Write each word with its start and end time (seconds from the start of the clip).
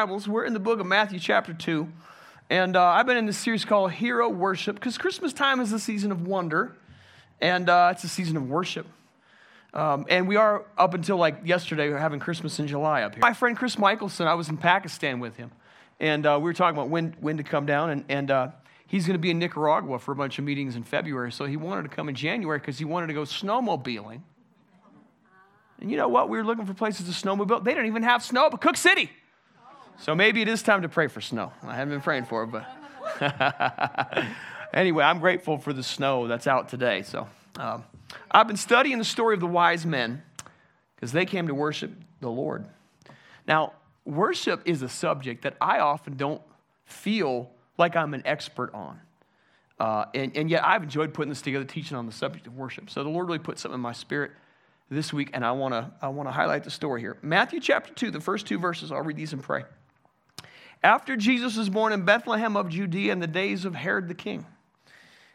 Bibles, 0.00 0.26
we're 0.26 0.46
in 0.46 0.54
the 0.54 0.58
book 0.58 0.80
of 0.80 0.86
Matthew, 0.86 1.18
chapter 1.18 1.52
2. 1.52 1.86
And 2.48 2.74
uh, 2.74 2.82
I've 2.82 3.04
been 3.04 3.18
in 3.18 3.26
this 3.26 3.36
series 3.36 3.66
called 3.66 3.92
Hero 3.92 4.30
Worship 4.30 4.76
because 4.76 4.96
Christmas 4.96 5.34
time 5.34 5.60
is 5.60 5.74
a 5.74 5.78
season 5.78 6.10
of 6.10 6.26
wonder 6.26 6.74
and 7.38 7.68
uh, 7.68 7.90
it's 7.92 8.02
a 8.02 8.08
season 8.08 8.38
of 8.38 8.48
worship. 8.48 8.86
Um, 9.74 10.06
and 10.08 10.26
we 10.26 10.36
are 10.36 10.64
up 10.78 10.94
until 10.94 11.18
like 11.18 11.40
yesterday, 11.44 11.88
we 11.88 11.92
are 11.92 11.98
having 11.98 12.18
Christmas 12.18 12.58
in 12.58 12.66
July 12.66 13.02
up 13.02 13.14
here. 13.14 13.20
My 13.20 13.34
friend 13.34 13.54
Chris 13.54 13.78
Michelson, 13.78 14.26
I 14.26 14.32
was 14.32 14.48
in 14.48 14.56
Pakistan 14.56 15.20
with 15.20 15.36
him. 15.36 15.50
And 16.00 16.24
uh, 16.24 16.38
we 16.40 16.44
were 16.44 16.54
talking 16.54 16.78
about 16.78 16.88
when, 16.88 17.14
when 17.20 17.36
to 17.36 17.42
come 17.42 17.66
down. 17.66 17.90
And, 17.90 18.04
and 18.08 18.30
uh, 18.30 18.48
he's 18.86 19.04
going 19.04 19.16
to 19.16 19.20
be 19.20 19.30
in 19.30 19.38
Nicaragua 19.38 19.98
for 19.98 20.12
a 20.12 20.16
bunch 20.16 20.38
of 20.38 20.46
meetings 20.46 20.76
in 20.76 20.82
February. 20.82 21.30
So 21.30 21.44
he 21.44 21.58
wanted 21.58 21.82
to 21.82 21.90
come 21.90 22.08
in 22.08 22.14
January 22.14 22.58
because 22.58 22.78
he 22.78 22.86
wanted 22.86 23.08
to 23.08 23.12
go 23.12 23.24
snowmobiling. 23.24 24.22
And 25.78 25.90
you 25.90 25.98
know 25.98 26.08
what? 26.08 26.30
We 26.30 26.38
were 26.38 26.44
looking 26.44 26.64
for 26.64 26.72
places 26.72 27.04
to 27.04 27.12
snowmobile. 27.12 27.64
They 27.64 27.74
don't 27.74 27.84
even 27.84 28.02
have 28.02 28.22
snow 28.22 28.48
but 28.48 28.62
Cooke 28.62 28.78
City. 28.78 29.10
So 30.00 30.14
maybe 30.14 30.40
it 30.40 30.48
is 30.48 30.62
time 30.62 30.80
to 30.80 30.88
pray 30.88 31.08
for 31.08 31.20
snow. 31.20 31.52
I 31.62 31.74
haven't 31.74 31.92
been 31.92 32.00
praying 32.00 32.24
for 32.24 32.44
it, 32.44 32.46
but 32.46 32.66
anyway, 34.72 35.04
I'm 35.04 35.18
grateful 35.18 35.58
for 35.58 35.74
the 35.74 35.82
snow 35.82 36.26
that's 36.26 36.46
out 36.46 36.70
today. 36.70 37.02
So 37.02 37.28
um, 37.58 37.84
I've 38.30 38.46
been 38.46 38.56
studying 38.56 38.96
the 38.96 39.04
story 39.04 39.34
of 39.34 39.40
the 39.40 39.46
wise 39.46 39.84
men 39.84 40.22
because 40.96 41.12
they 41.12 41.26
came 41.26 41.48
to 41.48 41.54
worship 41.54 41.92
the 42.20 42.30
Lord. 42.30 42.64
Now, 43.46 43.74
worship 44.06 44.62
is 44.64 44.80
a 44.80 44.88
subject 44.88 45.42
that 45.42 45.56
I 45.60 45.80
often 45.80 46.16
don't 46.16 46.40
feel 46.86 47.50
like 47.76 47.94
I'm 47.94 48.14
an 48.14 48.22
expert 48.24 48.72
on. 48.72 48.98
Uh, 49.78 50.06
and, 50.14 50.34
and 50.34 50.50
yet 50.50 50.64
I've 50.64 50.82
enjoyed 50.82 51.12
putting 51.12 51.28
this 51.28 51.42
together, 51.42 51.66
teaching 51.66 51.98
on 51.98 52.06
the 52.06 52.12
subject 52.12 52.46
of 52.46 52.56
worship. 52.56 52.88
So 52.88 53.02
the 53.02 53.10
Lord 53.10 53.26
really 53.26 53.38
put 53.38 53.58
something 53.58 53.76
in 53.76 53.82
my 53.82 53.92
spirit 53.92 54.32
this 54.90 55.12
week, 55.12 55.28
and 55.34 55.44
I 55.44 55.52
want 55.52 55.74
to 55.74 55.90
I 56.00 56.08
wanna 56.08 56.32
highlight 56.32 56.64
the 56.64 56.70
story 56.70 57.02
here. 57.02 57.18
Matthew 57.20 57.60
chapter 57.60 57.92
2, 57.92 58.10
the 58.10 58.20
first 58.20 58.46
two 58.46 58.58
verses, 58.58 58.90
I'll 58.90 59.02
read 59.02 59.16
these 59.16 59.34
and 59.34 59.42
pray. 59.42 59.64
After 60.82 61.16
Jesus 61.16 61.56
was 61.56 61.68
born 61.68 61.92
in 61.92 62.04
Bethlehem 62.04 62.56
of 62.56 62.70
Judea 62.70 63.12
in 63.12 63.20
the 63.20 63.26
days 63.26 63.64
of 63.64 63.74
Herod 63.74 64.08
the 64.08 64.14
king, 64.14 64.46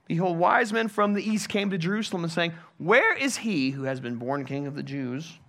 behold, 0.07 0.37
wise 0.37 0.73
men 0.73 0.87
from 0.87 1.13
the 1.13 1.27
east 1.27 1.49
came 1.49 1.69
to 1.69 1.77
Jerusalem 1.77 2.23
and 2.23 2.33
saying, 2.33 2.53
Where 2.77 3.15
is 3.15 3.37
he 3.37 3.71
who 3.71 3.83
has 3.83 3.99
been 3.99 4.15
born 4.15 4.45
king 4.45 4.65
of 4.65 4.75
the 4.75 4.83
Jews? 4.83 5.39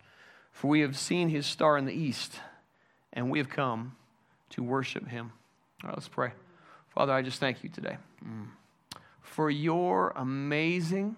For 0.53 0.69
we 0.69 0.81
have 0.81 0.97
seen 0.97 1.29
his 1.29 1.47
star 1.47 1.79
in 1.79 1.87
the 1.87 1.95
east, 1.95 2.41
and 3.13 3.31
we 3.31 3.39
have 3.39 3.49
come 3.49 3.97
to 4.51 4.63
worship 4.63 5.09
him. 5.09 5.33
All 5.83 5.89
right, 5.89 5.97
let's 5.97 6.09
pray. 6.09 6.33
Father, 6.89 7.13
I 7.13 7.23
just 7.23 7.41
thank 7.41 7.63
you 7.63 7.69
today 7.69 7.97
mm. 8.25 8.47
for 9.23 9.51
your 9.51 10.13
amazing, 10.17 11.17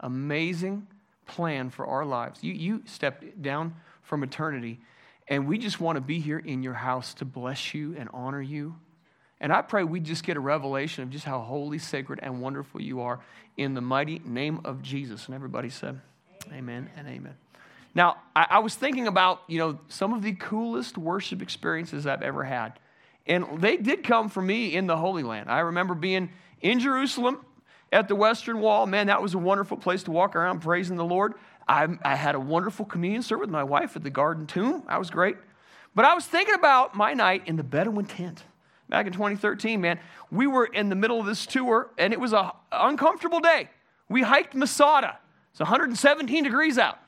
amazing 0.00 0.86
plan 1.26 1.68
for 1.70 1.86
our 1.86 2.04
lives. 2.04 2.42
You, 2.42 2.54
you 2.54 2.82
stepped 2.86 3.42
down 3.42 3.74
from 4.02 4.22
eternity 4.22 4.80
and 5.28 5.46
we 5.46 5.58
just 5.58 5.80
want 5.80 5.96
to 5.96 6.00
be 6.00 6.20
here 6.20 6.38
in 6.38 6.62
your 6.62 6.74
house 6.74 7.14
to 7.14 7.24
bless 7.24 7.74
you 7.74 7.94
and 7.98 8.08
honor 8.12 8.40
you. 8.40 8.76
And 9.40 9.52
I 9.52 9.62
pray 9.62 9.84
we 9.84 10.00
just 10.00 10.24
get 10.24 10.36
a 10.36 10.40
revelation 10.40 11.04
of 11.04 11.10
just 11.10 11.24
how 11.24 11.40
holy, 11.40 11.78
sacred, 11.78 12.18
and 12.22 12.40
wonderful 12.40 12.80
you 12.80 13.02
are 13.02 13.20
in 13.56 13.74
the 13.74 13.80
mighty 13.80 14.20
name 14.24 14.60
of 14.64 14.82
Jesus. 14.82 15.26
And 15.26 15.34
everybody 15.34 15.68
said, 15.68 16.00
Amen, 16.46 16.58
amen 16.58 16.90
and 16.96 17.08
amen. 17.08 17.34
Now, 17.94 18.16
I, 18.34 18.46
I, 18.50 18.58
was 18.60 18.74
thinking 18.74 19.06
about, 19.06 19.42
you 19.48 19.58
know, 19.58 19.78
some 19.88 20.12
of 20.12 20.22
the 20.22 20.32
coolest 20.32 20.96
worship 20.96 21.42
experiences 21.42 22.06
I've 22.06 22.22
ever 22.22 22.44
had. 22.44 22.78
And 23.26 23.60
they 23.60 23.76
did 23.76 24.02
come 24.04 24.28
for 24.28 24.40
me 24.40 24.74
in 24.74 24.86
the 24.86 24.96
Holy 24.96 25.22
Land. 25.22 25.50
I 25.50 25.60
remember 25.60 25.94
being 25.94 26.30
in 26.60 26.80
Jerusalem 26.80 27.44
at 27.92 28.08
the 28.08 28.14
Western 28.14 28.60
Wall. 28.60 28.86
Man, 28.86 29.08
that 29.08 29.22
was 29.22 29.34
a 29.34 29.38
wonderful 29.38 29.76
place 29.76 30.02
to 30.04 30.10
walk 30.10 30.36
around 30.36 30.60
praising 30.60 30.96
the 30.96 31.04
Lord. 31.04 31.34
I, 31.68 31.86
I 32.02 32.16
had 32.16 32.34
a 32.34 32.40
wonderful 32.40 32.84
communion 32.86 33.22
service 33.22 33.42
with 33.42 33.50
my 33.50 33.64
wife 33.64 33.94
at 33.94 34.02
the 34.02 34.10
Garden 34.10 34.46
Tomb. 34.46 34.84
That 34.88 34.98
was 34.98 35.10
great. 35.10 35.36
But 35.94 36.04
I 36.04 36.14
was 36.14 36.24
thinking 36.24 36.54
about 36.54 36.94
my 36.94 37.12
night 37.12 37.42
in 37.46 37.56
the 37.56 37.62
Bedouin 37.62 38.06
tent 38.06 38.42
back 38.88 39.06
in 39.06 39.12
2013, 39.12 39.80
man. 39.80 39.98
We 40.30 40.46
were 40.46 40.66
in 40.66 40.88
the 40.88 40.94
middle 40.94 41.20
of 41.20 41.26
this 41.26 41.44
tour, 41.46 41.90
and 41.98 42.12
it 42.12 42.20
was 42.20 42.32
an 42.32 42.50
uncomfortable 42.72 43.40
day. 43.40 43.68
We 44.08 44.22
hiked 44.22 44.54
Masada. 44.54 45.18
It's 45.50 45.60
117 45.60 46.44
degrees 46.44 46.78
out. 46.78 46.98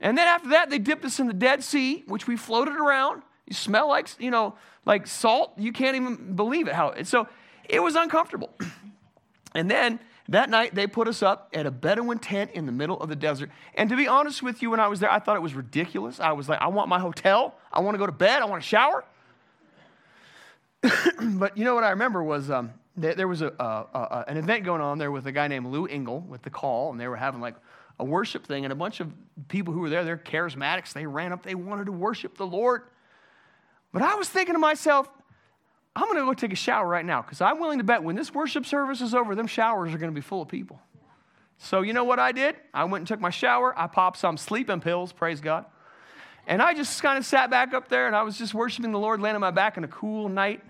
And 0.00 0.16
then 0.16 0.28
after 0.28 0.50
that, 0.50 0.70
they 0.70 0.78
dipped 0.78 1.04
us 1.04 1.20
in 1.20 1.26
the 1.26 1.34
Dead 1.34 1.62
Sea, 1.62 2.04
which 2.06 2.26
we 2.26 2.36
floated 2.36 2.74
around. 2.74 3.22
You 3.46 3.54
smell 3.54 3.88
like, 3.88 4.08
you 4.18 4.30
know, 4.30 4.54
like 4.86 5.06
salt. 5.06 5.52
You 5.58 5.72
can't 5.72 5.96
even 5.96 6.36
believe 6.36 6.68
it. 6.68 6.74
How 6.74 6.94
so 7.02 7.28
it 7.68 7.80
was 7.80 7.96
uncomfortable. 7.96 8.50
and 9.54 9.70
then 9.70 9.98
that 10.30 10.48
night, 10.48 10.76
they 10.76 10.86
put 10.86 11.08
us 11.08 11.22
up 11.22 11.50
at 11.52 11.66
a 11.66 11.72
Bedouin 11.72 12.20
tent 12.20 12.52
in 12.52 12.64
the 12.64 12.72
middle 12.72 12.98
of 13.00 13.08
the 13.08 13.16
desert. 13.16 13.50
And 13.74 13.90
to 13.90 13.96
be 13.96 14.06
honest 14.06 14.44
with 14.44 14.62
you, 14.62 14.70
when 14.70 14.78
I 14.78 14.86
was 14.86 15.00
there, 15.00 15.10
I 15.10 15.18
thought 15.18 15.36
it 15.36 15.42
was 15.42 15.54
ridiculous. 15.54 16.20
I 16.20 16.32
was 16.32 16.48
like, 16.48 16.60
I 16.60 16.68
want 16.68 16.88
my 16.88 17.00
hotel. 17.00 17.56
I 17.72 17.80
want 17.80 17.94
to 17.94 17.98
go 17.98 18.06
to 18.06 18.12
bed. 18.12 18.40
I 18.40 18.44
want 18.44 18.62
to 18.62 18.68
shower. 18.68 19.04
but 21.20 21.58
you 21.58 21.64
know 21.64 21.74
what 21.74 21.82
I 21.82 21.90
remember 21.90 22.22
was 22.22 22.48
um, 22.48 22.72
there 22.96 23.26
was 23.26 23.42
a, 23.42 23.48
a, 23.48 24.24
an 24.28 24.36
event 24.36 24.64
going 24.64 24.80
on 24.80 24.98
there 24.98 25.10
with 25.10 25.26
a 25.26 25.32
guy 25.32 25.48
named 25.48 25.66
Lou 25.66 25.86
Engle 25.86 26.20
with 26.20 26.42
the 26.42 26.50
call, 26.50 26.92
and 26.92 27.00
they 27.00 27.08
were 27.08 27.16
having 27.16 27.40
like 27.40 27.56
a 27.98 28.04
worship 28.04 28.46
thing, 28.46 28.64
and 28.64 28.72
a 28.72 28.76
bunch 28.76 29.00
of 29.00 29.12
people 29.48 29.74
who 29.74 29.80
were 29.80 29.90
there, 29.90 30.04
they're 30.04 30.16
charismatics, 30.16 30.92
they 30.92 31.06
ran 31.06 31.32
up, 31.32 31.42
they 31.42 31.56
wanted 31.56 31.86
to 31.86 31.92
worship 31.92 32.36
the 32.36 32.46
Lord. 32.46 32.82
But 33.92 34.02
I 34.02 34.14
was 34.14 34.28
thinking 34.28 34.54
to 34.54 34.60
myself, 34.60 35.08
I'm 35.96 36.04
going 36.06 36.18
to 36.18 36.24
go 36.24 36.34
take 36.34 36.52
a 36.52 36.56
shower 36.56 36.86
right 36.86 37.04
now 37.04 37.22
because 37.22 37.40
I'm 37.40 37.58
willing 37.58 37.78
to 37.78 37.84
bet 37.84 38.02
when 38.02 38.16
this 38.16 38.32
worship 38.32 38.64
service 38.64 39.00
is 39.00 39.14
over, 39.14 39.34
them 39.34 39.46
showers 39.46 39.92
are 39.92 39.98
going 39.98 40.12
to 40.12 40.14
be 40.14 40.20
full 40.20 40.42
of 40.42 40.48
people. 40.48 40.80
So, 41.58 41.82
you 41.82 41.92
know 41.92 42.04
what 42.04 42.18
I 42.18 42.32
did? 42.32 42.56
I 42.72 42.84
went 42.84 43.02
and 43.02 43.08
took 43.08 43.20
my 43.20 43.30
shower. 43.30 43.78
I 43.78 43.86
popped 43.86 44.18
some 44.18 44.36
sleeping 44.36 44.80
pills, 44.80 45.12
praise 45.12 45.40
God. 45.40 45.66
And 46.46 46.62
I 46.62 46.74
just 46.74 47.02
kind 47.02 47.18
of 47.18 47.26
sat 47.26 47.50
back 47.50 47.74
up 47.74 47.88
there 47.88 48.06
and 48.06 48.16
I 48.16 48.22
was 48.22 48.38
just 48.38 48.54
worshiping 48.54 48.92
the 48.92 48.98
Lord, 48.98 49.20
laying 49.20 49.34
on 49.34 49.40
my 49.40 49.50
back 49.50 49.76
in 49.76 49.84
a 49.84 49.88
cool 49.88 50.28
night. 50.28 50.62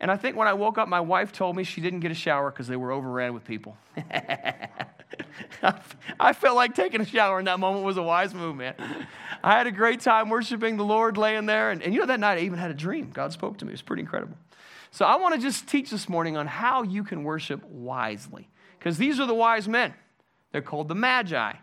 And 0.00 0.10
I 0.10 0.16
think 0.16 0.36
when 0.36 0.48
I 0.48 0.52
woke 0.52 0.78
up, 0.78 0.88
my 0.88 1.00
wife 1.00 1.30
told 1.30 1.54
me 1.54 1.62
she 1.62 1.80
didn't 1.80 2.00
get 2.00 2.10
a 2.10 2.14
shower 2.14 2.50
because 2.50 2.66
they 2.66 2.74
were 2.74 2.90
overran 2.90 3.34
with 3.34 3.44
people. 3.44 3.76
I 6.18 6.32
felt 6.32 6.56
like 6.56 6.74
taking 6.74 7.00
a 7.00 7.06
shower 7.06 7.38
in 7.38 7.44
that 7.44 7.60
moment 7.60 7.84
was 7.84 7.98
a 7.98 8.02
wise 8.02 8.34
move, 8.34 8.56
man. 8.56 8.74
I 9.44 9.56
had 9.56 9.68
a 9.68 9.72
great 9.72 10.00
time 10.00 10.28
worshiping 10.28 10.76
the 10.76 10.84
Lord, 10.84 11.16
laying 11.16 11.46
there. 11.46 11.70
And, 11.70 11.82
and 11.82 11.94
you 11.94 12.00
know, 12.00 12.06
that 12.06 12.18
night 12.18 12.38
I 12.38 12.40
even 12.40 12.58
had 12.58 12.72
a 12.72 12.74
dream. 12.74 13.10
God 13.12 13.32
spoke 13.32 13.58
to 13.58 13.64
me. 13.64 13.70
It 13.70 13.74
was 13.74 13.82
pretty 13.82 14.00
incredible. 14.02 14.36
So 14.92 15.06
I 15.06 15.16
want 15.16 15.34
to 15.34 15.40
just 15.40 15.66
teach 15.66 15.90
this 15.90 16.06
morning 16.06 16.36
on 16.36 16.46
how 16.46 16.82
you 16.82 17.02
can 17.02 17.24
worship 17.24 17.64
wisely. 17.64 18.48
Because 18.78 18.98
these 18.98 19.18
are 19.18 19.26
the 19.26 19.34
wise 19.34 19.66
men. 19.66 19.94
They're 20.52 20.60
called 20.60 20.88
the 20.88 20.94
Magi. 20.94 21.54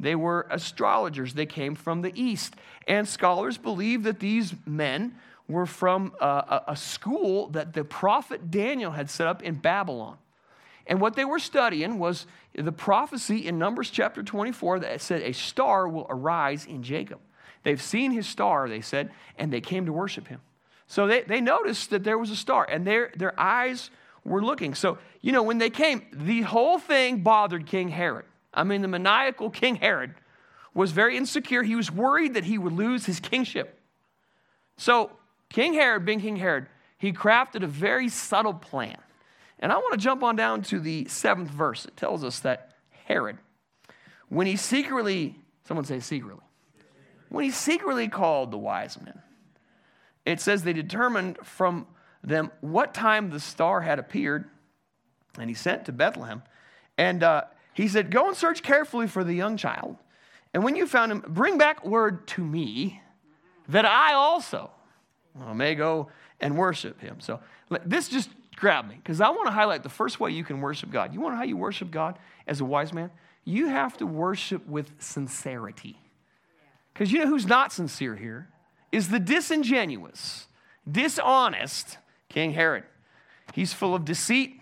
They 0.00 0.14
were 0.14 0.46
astrologers. 0.50 1.34
They 1.34 1.44
came 1.44 1.74
from 1.74 2.00
the 2.00 2.12
East. 2.20 2.54
And 2.88 3.06
scholars 3.06 3.58
believe 3.58 4.04
that 4.04 4.20
these 4.20 4.54
men 4.64 5.16
were 5.46 5.66
from 5.66 6.14
a, 6.18 6.62
a, 6.68 6.76
school 6.76 7.48
that 7.48 7.74
the 7.74 7.84
prophet 7.84 8.50
Daniel 8.50 8.92
had 8.92 9.10
set 9.10 9.26
up 9.26 9.42
in 9.42 9.56
Babylon. 9.56 10.16
And 10.86 10.98
what 10.98 11.14
they 11.14 11.26
were 11.26 11.38
studying 11.38 11.98
was 11.98 12.26
the 12.54 12.72
prophecy 12.72 13.46
in 13.46 13.58
Numbers 13.58 13.90
chapter 13.90 14.22
24 14.22 14.80
that 14.80 15.00
said 15.02 15.20
a 15.20 15.32
star 15.32 15.86
will 15.86 16.06
arise 16.08 16.64
in 16.64 16.82
Jacob. 16.82 17.20
They've 17.64 17.82
seen 17.82 18.12
his 18.12 18.26
star, 18.26 18.66
they 18.66 18.80
said, 18.80 19.10
and 19.36 19.52
they 19.52 19.60
came 19.60 19.84
to 19.86 19.92
worship 19.92 20.28
him. 20.28 20.40
So 20.86 21.06
they, 21.06 21.22
they 21.22 21.40
noticed 21.40 21.90
that 21.90 22.04
there 22.04 22.18
was 22.18 22.30
a 22.30 22.36
star 22.36 22.66
and 22.68 22.86
their, 22.86 23.12
their 23.16 23.38
eyes 23.38 23.90
were 24.24 24.42
looking. 24.42 24.74
So, 24.74 24.98
you 25.20 25.32
know, 25.32 25.42
when 25.42 25.58
they 25.58 25.70
came, 25.70 26.06
the 26.12 26.42
whole 26.42 26.78
thing 26.78 27.22
bothered 27.22 27.66
King 27.66 27.88
Herod. 27.88 28.26
I 28.54 28.64
mean, 28.64 28.82
the 28.82 28.88
maniacal 28.88 29.50
King 29.62 29.76
Herod 29.76 30.14
was 30.74 30.92
very 30.92 31.16
insecure. 31.16 31.62
He 31.62 31.76
was 31.76 31.90
worried 31.90 32.34
that 32.34 32.44
he 32.44 32.58
would 32.58 32.72
lose 32.72 33.06
his 33.06 33.20
kingship. 33.20 33.78
So, 34.76 35.10
King 35.48 35.74
Herod, 35.74 36.04
being 36.04 36.20
King 36.20 36.36
Herod, 36.36 36.66
he 36.98 37.12
crafted 37.12 37.62
a 37.62 37.66
very 37.66 38.08
subtle 38.08 38.54
plan. 38.54 38.96
And 39.58 39.70
I 39.70 39.76
want 39.76 39.92
to 39.92 39.98
jump 39.98 40.22
on 40.22 40.34
down 40.34 40.62
to 40.62 40.80
the 40.80 41.06
seventh 41.06 41.50
verse. 41.50 41.84
It 41.84 41.96
tells 41.96 42.24
us 42.24 42.40
that 42.40 42.72
Herod, 43.06 43.38
when 44.28 44.46
he 44.46 44.56
secretly, 44.56 45.36
someone 45.66 45.84
say 45.84 46.00
secretly, 46.00 46.44
when 47.28 47.44
he 47.44 47.50
secretly 47.50 48.08
called 48.08 48.50
the 48.50 48.58
wise 48.58 49.00
men, 49.00 49.20
it 50.24 50.40
says 50.40 50.62
they 50.62 50.72
determined 50.72 51.38
from 51.42 51.86
them 52.22 52.50
what 52.60 52.94
time 52.94 53.30
the 53.30 53.40
star 53.40 53.80
had 53.80 53.98
appeared, 53.98 54.44
and 55.38 55.50
he 55.50 55.54
sent 55.54 55.86
to 55.86 55.92
Bethlehem. 55.92 56.42
And 56.96 57.22
uh, 57.22 57.44
he 57.72 57.88
said, 57.88 58.10
Go 58.10 58.28
and 58.28 58.36
search 58.36 58.62
carefully 58.62 59.06
for 59.06 59.24
the 59.24 59.34
young 59.34 59.56
child. 59.56 59.96
And 60.54 60.62
when 60.62 60.76
you 60.76 60.86
found 60.86 61.10
him, 61.10 61.24
bring 61.26 61.58
back 61.58 61.84
word 61.84 62.26
to 62.28 62.44
me 62.44 63.00
that 63.68 63.86
I 63.86 64.12
also 64.12 64.70
may 65.54 65.74
go 65.74 66.08
and 66.40 66.56
worship 66.56 67.00
him. 67.00 67.20
So 67.20 67.40
this 67.86 68.08
just 68.08 68.28
grabbed 68.56 68.88
me 68.88 68.96
because 68.96 69.20
I 69.20 69.30
want 69.30 69.46
to 69.46 69.52
highlight 69.52 69.82
the 69.82 69.88
first 69.88 70.20
way 70.20 70.30
you 70.30 70.44
can 70.44 70.60
worship 70.60 70.90
God. 70.90 71.14
You 71.14 71.20
want 71.20 71.32
to 71.32 71.36
know 71.36 71.38
how 71.38 71.46
you 71.46 71.56
worship 71.56 71.90
God 71.90 72.18
as 72.46 72.60
a 72.60 72.64
wise 72.64 72.92
man? 72.92 73.10
You 73.44 73.68
have 73.68 73.96
to 73.96 74.06
worship 74.06 74.66
with 74.68 74.92
sincerity. 74.98 75.98
Because 76.92 77.10
you 77.10 77.20
know 77.20 77.26
who's 77.26 77.46
not 77.46 77.72
sincere 77.72 78.14
here? 78.14 78.48
Is 78.92 79.08
the 79.08 79.18
disingenuous, 79.18 80.46
dishonest 80.88 81.98
King 82.28 82.52
Herod. 82.52 82.84
He's 83.54 83.72
full 83.72 83.94
of 83.94 84.04
deceit 84.04 84.60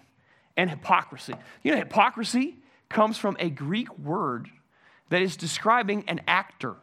and 0.56 0.71
hypocrisy. 0.71 1.35
You 1.62 1.73
know, 1.73 1.79
hypocrisy 1.79 2.56
comes 2.88 3.19
from 3.19 3.37
a 3.38 3.50
Greek 3.50 3.99
word 3.99 4.49
that 5.11 5.21
is 5.21 5.37
describing 5.37 6.05
an 6.09 6.21
actor. 6.27 6.77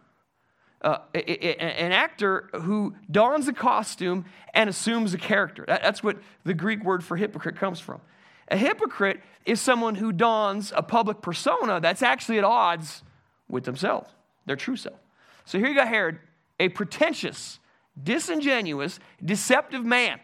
uh, 0.81 0.99
an 1.13 1.91
actor 1.91 2.49
who 2.53 2.95
dons 3.09 3.47
a 3.47 3.53
costume 3.53 4.25
and 4.53 4.69
assumes 4.69 5.13
a 5.13 5.17
character. 5.17 5.65
That's 5.67 6.03
what 6.03 6.17
the 6.43 6.53
Greek 6.53 6.83
word 6.83 7.03
for 7.03 7.17
hypocrite 7.17 7.55
comes 7.55 7.79
from. 7.79 7.99
A 8.49 8.57
hypocrite 8.57 9.21
is 9.45 9.59
someone 9.59 9.95
who 9.95 10.11
dons 10.11 10.71
a 10.75 10.83
public 10.83 11.21
persona 11.21 11.79
that's 11.81 12.01
actually 12.01 12.37
at 12.37 12.43
odds 12.43 13.03
with 13.49 13.63
themselves, 13.65 14.09
their 14.45 14.55
true 14.55 14.75
self. 14.75 14.99
So 15.45 15.57
here 15.57 15.67
you 15.67 15.75
got 15.75 15.87
Herod, 15.87 16.19
a 16.59 16.69
pretentious, 16.69 17.59
disingenuous, 18.01 18.99
deceptive 19.23 19.85
man. 19.85 20.19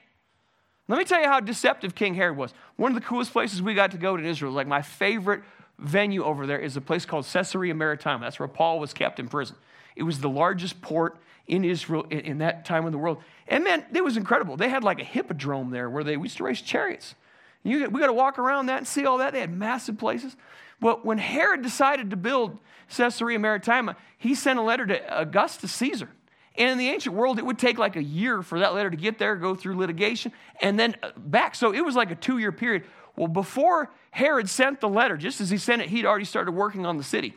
Let 0.88 0.98
me 0.98 1.06
tell 1.06 1.22
you 1.22 1.28
how 1.28 1.40
deceptive 1.40 1.96
King 1.96 2.14
Herod 2.14 2.36
was. 2.36 2.54
One 2.76 2.92
of 2.92 2.96
the 2.96 3.08
coolest 3.08 3.32
places 3.32 3.62
we 3.62 3.74
got 3.74 3.92
to 3.92 3.98
go 3.98 4.18
to 4.18 4.24
in 4.24 4.30
Israel, 4.30 4.52
like 4.52 4.68
my 4.68 4.82
favorite 4.82 5.42
venue 5.80 6.24
over 6.24 6.46
there, 6.46 6.60
is 6.60 6.76
a 6.76 6.82
place 6.82 7.06
called 7.06 7.26
Caesarea 7.26 7.74
Maritima. 7.74 8.26
That's 8.26 8.40
where 8.40 8.48
Paul 8.48 8.80
was 8.80 8.94
kept 8.94 9.20
in 9.20 9.30
prison. 9.30 9.56
It 9.96 10.04
was 10.04 10.20
the 10.20 10.30
largest 10.30 10.82
port 10.82 11.18
in 11.48 11.64
Israel 11.64 12.06
in, 12.10 12.40
that 12.40 12.66
time 12.66 12.86
in 12.86 12.92
the 12.92 12.98
world. 12.98 13.20
And 13.48 13.64
man, 13.64 13.86
it 13.94 14.04
was 14.04 14.18
incredible. 14.18 14.58
They 14.58 14.70
had 14.70 14.84
like 14.84 15.00
a 15.00 15.04
hippodrome 15.04 15.72
there 15.72 15.90
where 15.90 16.04
they 16.04 16.14
used 16.14 16.38
to 16.38 16.44
race 16.44 16.62
chariots. 16.62 17.16
You, 17.64 17.90
we 17.90 18.00
got 18.00 18.08
to 18.08 18.14
walk 18.14 18.40
around 18.40 18.66
that 18.66 18.80
and 18.80 18.88
see 18.88 19.06
all 19.06 19.20
that. 19.20 19.34
They 19.34 19.40
had 19.40 19.54
massive 19.54 19.98
places. 19.98 20.36
Well, 20.82 21.00
when 21.04 21.18
Herod 21.18 21.62
decided 21.62 22.10
to 22.10 22.18
build 22.18 22.60
Caesarea 22.96 23.40
Maritima, 23.40 23.96
he 24.18 24.36
sent 24.36 24.60
a 24.60 24.62
letter 24.62 24.86
to 24.86 25.20
Augustus 25.20 25.72
Caesar. 25.74 26.10
And 26.56 26.70
in 26.70 26.78
the 26.78 26.90
ancient 26.90 27.16
world, 27.16 27.40
it 27.40 27.46
would 27.46 27.58
take 27.58 27.78
like 27.78 27.96
a 27.96 28.04
year 28.04 28.44
for 28.44 28.60
that 28.60 28.74
letter 28.74 28.90
to 28.90 28.98
get 28.98 29.18
there, 29.18 29.36
go 29.36 29.56
through 29.56 29.78
litigation, 29.78 30.32
and 30.62 30.80
then 30.80 30.96
back. 31.18 31.56
So 31.56 31.74
it 31.74 31.82
was 31.82 31.96
like 31.96 32.12
a 32.12 32.16
two 32.16 32.38
year 32.38 32.52
period. 32.52 32.84
Well, 33.16 33.28
before 33.28 33.92
Herod 34.12 34.50
sent 34.50 34.80
the 34.80 34.90
letter, 34.90 35.18
just 35.18 35.42
as 35.42 35.50
he 35.50 35.58
sent 35.58 35.82
it, 35.82 35.90
he'd 35.90 36.06
already 36.06 36.26
started 36.26 36.52
working 36.52 36.86
on 36.86 36.98
the 36.98 37.04
city 37.04 37.36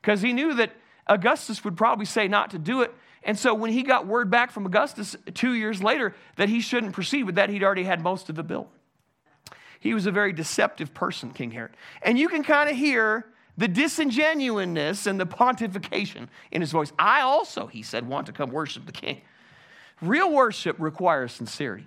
because 0.00 0.22
he 0.22 0.32
knew 0.32 0.54
that 0.54 0.72
Augustus 1.06 1.64
would 1.64 1.76
probably 1.76 2.06
say 2.06 2.28
not 2.28 2.50
to 2.50 2.58
do 2.58 2.82
it. 2.82 2.92
And 3.22 3.38
so 3.38 3.54
when 3.54 3.70
he 3.70 3.82
got 3.82 4.06
word 4.06 4.30
back 4.30 4.50
from 4.50 4.66
Augustus 4.66 5.16
two 5.32 5.54
years 5.54 5.82
later 5.82 6.14
that 6.36 6.48
he 6.48 6.60
shouldn't 6.60 6.92
proceed 6.92 7.24
with 7.24 7.36
that, 7.36 7.48
he'd 7.48 7.62
already 7.62 7.84
had 7.84 8.02
most 8.02 8.28
of 8.28 8.36
the 8.36 8.42
bill. 8.42 8.68
He 9.80 9.94
was 9.94 10.06
a 10.06 10.10
very 10.10 10.32
deceptive 10.32 10.94
person, 10.94 11.30
King 11.30 11.50
Herod. 11.50 11.72
And 12.02 12.18
you 12.18 12.28
can 12.28 12.42
kind 12.42 12.70
of 12.70 12.76
hear 12.76 13.26
the 13.56 13.68
disingenuousness 13.68 15.06
and 15.06 15.18
the 15.18 15.26
pontification 15.26 16.28
in 16.50 16.60
his 16.60 16.72
voice. 16.72 16.92
I 16.98 17.20
also, 17.20 17.66
he 17.66 17.82
said, 17.82 18.06
want 18.08 18.26
to 18.26 18.32
come 18.32 18.50
worship 18.50 18.86
the 18.86 18.92
king. 18.92 19.20
Real 20.00 20.32
worship 20.32 20.76
requires 20.78 21.32
sincerity. 21.32 21.86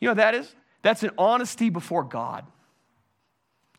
You 0.00 0.08
know 0.08 0.14
that 0.14 0.34
is? 0.34 0.54
That's 0.82 1.02
an 1.02 1.12
honesty 1.16 1.70
before 1.70 2.04
God. 2.04 2.44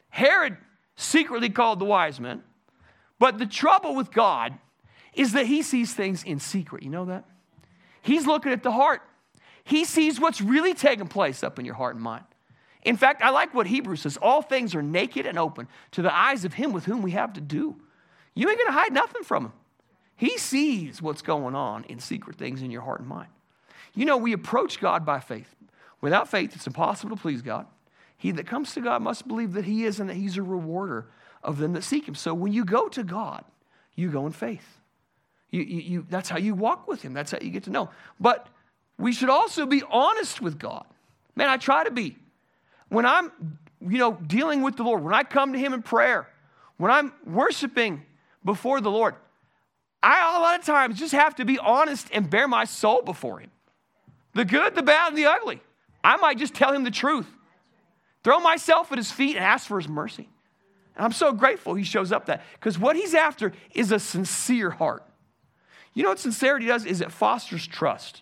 Herod 0.10 0.57
secretly 0.95 1.50
called 1.50 1.80
the 1.80 1.86
wise 1.86 2.19
men, 2.19 2.44
but 3.19 3.38
the 3.38 3.45
trouble 3.45 3.95
with 3.95 4.12
God 4.12 4.54
is 5.13 5.33
that 5.33 5.45
he 5.45 5.62
sees 5.62 5.94
things 5.94 6.24
in 6.24 6.39
secret. 6.39 6.83
You 6.83 6.89
know 6.89 7.06
that? 7.06 7.25
He's 8.01 8.25
looking 8.25 8.51
at 8.51 8.63
the 8.63 8.71
heart. 8.71 9.01
He 9.63 9.86
sees 9.86 10.19
what's 10.19 10.42
really 10.42 10.74
taking 10.74 11.07
place 11.07 11.44
up 11.44 11.60
in 11.60 11.65
your 11.65 11.75
heart 11.75 11.95
and 11.95 12.04
mind. 12.04 12.25
In 12.86 12.98
fact, 12.98 13.22
I 13.22 13.30
like 13.30 13.54
what 13.54 13.68
Hebrews 13.68 14.02
says 14.02 14.18
all 14.18 14.42
things 14.42 14.76
are 14.76 14.82
naked 14.82 15.26
and 15.26 15.40
open 15.40 15.68
to 15.92 16.02
the 16.02 16.14
eyes 16.14 16.46
of 16.46 16.54
him 16.54 16.74
with 16.74 16.86
whom 16.86 17.02
we 17.02 17.12
have 17.12 17.34
to 17.34 17.42
do. 17.42 17.76
You 18.36 18.50
ain't 18.50 18.58
going 18.58 18.68
to 18.68 18.74
hide 18.74 18.94
nothing 18.94 19.24
from 19.24 19.46
him. 19.46 19.54
He 20.16 20.38
sees 20.38 21.02
what's 21.02 21.22
going 21.22 21.56
on 21.56 21.86
in 21.86 22.00
secret 22.00 22.38
things 22.38 22.62
in 22.62 22.72
your 22.72 22.82
heart 22.82 23.00
and 23.00 23.10
mind. 23.10 23.30
You 23.96 24.06
know, 24.06 24.18
we 24.18 24.34
approach 24.34 24.80
God 24.80 25.06
by 25.06 25.20
faith. 25.20 25.56
Without 26.02 26.30
faith, 26.30 26.56
it's 26.56 26.68
impossible 26.68 27.16
to 27.16 27.22
please 27.22 27.42
God. 27.42 27.66
He 28.18 28.32
that 28.32 28.48
comes 28.48 28.74
to 28.74 28.82
God 28.82 29.02
must 29.02 29.28
believe 29.28 29.54
that 29.54 29.66
He 29.66 29.86
is 29.86 30.00
and 30.00 30.10
that 30.10 30.16
He's 30.16 30.38
a 30.38 30.44
rewarder 30.44 31.08
of 31.44 31.58
them 31.58 31.74
that 31.74 31.84
seek 31.84 32.08
Him. 32.08 32.16
So 32.16 32.34
when 32.34 32.52
you 32.52 32.66
go 32.66 32.88
to 32.90 33.04
God, 33.04 33.44
you 33.96 34.10
go 34.10 34.26
in 34.26 34.32
faith. 34.32 34.80
You, 35.52 35.62
you, 35.62 35.82
you, 35.82 36.06
that's 36.10 36.30
how 36.30 36.38
you 36.38 36.56
walk 36.56 36.88
with 36.88 37.02
Him, 37.02 37.14
that's 37.14 37.32
how 37.32 37.38
you 37.42 37.52
get 37.52 37.64
to 37.64 37.70
know. 37.70 37.90
But 38.20 38.48
we 38.98 39.14
should 39.14 39.30
also 39.30 39.66
be 39.66 39.84
honest 39.90 40.42
with 40.42 40.58
God. 40.58 40.86
Man, 41.36 41.50
I 41.50 41.58
try 41.58 41.84
to 41.84 41.92
be 41.92 42.18
when 42.94 43.07
I'm, 43.07 43.31
you 43.81 43.98
know, 43.98 44.13
dealing 44.13 44.62
with 44.62 44.78
the 44.78 44.84
Lord, 44.84 45.04
when 45.04 45.16
I 45.16 45.24
come 45.24 45.54
to 45.54 45.60
Him 45.60 45.74
in 45.74 45.81
prayer, 45.81 46.30
when 46.78 46.92
I'm 46.92 47.12
worshiping 47.25 48.04
before 48.45 48.81
the 48.81 48.92
Lord, 48.92 49.16
I 50.04 50.38
a 50.38 50.40
lot 50.40 50.60
of 50.60 50.66
times 50.66 51.00
just 51.00 51.13
have 51.13 51.36
to 51.38 51.45
be 51.45 51.57
honest 51.57 52.07
and 52.12 52.30
bare 52.30 52.48
my 52.48 52.66
soul 52.66 53.01
before 53.01 53.40
Him. 53.40 53.50
The 54.36 54.45
good, 54.45 54.75
the 54.75 54.84
bad, 54.84 55.10
and 55.10 55.18
the 55.18 55.25
ugly. 55.25 55.62
I 56.04 56.18
might 56.18 56.38
just 56.38 56.54
tell 56.54 56.72
Him 56.72 56.84
the 56.84 56.92
truth, 56.92 57.28
throw 58.24 58.40
myself 58.40 58.92
at 58.92 59.00
His 59.00 59.12
feet 59.12 59.38
and 59.38 59.44
ask 59.44 59.68
for 59.68 59.80
His 59.80 59.89
mercy. 59.89 60.30
And 60.96 61.04
I'm 61.04 61.13
so 61.13 61.34
grateful 61.34 61.74
He 61.74 61.84
shows 61.84 62.12
up 62.12 62.28
that 62.28 62.44
because 62.54 62.78
what 62.78 62.96
He's 62.96 63.16
after 63.16 63.54
is 63.74 63.92
a 63.92 63.98
sincere 64.00 64.69
heart. 64.69 65.04
You 65.96 66.04
know 66.04 66.10
what 66.10 66.19
sincerity 66.19 66.68
does? 66.68 66.86
Is 66.86 67.01
it 67.01 67.12
fosters 67.12 67.66
trust. 67.66 68.22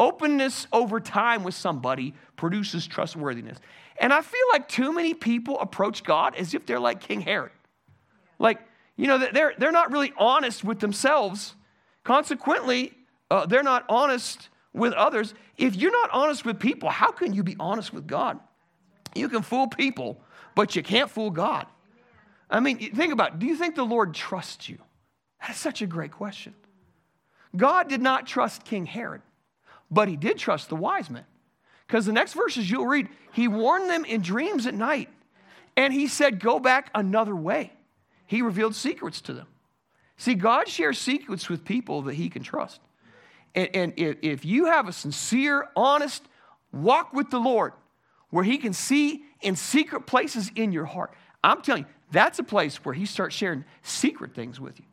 Openness 0.00 0.66
over 0.72 0.98
time 0.98 1.44
with 1.44 1.54
somebody 1.54 2.14
produces 2.36 2.86
trustworthiness. 2.86 3.58
And 4.00 4.14
I 4.14 4.22
feel 4.22 4.40
like 4.50 4.66
too 4.66 4.92
many 4.92 5.12
people 5.12 5.60
approach 5.60 6.02
God 6.02 6.34
as 6.34 6.54
if 6.54 6.64
they're 6.64 6.80
like 6.80 7.00
King 7.00 7.20
Herod. 7.20 7.52
Like, 8.38 8.58
you 8.96 9.06
know, 9.06 9.18
they're, 9.18 9.52
they're 9.56 9.70
not 9.70 9.92
really 9.92 10.12
honest 10.16 10.64
with 10.64 10.80
themselves. 10.80 11.54
Consequently, 12.02 12.94
uh, 13.30 13.44
they're 13.44 13.62
not 13.62 13.84
honest 13.90 14.48
with 14.72 14.94
others. 14.94 15.34
If 15.58 15.76
you're 15.76 15.92
not 15.92 16.10
honest 16.12 16.46
with 16.46 16.58
people, 16.58 16.88
how 16.88 17.12
can 17.12 17.34
you 17.34 17.42
be 17.42 17.56
honest 17.60 17.92
with 17.92 18.06
God? 18.06 18.40
You 19.14 19.28
can 19.28 19.42
fool 19.42 19.68
people, 19.68 20.18
but 20.54 20.74
you 20.74 20.82
can't 20.82 21.10
fool 21.10 21.30
God. 21.30 21.66
I 22.48 22.60
mean, 22.60 22.78
think 22.78 23.12
about 23.12 23.34
it. 23.34 23.38
Do 23.38 23.46
you 23.46 23.56
think 23.56 23.74
the 23.74 23.84
Lord 23.84 24.14
trusts 24.14 24.68
you? 24.68 24.78
That's 25.40 25.58
such 25.58 25.82
a 25.82 25.86
great 25.86 26.10
question. 26.10 26.54
God 27.54 27.88
did 27.88 28.00
not 28.00 28.26
trust 28.26 28.64
King 28.64 28.86
Herod, 28.86 29.20
but 29.90 30.08
he 30.08 30.16
did 30.16 30.38
trust 30.38 30.70
the 30.70 30.76
wise 30.76 31.10
men. 31.10 31.24
Because 31.90 32.06
the 32.06 32.12
next 32.12 32.34
verses 32.34 32.70
you'll 32.70 32.86
read, 32.86 33.08
he 33.32 33.48
warned 33.48 33.90
them 33.90 34.04
in 34.04 34.22
dreams 34.22 34.64
at 34.68 34.74
night. 34.74 35.08
And 35.76 35.92
he 35.92 36.06
said, 36.06 36.38
Go 36.38 36.60
back 36.60 36.88
another 36.94 37.34
way. 37.34 37.72
He 38.26 38.42
revealed 38.42 38.76
secrets 38.76 39.20
to 39.22 39.32
them. 39.32 39.48
See, 40.16 40.34
God 40.34 40.68
shares 40.68 40.98
secrets 40.98 41.48
with 41.48 41.64
people 41.64 42.02
that 42.02 42.14
he 42.14 42.28
can 42.28 42.44
trust. 42.44 42.80
And, 43.56 43.70
and 43.74 43.92
if, 43.96 44.18
if 44.22 44.44
you 44.44 44.66
have 44.66 44.86
a 44.86 44.92
sincere, 44.92 45.66
honest 45.74 46.22
walk 46.72 47.12
with 47.12 47.30
the 47.30 47.40
Lord, 47.40 47.72
where 48.28 48.44
he 48.44 48.58
can 48.58 48.72
see 48.72 49.24
in 49.40 49.56
secret 49.56 50.06
places 50.06 50.52
in 50.54 50.70
your 50.70 50.84
heart, 50.84 51.12
I'm 51.42 51.60
telling 51.60 51.82
you, 51.82 51.88
that's 52.12 52.38
a 52.38 52.44
place 52.44 52.84
where 52.84 52.94
he 52.94 53.04
starts 53.04 53.34
sharing 53.34 53.64
secret 53.82 54.32
things 54.32 54.60
with 54.60 54.78
you. 54.78 54.86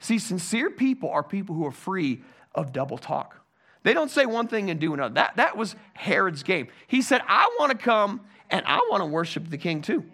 See, 0.00 0.18
sincere 0.18 0.70
people 0.70 1.08
are 1.08 1.22
people 1.22 1.54
who 1.54 1.64
are 1.66 1.70
free 1.70 2.22
of 2.52 2.72
double 2.72 2.98
talk. 2.98 3.41
They 3.82 3.94
don't 3.94 4.10
say 4.10 4.26
one 4.26 4.48
thing 4.48 4.70
and 4.70 4.78
do 4.78 4.94
another. 4.94 5.14
That, 5.14 5.36
that 5.36 5.56
was 5.56 5.74
Herod's 5.94 6.42
game. 6.42 6.68
He 6.86 7.02
said, 7.02 7.20
I 7.26 7.54
want 7.58 7.72
to 7.72 7.78
come 7.78 8.20
and 8.50 8.64
I 8.66 8.76
want 8.90 9.00
to 9.00 9.06
worship 9.06 9.50
the 9.50 9.58
king 9.58 9.82
too. 9.82 10.04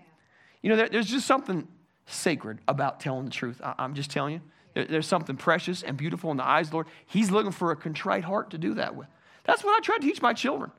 You 0.62 0.70
know, 0.70 0.76
there, 0.76 0.88
there's 0.88 1.08
just 1.08 1.26
something 1.26 1.68
sacred 2.06 2.58
about 2.66 3.00
telling 3.00 3.26
the 3.26 3.30
truth. 3.30 3.60
I, 3.62 3.75
am 3.84 3.94
just 3.94 4.10
telling 4.10 4.34
you. 4.34 4.40
There, 4.75 4.87
there's 4.87 5.06
something 5.06 5.37
precious 5.37 5.82
and 5.82 5.96
beautiful 5.96 6.30
in 6.30 6.37
the 6.37 6.46
eyes 6.46 6.68
of 6.68 6.70
the 6.70 6.76
Lord. 6.76 6.87
He's 7.06 7.30
looking 7.30 7.52
for 7.52 7.70
a 7.70 7.76
contrite 7.76 8.25
heart 8.25 8.50
to 8.50 8.58
do 8.58 8.75
that 8.75 8.94
with. 8.94 9.08
That's 9.44 9.62
what 9.62 9.76
I 9.76 9.80
try 9.80 9.98
to 9.98 10.02
teach 10.02 10.22
my 10.22 10.32
children. 10.32 10.70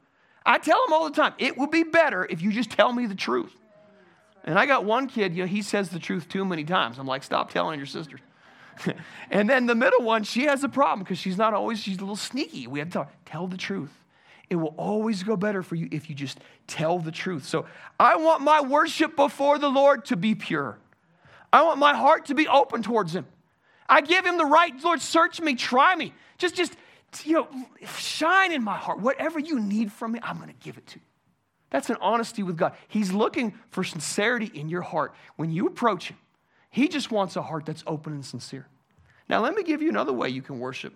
I 0.46 0.58
tell 0.58 0.84
them 0.86 0.94
all 0.94 1.08
the 1.10 1.16
time, 1.16 1.34
it 1.38 1.58
would 1.58 1.70
be 1.70 1.84
better 1.84 2.26
if 2.30 2.42
you 2.42 2.52
just 2.52 2.72
tell 2.72 2.92
me 2.92 3.06
the 3.06 3.16
truth. 3.16 3.56
And 4.44 4.58
I 4.58 4.66
got 4.66 4.86
one 4.86 5.08
kid, 5.08 5.36
you 5.36 5.44
know, 5.44 5.48
he 5.48 5.62
says 5.62 5.90
the 5.90 6.00
truth 6.00 6.30
too 6.30 6.46
many 6.46 6.64
times. 6.64 6.98
I'm 6.98 7.06
like, 7.06 7.24
stop 7.24 7.52
telling 7.52 7.78
your 7.78 7.86
sisters. 7.86 8.22
and 9.32 9.50
then 9.50 9.66
the 9.66 9.76
middle 9.76 10.04
one, 10.04 10.24
she 10.24 10.46
has 10.46 10.64
a 10.64 10.70
problem 10.70 11.00
because 11.00 11.18
she's 11.18 11.38
not 11.38 11.54
always, 11.54 11.80
she's 11.80 11.98
a 11.98 12.02
little 12.02 12.16
sneaky. 12.16 12.68
We 12.68 12.80
have 12.80 12.90
to 12.90 12.94
tell, 12.94 13.12
tell 13.26 13.48
the 13.48 13.58
truth. 13.58 13.92
It 14.50 14.56
will 14.56 14.74
always 14.78 15.24
go 15.24 15.36
better 15.36 15.62
for 15.62 15.76
you 15.76 15.88
if 15.92 16.10
you 16.10 16.16
just 16.16 16.40
tell 16.68 17.00
the 17.00 17.12
truth. 17.12 17.46
So 17.46 17.66
I 18.00 18.16
want 18.16 18.42
my 18.42 18.62
worship 18.62 19.16
before 19.16 19.60
the 19.60 19.70
Lord 19.70 20.06
to 20.06 20.16
be 20.16 20.34
pure. 20.34 20.80
I 21.54 21.64
want 21.64 21.80
my 21.80 21.96
heart 21.96 22.26
to 22.26 22.36
be 22.36 22.48
open 22.48 22.82
towards 22.82 23.16
Him. 23.16 23.28
I 23.88 24.02
give 24.02 24.26
Him 24.26 24.38
the 24.38 24.46
right, 24.46 24.74
Lord, 24.84 25.02
search 25.02 25.40
me, 25.40 25.56
try 25.56 25.96
me. 25.96 26.14
Just, 26.38 26.56
just, 26.56 26.76
you 27.24 27.34
know, 27.34 27.48
shine 27.86 28.52
in 28.52 28.64
my 28.64 28.78
heart. 28.78 29.00
Whatever 29.00 29.40
you 29.40 29.60
need 29.60 29.92
from 29.92 30.14
me, 30.14 30.20
I'm 30.24 30.38
going 30.38 30.50
to 30.50 30.56
give 30.64 30.78
it 30.78 30.88
to 30.88 31.00
you. 31.00 31.06
That's 31.70 31.90
an 31.90 31.98
honesty 32.02 32.42
with 32.42 32.58
God. 32.58 32.74
He's 32.88 33.12
looking 33.12 33.54
for 33.70 33.84
sincerity 33.84 34.50
in 34.54 34.70
your 34.70 34.82
heart. 34.82 35.14
When 35.36 35.52
you 35.52 35.68
approach 35.68 36.10
Him, 36.10 36.18
he 36.70 36.88
just 36.88 37.12
wants 37.12 37.36
a 37.36 37.42
heart 37.42 37.66
that's 37.66 37.84
open 37.88 38.14
and 38.14 38.26
sincere. 38.26 38.68
Now, 39.28 39.42
let 39.42 39.56
me 39.56 39.64
give 39.64 39.82
you 39.82 39.90
another 39.90 40.14
way 40.14 40.30
you 40.30 40.42
can 40.42 40.60
worship 40.60 40.94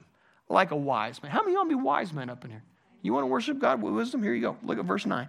like 0.50 0.72
a 0.72 0.76
wise 0.76 1.22
man. 1.22 1.32
How 1.32 1.42
many 1.42 1.54
of 1.54 1.58
want 1.58 1.70
to 1.70 1.78
be 1.78 1.82
wise 1.82 2.14
men 2.14 2.30
up 2.30 2.44
in 2.46 2.52
here? 2.52 2.64
You 3.02 3.14
want 3.14 3.24
to 3.24 3.28
worship 3.28 3.60
God 3.60 3.82
with 3.82 3.94
wisdom? 3.94 4.24
Here 4.24 4.34
you 4.34 4.42
go. 4.42 4.58
Look 4.64 4.80
at 4.80 4.86
verse 4.86 5.06
9. 5.06 5.28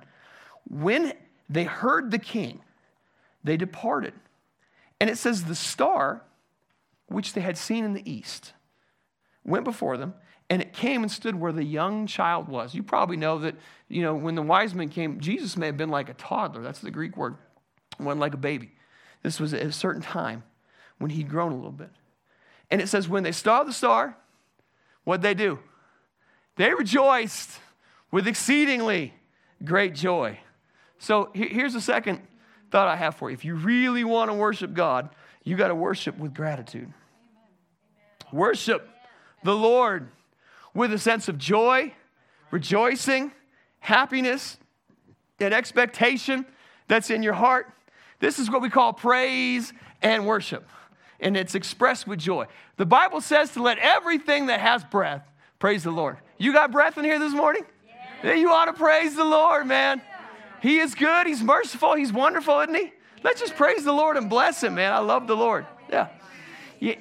When 0.70 1.12
they 1.48 1.64
heard 1.64 2.10
the 2.10 2.18
king, 2.18 2.60
they 3.42 3.56
departed. 3.56 4.14
And 5.00 5.10
it 5.10 5.18
says, 5.18 5.44
the 5.44 5.54
star, 5.54 6.22
which 7.08 7.32
they 7.32 7.40
had 7.40 7.58
seen 7.58 7.84
in 7.84 7.92
the 7.92 8.10
east, 8.10 8.52
went 9.44 9.64
before 9.64 9.96
them, 9.96 10.14
and 10.48 10.62
it 10.62 10.72
came 10.72 11.02
and 11.02 11.10
stood 11.10 11.34
where 11.34 11.52
the 11.52 11.64
young 11.64 12.06
child 12.06 12.48
was. 12.48 12.74
You 12.74 12.82
probably 12.82 13.16
know 13.16 13.38
that, 13.40 13.56
you 13.88 14.02
know, 14.02 14.14
when 14.14 14.34
the 14.34 14.42
wise 14.42 14.74
men 14.74 14.88
came, 14.88 15.20
Jesus 15.20 15.56
may 15.56 15.66
have 15.66 15.76
been 15.76 15.90
like 15.90 16.08
a 16.08 16.14
toddler. 16.14 16.62
That's 16.62 16.80
the 16.80 16.90
Greek 16.90 17.16
word, 17.16 17.36
one 17.98 18.18
like 18.18 18.34
a 18.34 18.38
baby. 18.38 18.70
This 19.24 19.40
was 19.40 19.52
at 19.52 19.62
a 19.62 19.72
certain 19.72 20.02
time 20.02 20.44
when 20.98 21.10
he'd 21.10 21.28
grown 21.28 21.50
a 21.50 21.56
little 21.56 21.72
bit. 21.72 21.90
And 22.70 22.80
it 22.80 22.88
says, 22.88 23.08
when 23.08 23.24
they 23.24 23.32
saw 23.32 23.64
the 23.64 23.72
star, 23.72 24.16
What'd 25.04 25.22
they 25.22 25.34
do? 25.34 25.58
They 26.56 26.72
rejoiced 26.72 27.50
with 28.10 28.26
exceedingly 28.26 29.14
great 29.62 29.94
joy. 29.94 30.38
So 30.98 31.30
here's 31.34 31.74
the 31.74 31.80
second 31.80 32.22
thought 32.70 32.88
I 32.88 32.96
have 32.96 33.16
for 33.16 33.30
you. 33.30 33.34
If 33.34 33.44
you 33.44 33.54
really 33.54 34.04
want 34.04 34.30
to 34.30 34.34
worship 34.34 34.72
God, 34.72 35.10
you 35.44 35.56
got 35.56 35.68
to 35.68 35.74
worship 35.74 36.16
with 36.18 36.34
gratitude. 36.34 36.92
Worship 38.32 38.88
the 39.42 39.54
Lord 39.54 40.08
with 40.72 40.92
a 40.92 40.98
sense 40.98 41.28
of 41.28 41.38
joy, 41.38 41.92
rejoicing, 42.50 43.32
happiness, 43.80 44.56
and 45.38 45.52
expectation 45.52 46.46
that's 46.88 47.10
in 47.10 47.22
your 47.22 47.34
heart. 47.34 47.70
This 48.24 48.38
is 48.38 48.50
what 48.50 48.62
we 48.62 48.70
call 48.70 48.94
praise 48.94 49.70
and 50.00 50.26
worship, 50.26 50.66
and 51.20 51.36
it's 51.36 51.54
expressed 51.54 52.06
with 52.06 52.18
joy. 52.18 52.46
The 52.78 52.86
Bible 52.86 53.20
says 53.20 53.50
to 53.50 53.62
let 53.62 53.76
everything 53.76 54.46
that 54.46 54.60
has 54.60 54.82
breath 54.82 55.30
praise 55.58 55.82
the 55.82 55.90
Lord. 55.90 56.16
You 56.38 56.54
got 56.54 56.72
breath 56.72 56.96
in 56.96 57.04
here 57.04 57.18
this 57.18 57.34
morning? 57.34 57.66
Yeah. 58.22 58.32
You 58.32 58.50
ought 58.50 58.64
to 58.64 58.72
praise 58.72 59.14
the 59.14 59.26
Lord, 59.26 59.66
man. 59.66 60.00
He 60.62 60.78
is 60.78 60.94
good, 60.94 61.26
He's 61.26 61.42
merciful, 61.42 61.96
He's 61.96 62.14
wonderful, 62.14 62.60
isn't 62.60 62.74
He? 62.74 62.94
Let's 63.22 63.42
just 63.42 63.56
praise 63.56 63.84
the 63.84 63.92
Lord 63.92 64.16
and 64.16 64.30
bless 64.30 64.62
Him, 64.62 64.76
man. 64.76 64.94
I 64.94 65.00
love 65.00 65.26
the 65.26 65.36
Lord. 65.36 65.66
Yeah. 65.90 66.08
yeah. 66.80 66.94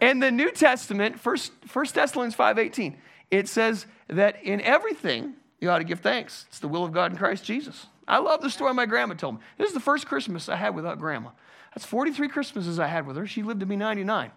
In 0.00 0.18
the 0.18 0.30
New 0.30 0.50
Testament, 0.50 1.20
First, 1.20 1.52
First 1.66 1.94
Thessalonians 1.94 2.34
5.18, 2.34 2.96
it 3.30 3.48
says 3.48 3.84
that 4.08 4.42
in 4.42 4.62
everything, 4.62 5.34
you 5.60 5.68
ought 5.68 5.78
to 5.78 5.84
give 5.84 6.00
thanks. 6.00 6.46
It's 6.48 6.58
the 6.58 6.68
will 6.68 6.84
of 6.86 6.92
God 6.92 7.12
in 7.12 7.18
Christ 7.18 7.44
Jesus. 7.44 7.84
I 8.10 8.18
love 8.18 8.40
the 8.40 8.50
story 8.50 8.74
my 8.74 8.86
grandma 8.86 9.14
told 9.14 9.36
me. 9.36 9.40
This 9.56 9.68
is 9.68 9.74
the 9.74 9.80
first 9.80 10.06
Christmas 10.06 10.48
I 10.48 10.56
had 10.56 10.74
without 10.74 10.98
grandma. 10.98 11.30
That's 11.72 11.86
43 11.86 12.26
Christmases 12.26 12.80
I 12.80 12.88
had 12.88 13.06
with 13.06 13.16
her. 13.16 13.24
She 13.24 13.44
lived 13.44 13.60
to 13.60 13.66
be 13.66 13.76
99. 13.76 14.32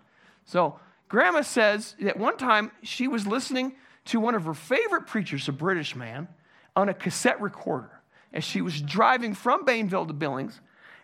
So, 0.45 0.79
grandma 1.09 1.41
says 1.41 1.95
that 1.99 2.17
one 2.17 2.37
time 2.37 2.71
she 2.83 3.07
was 3.07 3.25
listening 3.25 3.73
to 4.05 4.19
one 4.19 4.35
of 4.35 4.45
her 4.45 4.53
favorite 4.53 5.07
preachers, 5.07 5.47
a 5.47 5.51
British 5.51 5.95
man, 5.95 6.27
on 6.75 6.87
a 6.87 6.93
cassette 6.93 7.41
recorder 7.41 7.89
as 8.31 8.43
she 8.43 8.61
was 8.61 8.79
driving 8.79 9.33
from 9.33 9.65
Bainville 9.65 10.07
to 10.07 10.13
Billings. 10.13 10.61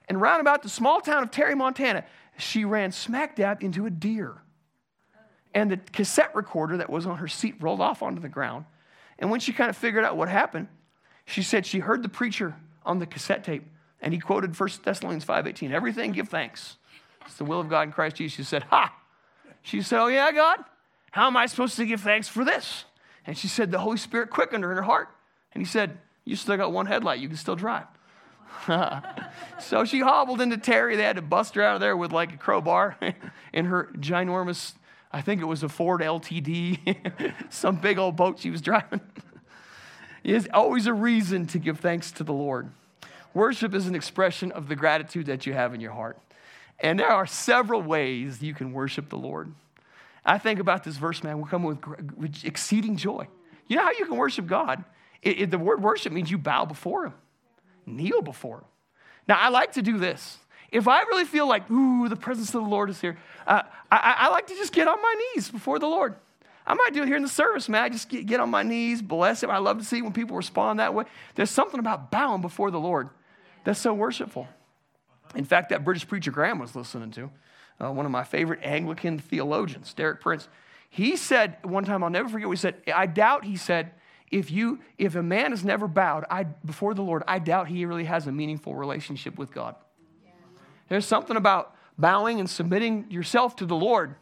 And 0.08 0.22
round 0.22 0.40
about 0.40 0.62
the 0.62 0.70
small 0.70 1.02
town 1.02 1.24
of 1.24 1.32
Terry, 1.32 1.56
Montana, 1.56 2.06
she 2.38 2.66
ran 2.66 2.92
smack 2.92 3.36
dab 3.36 3.64
into 3.64 3.88
a 3.88 3.90
deer. 3.90 4.36
And 5.56 5.72
the 5.72 5.78
cassette 5.78 6.36
recorder 6.36 6.78
that 6.78 6.90
was 6.92 7.08
on 7.08 7.18
her 7.18 7.28
seat 7.28 7.56
rolled 7.60 7.82
off 7.82 8.04
onto 8.04 8.22
the 8.22 8.30
ground. 8.30 8.66
And 9.18 9.32
when 9.32 9.40
she 9.40 9.54
kind 9.54 9.72
of 9.72 9.78
figured 9.78 10.06
out 10.06 10.18
what 10.18 10.30
happened, 10.30 10.68
she 11.30 11.44
said 11.44 11.66
she 11.66 11.80
heard 11.80 12.04
the 12.04 12.10
preacher 12.10 12.56
on 12.86 13.00
the 13.00 13.06
cassette 13.06 13.44
tape, 13.44 13.64
and 14.02 14.14
he 14.14 14.20
quoted 14.20 14.60
1 14.60 14.70
Thessalonians 14.84 15.26
5.18, 15.26 15.72
everything 15.72 16.12
give 16.12 16.30
thanks. 16.30 16.78
It's 17.26 17.36
the 17.36 17.46
will 17.46 17.60
of 17.60 17.70
God 17.70 17.82
in 17.84 17.92
Christ 17.92 18.16
Jesus. 18.16 18.36
She 18.36 18.44
said, 18.44 18.64
ha! 18.64 18.96
She 19.62 19.82
said, 19.82 20.02
oh 20.02 20.08
yeah, 20.08 20.32
God? 20.32 20.60
How 21.12 21.28
am 21.28 21.38
I 21.38 21.46
supposed 21.46 21.76
to 21.76 21.86
give 21.86 22.02
thanks 22.02 22.28
for 22.28 22.44
this? 22.44 22.86
And 23.28 23.38
she 23.38 23.48
said, 23.48 23.72
the 23.72 23.80
Holy 23.80 23.98
Spirit 23.98 24.30
quickened 24.30 24.64
her 24.64 24.72
in 24.72 24.78
her 24.78 24.84
heart. 24.84 25.10
And 25.54 25.62
he 25.62 25.68
said, 25.68 25.98
you 26.26 26.36
still 26.36 26.58
got 26.58 26.72
one 26.72 26.86
headlight. 26.86 27.20
You 27.20 27.28
can 27.28 27.38
still 27.38 27.56
drive. 27.56 27.86
so 29.60 29.86
she 29.86 30.00
hobbled 30.00 30.42
into 30.42 30.58
Terry. 30.58 30.96
They 30.96 31.04
had 31.04 31.18
to 31.18 31.22
bust 31.22 31.56
her 31.56 31.62
out 31.62 31.76
of 31.76 31.82
there 31.82 31.96
with 31.96 32.12
like 32.12 32.34
a 32.34 32.38
crowbar 32.38 32.98
in 33.54 33.66
her 33.66 33.90
ginormous, 33.98 34.74
I 35.12 35.22
think 35.22 35.42
it 35.42 35.46
was 35.46 35.64
a 35.64 35.70
Ford 35.70 36.02
LTD, 36.02 37.34
some 37.50 37.76
big 37.76 37.98
old 37.98 38.16
boat 38.16 38.40
she 38.40 38.50
was 38.50 38.62
driving. 38.62 39.02
Is 40.30 40.48
always 40.54 40.86
a 40.86 40.94
reason 40.94 41.48
to 41.48 41.60
give 41.60 41.80
thanks 41.80 42.12
to 42.14 42.24
the 42.24 42.34
Lord. 42.34 42.70
Worship 43.34 43.74
is 43.74 43.88
an 43.88 43.96
expression 43.96 44.52
of 44.52 44.68
the 44.68 44.76
gratitude 44.76 45.26
that 45.26 45.46
you 45.46 45.54
have 45.54 45.74
in 45.74 45.82
your 45.82 45.92
heart. 45.92 46.20
And 46.80 47.00
there 47.00 47.10
are 47.10 47.26
several 47.26 47.82
ways 47.82 48.42
you 48.42 48.54
can 48.54 48.72
worship 48.72 49.10
the 49.10 49.18
Lord. 49.18 49.52
I 50.26 50.38
think 50.38 50.60
about 50.60 50.84
this 50.84 50.98
verse, 50.98 51.24
man. 51.24 51.42
We 51.42 51.50
come 51.50 51.64
with, 51.64 51.80
with 52.16 52.46
exceeding 52.46 52.96
joy. 52.96 53.28
You 53.68 53.78
know 53.78 53.84
how 53.84 53.92
you 53.92 54.06
can 54.06 54.18
worship 54.18 54.46
God? 54.46 54.84
It, 55.22 55.42
it, 55.42 55.52
the 55.52 55.58
word 55.58 55.82
worship 55.82 56.14
means 56.14 56.30
you 56.30 56.38
bow 56.38 56.66
before 56.66 57.06
Him, 57.08 57.14
kneel 57.86 58.22
before 58.22 58.58
Him. 58.58 58.66
Now, 59.28 59.38
I 59.40 59.50
like 59.50 59.74
to 59.74 59.82
do 59.82 59.98
this. 59.98 60.38
If 60.72 60.88
I 60.88 61.02
really 61.02 61.26
feel 61.26 61.48
like, 61.48 61.70
ooh, 61.72 62.08
the 62.08 62.16
presence 62.16 62.50
of 62.50 62.62
the 62.64 62.70
Lord 62.70 62.90
is 62.90 63.02
here, 63.02 63.18
uh, 63.48 63.64
I, 63.92 64.16
I, 64.20 64.30
like 64.30 64.48
to 64.48 64.56
just 64.56 64.72
get 64.72 64.88
on 64.88 65.02
my 65.02 65.16
knees 65.34 65.50
before 65.50 65.80
the 65.80 65.88
Lord. 65.88 66.16
I 66.70 66.76
might 66.76 66.94
do 66.94 67.02
it 67.02 67.08
here 67.08 67.16
in 67.16 67.24
the 67.24 67.28
service, 67.28 67.68
man. 67.68 67.84
I 67.84 67.90
just 67.90 68.08
get, 68.10 68.28
get 68.28 68.40
on 68.40 68.52
my 68.52 68.62
knees, 68.62 69.02
bless 69.02 69.42
Him. 69.42 69.50
I 69.50 69.58
love 69.58 69.80
to 69.80 69.84
see 69.84 70.04
when 70.04 70.14
people 70.14 70.38
respond 70.38 70.80
that 70.80 70.94
way. 70.94 71.06
There's 71.34 71.50
something 71.50 71.80
about 71.80 72.12
bowing 72.12 72.42
before 72.42 72.70
the 72.70 72.80
Lord 72.80 73.10
that's 73.64 73.80
so 73.80 73.92
worshipful. 73.92 74.48
In 75.34 75.46
fact, 75.46 75.70
that 75.70 75.84
British 75.84 76.08
preacher 76.08 76.30
Graham 76.30 76.60
was 76.60 76.76
listening 76.76 77.10
to, 77.12 77.32
uh, 77.82 77.92
one 77.92 78.06
of 78.06 78.12
my 78.12 78.24
favorite 78.24 78.60
Anglican 78.62 79.18
theologians, 79.18 79.94
Derek 79.96 80.22
Prince, 80.22 80.48
he 80.92 81.18
said 81.18 81.58
one 81.64 81.86
time, 81.86 82.04
I'll 82.04 82.10
never 82.12 82.30
forget 82.30 82.48
what 82.48 82.58
he 82.58 82.62
said. 82.62 82.76
I 82.94 83.08
doubt, 83.08 83.46
he 83.46 83.58
said, 83.58 83.92
if 84.32 84.52
you 84.52 84.80
if 85.00 85.16
a 85.16 85.24
man 85.24 85.52
has 85.52 85.64
never 85.64 85.88
bowed 85.88 86.26
I, 86.30 86.44
before 86.44 86.94
the 86.94 87.02
Lord, 87.02 87.24
I 87.28 87.40
doubt 87.40 87.68
he 87.68 87.86
really 87.86 88.06
has 88.06 88.28
a 88.28 88.32
meaningful 88.32 88.76
relationship 88.76 89.40
with 89.40 89.52
God. 89.52 89.76
Yeah. 90.24 90.32
There's 90.88 91.08
something 91.08 91.36
about 91.36 91.76
bowing 91.98 92.40
and 92.40 92.48
submitting 92.48 93.10
yourself 93.10 93.56
to 93.56 93.66
the 93.66 93.76
Lord 93.76 94.16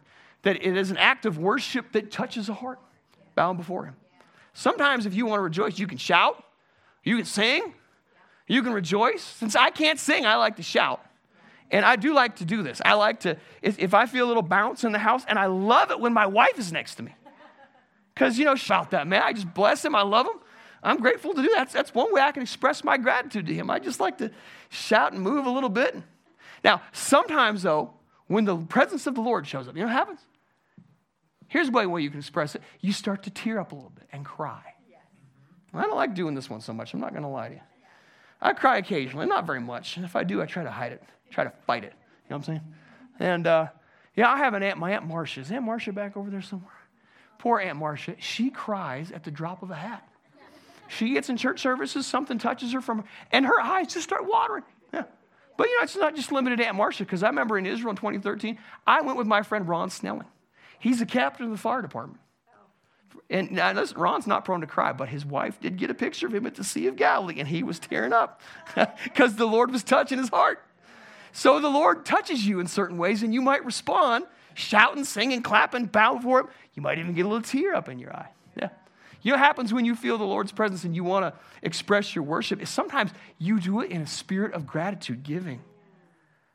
that 0.48 0.66
it 0.66 0.78
is 0.78 0.92
an 0.92 0.98
act 0.98 1.26
of 1.26 1.38
worship 1.38 1.92
that 1.92 2.10
touches 2.10 2.48
a 2.48 2.54
heart, 2.54 2.80
bowing 3.36 3.58
before 3.58 3.84
Him. 3.84 3.96
Sometimes, 4.54 5.06
if 5.06 5.14
you 5.14 5.26
want 5.26 5.40
to 5.40 5.44
rejoice, 5.44 5.78
you 5.78 5.88
can 5.88 5.98
shout, 5.98 6.42
you 7.04 7.18
can 7.18 7.26
sing, 7.26 7.74
you 8.48 8.64
can 8.64 8.72
rejoice. 8.72 9.22
Since 9.22 9.58
I 9.58 9.72
can't 9.72 10.00
sing, 10.00 10.26
I 10.26 10.38
like 10.38 10.56
to 10.56 10.64
shout. 10.64 11.06
And 11.70 11.86
I 11.86 11.98
do 11.98 12.14
like 12.14 12.38
to 12.38 12.46
do 12.46 12.64
this. 12.64 12.82
I 12.86 12.94
like 12.94 13.20
to, 13.22 13.36
if 13.62 13.94
I 13.94 14.06
feel 14.06 14.26
a 14.26 14.30
little 14.30 14.42
bounce 14.42 14.86
in 14.86 14.94
the 14.94 15.00
house, 15.00 15.26
and 15.28 15.38
I 15.38 15.48
love 15.48 15.92
it 15.92 16.00
when 16.00 16.14
my 16.14 16.26
wife 16.26 16.58
is 16.58 16.72
next 16.72 16.96
to 16.96 17.04
me. 17.04 17.14
Because, 18.14 18.40
you 18.40 18.46
know, 18.46 18.56
shout 18.56 18.92
that, 18.92 19.06
man. 19.06 19.24
I 19.24 19.34
just 19.34 19.54
bless 19.54 19.84
him. 19.84 19.96
I 19.96 20.04
love 20.04 20.28
him. 20.28 20.40
I'm 20.82 20.98
grateful 20.98 21.34
to 21.34 21.42
do 21.42 21.50
that. 21.50 21.58
That's, 21.58 21.74
that's 21.74 21.94
one 21.94 22.14
way 22.14 22.22
I 22.22 22.32
can 22.32 22.42
express 22.42 22.86
my 22.86 22.98
gratitude 22.98 23.48
to 23.48 23.54
him. 23.54 23.70
I 23.70 23.80
just 23.80 24.00
like 24.00 24.18
to 24.20 24.32
shout 24.70 25.12
and 25.12 25.22
move 25.22 25.46
a 25.46 25.52
little 25.52 25.68
bit. 25.68 25.94
Now, 26.64 26.84
sometimes, 26.94 27.64
though, 27.64 27.92
when 28.28 28.46
the 28.46 28.56
presence 28.56 29.08
of 29.08 29.16
the 29.16 29.22
Lord 29.22 29.46
shows 29.46 29.68
up, 29.68 29.76
you 29.76 29.82
know 29.82 29.88
what 29.88 29.94
happens? 29.94 30.22
Here's 31.48 31.72
one 31.72 31.90
way 31.92 32.02
you 32.02 32.10
can 32.10 32.20
express 32.20 32.56
it 32.56 32.62
you 32.82 32.92
start 32.92 33.24
to 33.24 33.30
tear 33.30 33.60
up 33.60 33.72
a 33.72 33.76
little 33.76 33.92
bit 33.92 34.08
and 34.12 34.26
cry. 34.26 34.62
I 35.74 35.84
don't 35.84 35.96
like 35.96 36.16
doing 36.16 36.34
this 36.34 36.50
one 36.50 36.62
so 36.62 36.74
much. 36.74 36.94
I'm 36.94 37.00
not 37.00 37.12
going 37.12 37.24
to 37.24 37.30
lie 37.30 37.50
to 37.50 37.56
you. 37.56 37.62
I 38.42 38.54
cry 38.54 38.78
occasionally, 38.78 39.26
not 39.26 39.46
very 39.46 39.60
much. 39.60 39.96
And 39.98 40.06
if 40.06 40.16
I 40.16 40.24
do, 40.24 40.42
I 40.42 40.46
try 40.46 40.64
to 40.64 40.72
hide 40.72 40.92
it, 40.92 41.04
try 41.32 41.44
to 41.44 41.52
fight 41.66 41.84
it. 41.84 41.94
You 41.94 42.32
know 42.32 42.38
what 42.38 42.38
I'm 42.38 42.44
saying? 42.44 42.62
And 43.20 43.48
uh, 43.48 43.68
yeah, 44.16 44.32
I 44.32 44.38
have 44.38 44.54
an 44.54 44.64
aunt, 44.64 44.78
my 44.78 44.94
Aunt 44.94 45.06
Marcia. 45.06 45.42
Is 45.42 45.52
Aunt 45.52 45.64
Marcia 45.64 45.92
back 45.92 46.18
over 46.18 46.30
there 46.30 46.42
somewhere? 46.42 46.72
Poor 47.40 47.60
Aunt 47.60 47.78
Marcia, 47.78 48.16
she 48.20 48.50
cries 48.50 49.12
at 49.12 49.24
the 49.24 49.32
drop 49.32 49.62
of 49.64 49.72
a 49.72 49.76
hat. 49.76 50.08
She 50.88 51.14
gets 51.14 51.30
in 51.30 51.38
church 51.38 51.60
services, 51.60 52.08
something 52.08 52.38
touches 52.38 52.72
her 52.72 52.82
from, 52.82 53.04
and 53.32 53.46
her 53.46 53.60
eyes 53.60 53.94
just 53.94 54.06
start 54.06 54.26
watering. 54.26 54.64
Yeah. 54.94 55.04
But 55.58 55.68
you 55.68 55.78
know, 55.78 55.84
it's 55.84 55.98
not 55.98 56.16
just 56.16 56.32
limited 56.32 56.58
to 56.58 56.66
Aunt 56.66 56.78
Marcia, 56.78 57.04
because 57.04 57.24
I 57.24 57.28
remember 57.28 57.58
in 57.58 57.66
Israel 57.66 57.90
in 57.90 57.98
2013, 57.98 58.58
I 58.86 59.02
went 59.02 59.18
with 59.18 59.28
my 59.28 59.42
friend 59.42 59.68
Ron 59.68 59.90
Snelling. 59.90 60.26
He's 60.80 61.00
the 61.00 61.06
captain 61.06 61.46
of 61.46 61.52
the 61.52 61.58
fire 61.58 61.82
department. 61.82 62.20
And 63.30 63.52
now, 63.52 63.74
listen, 63.74 63.98
Ron's 63.98 64.26
not 64.26 64.46
prone 64.46 64.62
to 64.62 64.68
cry, 64.68 64.94
but 64.94 65.10
his 65.10 65.26
wife 65.26 65.60
did 65.60 65.78
get 65.78 65.90
a 65.90 65.94
picture 65.94 66.28
of 66.28 66.34
him 66.34 66.46
at 66.46 66.56
the 66.56 66.64
Sea 66.64 66.88
of 66.88 66.96
Galilee, 66.96 67.40
and 67.40 67.48
he 67.48 67.62
was 67.62 67.78
tearing 67.78 68.14
up 68.14 68.40
because 69.04 69.36
the 69.36 69.46
Lord 69.46 69.72
was 69.72 69.84
touching 69.84 70.18
his 70.18 70.30
heart. 70.30 70.64
So 71.34 71.60
the 71.60 71.70
Lord 71.70 72.06
touches 72.06 72.46
you 72.46 72.60
in 72.62 72.68
certain 72.68 72.98
ways, 72.98 73.24
and 73.24 73.34
you 73.34 73.42
might 73.42 73.66
respond 73.66 74.26
shouting, 74.54 75.04
singing, 75.04 75.44
clapping, 75.44 75.86
bowing 75.86 76.22
for 76.22 76.42
him. 76.42 76.48
You 76.74 76.82
might 76.82 77.00
even 77.00 77.14
get 77.14 77.26
a 77.26 77.28
little 77.28 77.44
tear 77.44 77.76
up 77.76 77.90
in 77.90 78.00
your 78.00 78.14
eye. 78.16 78.30
Yeah. 78.60 78.70
You 79.22 79.32
know 79.32 79.38
what 79.38 79.46
happens 79.46 79.74
when 79.74 79.86
you 79.86 79.96
feel 79.96 80.18
the 80.18 80.26
Lord's 80.26 80.52
presence 80.52 80.84
and 80.84 80.96
you 80.96 81.04
want 81.04 81.26
to 81.26 81.40
express 81.62 82.16
your 82.16 82.24
worship? 82.24 82.62
Is 82.62 82.70
sometimes 82.70 83.12
you 83.38 83.60
do 83.60 83.82
it 83.82 83.92
in 83.92 84.02
a 84.02 84.08
spirit 84.08 84.54
of 84.54 84.66
gratitude 84.66 85.24
giving. 85.24 85.62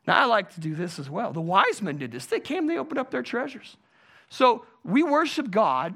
Now, 0.06 0.20
I 0.20 0.24
like 0.24 0.52
to 0.54 0.60
do 0.60 0.74
this 0.74 0.98
as 0.98 1.08
well. 1.08 1.32
The 1.32 1.40
wise 1.40 1.80
men 1.80 1.98
did 1.98 2.10
this. 2.10 2.26
They 2.26 2.40
came, 2.40 2.66
they 2.66 2.76
opened 2.76 2.98
up 2.98 3.10
their 3.10 3.22
treasures. 3.22 3.76
So 4.32 4.64
we 4.82 5.02
worship 5.02 5.50
God 5.50 5.94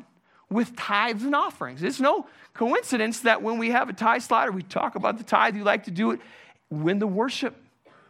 with 0.50 0.76
tithes 0.76 1.24
and 1.24 1.34
offerings. 1.34 1.82
It's 1.82 2.00
no 2.00 2.26
coincidence 2.52 3.20
that 3.20 3.40
when 3.40 3.56
we 3.56 3.70
have 3.70 3.88
a 3.88 3.94
tithe 3.94 4.20
slider, 4.20 4.52
we 4.52 4.62
talk 4.62 4.94
about 4.94 5.16
the 5.16 5.24
tithe. 5.24 5.56
You 5.56 5.64
like 5.64 5.84
to 5.84 5.90
do 5.90 6.10
it 6.10 6.20
when 6.68 6.98
the 6.98 7.06
worship 7.06 7.56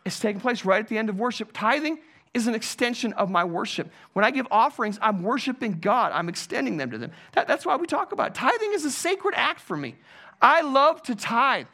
is 0.04 0.18
taking 0.18 0.40
place, 0.40 0.64
right 0.64 0.80
at 0.80 0.88
the 0.88 0.98
end 0.98 1.10
of 1.10 1.16
worship. 1.16 1.50
Tithing 1.54 2.00
is 2.34 2.48
an 2.48 2.56
extension 2.56 3.12
of 3.12 3.30
my 3.30 3.44
worship. 3.44 3.88
When 4.14 4.24
I 4.24 4.32
give 4.32 4.48
offerings, 4.50 4.98
I'm 5.00 5.22
worshiping 5.22 5.78
God, 5.80 6.10
I'm 6.12 6.28
extending 6.28 6.76
them 6.76 6.90
to 6.90 6.98
them. 6.98 7.12
That, 7.34 7.46
that's 7.46 7.64
why 7.64 7.76
we 7.76 7.86
talk 7.86 8.10
about 8.10 8.32
it. 8.32 8.34
Tithing 8.34 8.72
is 8.72 8.84
a 8.84 8.90
sacred 8.90 9.34
act 9.36 9.60
for 9.60 9.76
me. 9.76 9.94
I 10.42 10.62
love 10.62 11.04
to 11.04 11.14
tithe, 11.14 11.68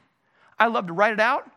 I 0.59 0.67
love 0.67 0.89
to 0.89 0.93
write 0.93 1.15
it 1.15 1.21
out. 1.21 1.51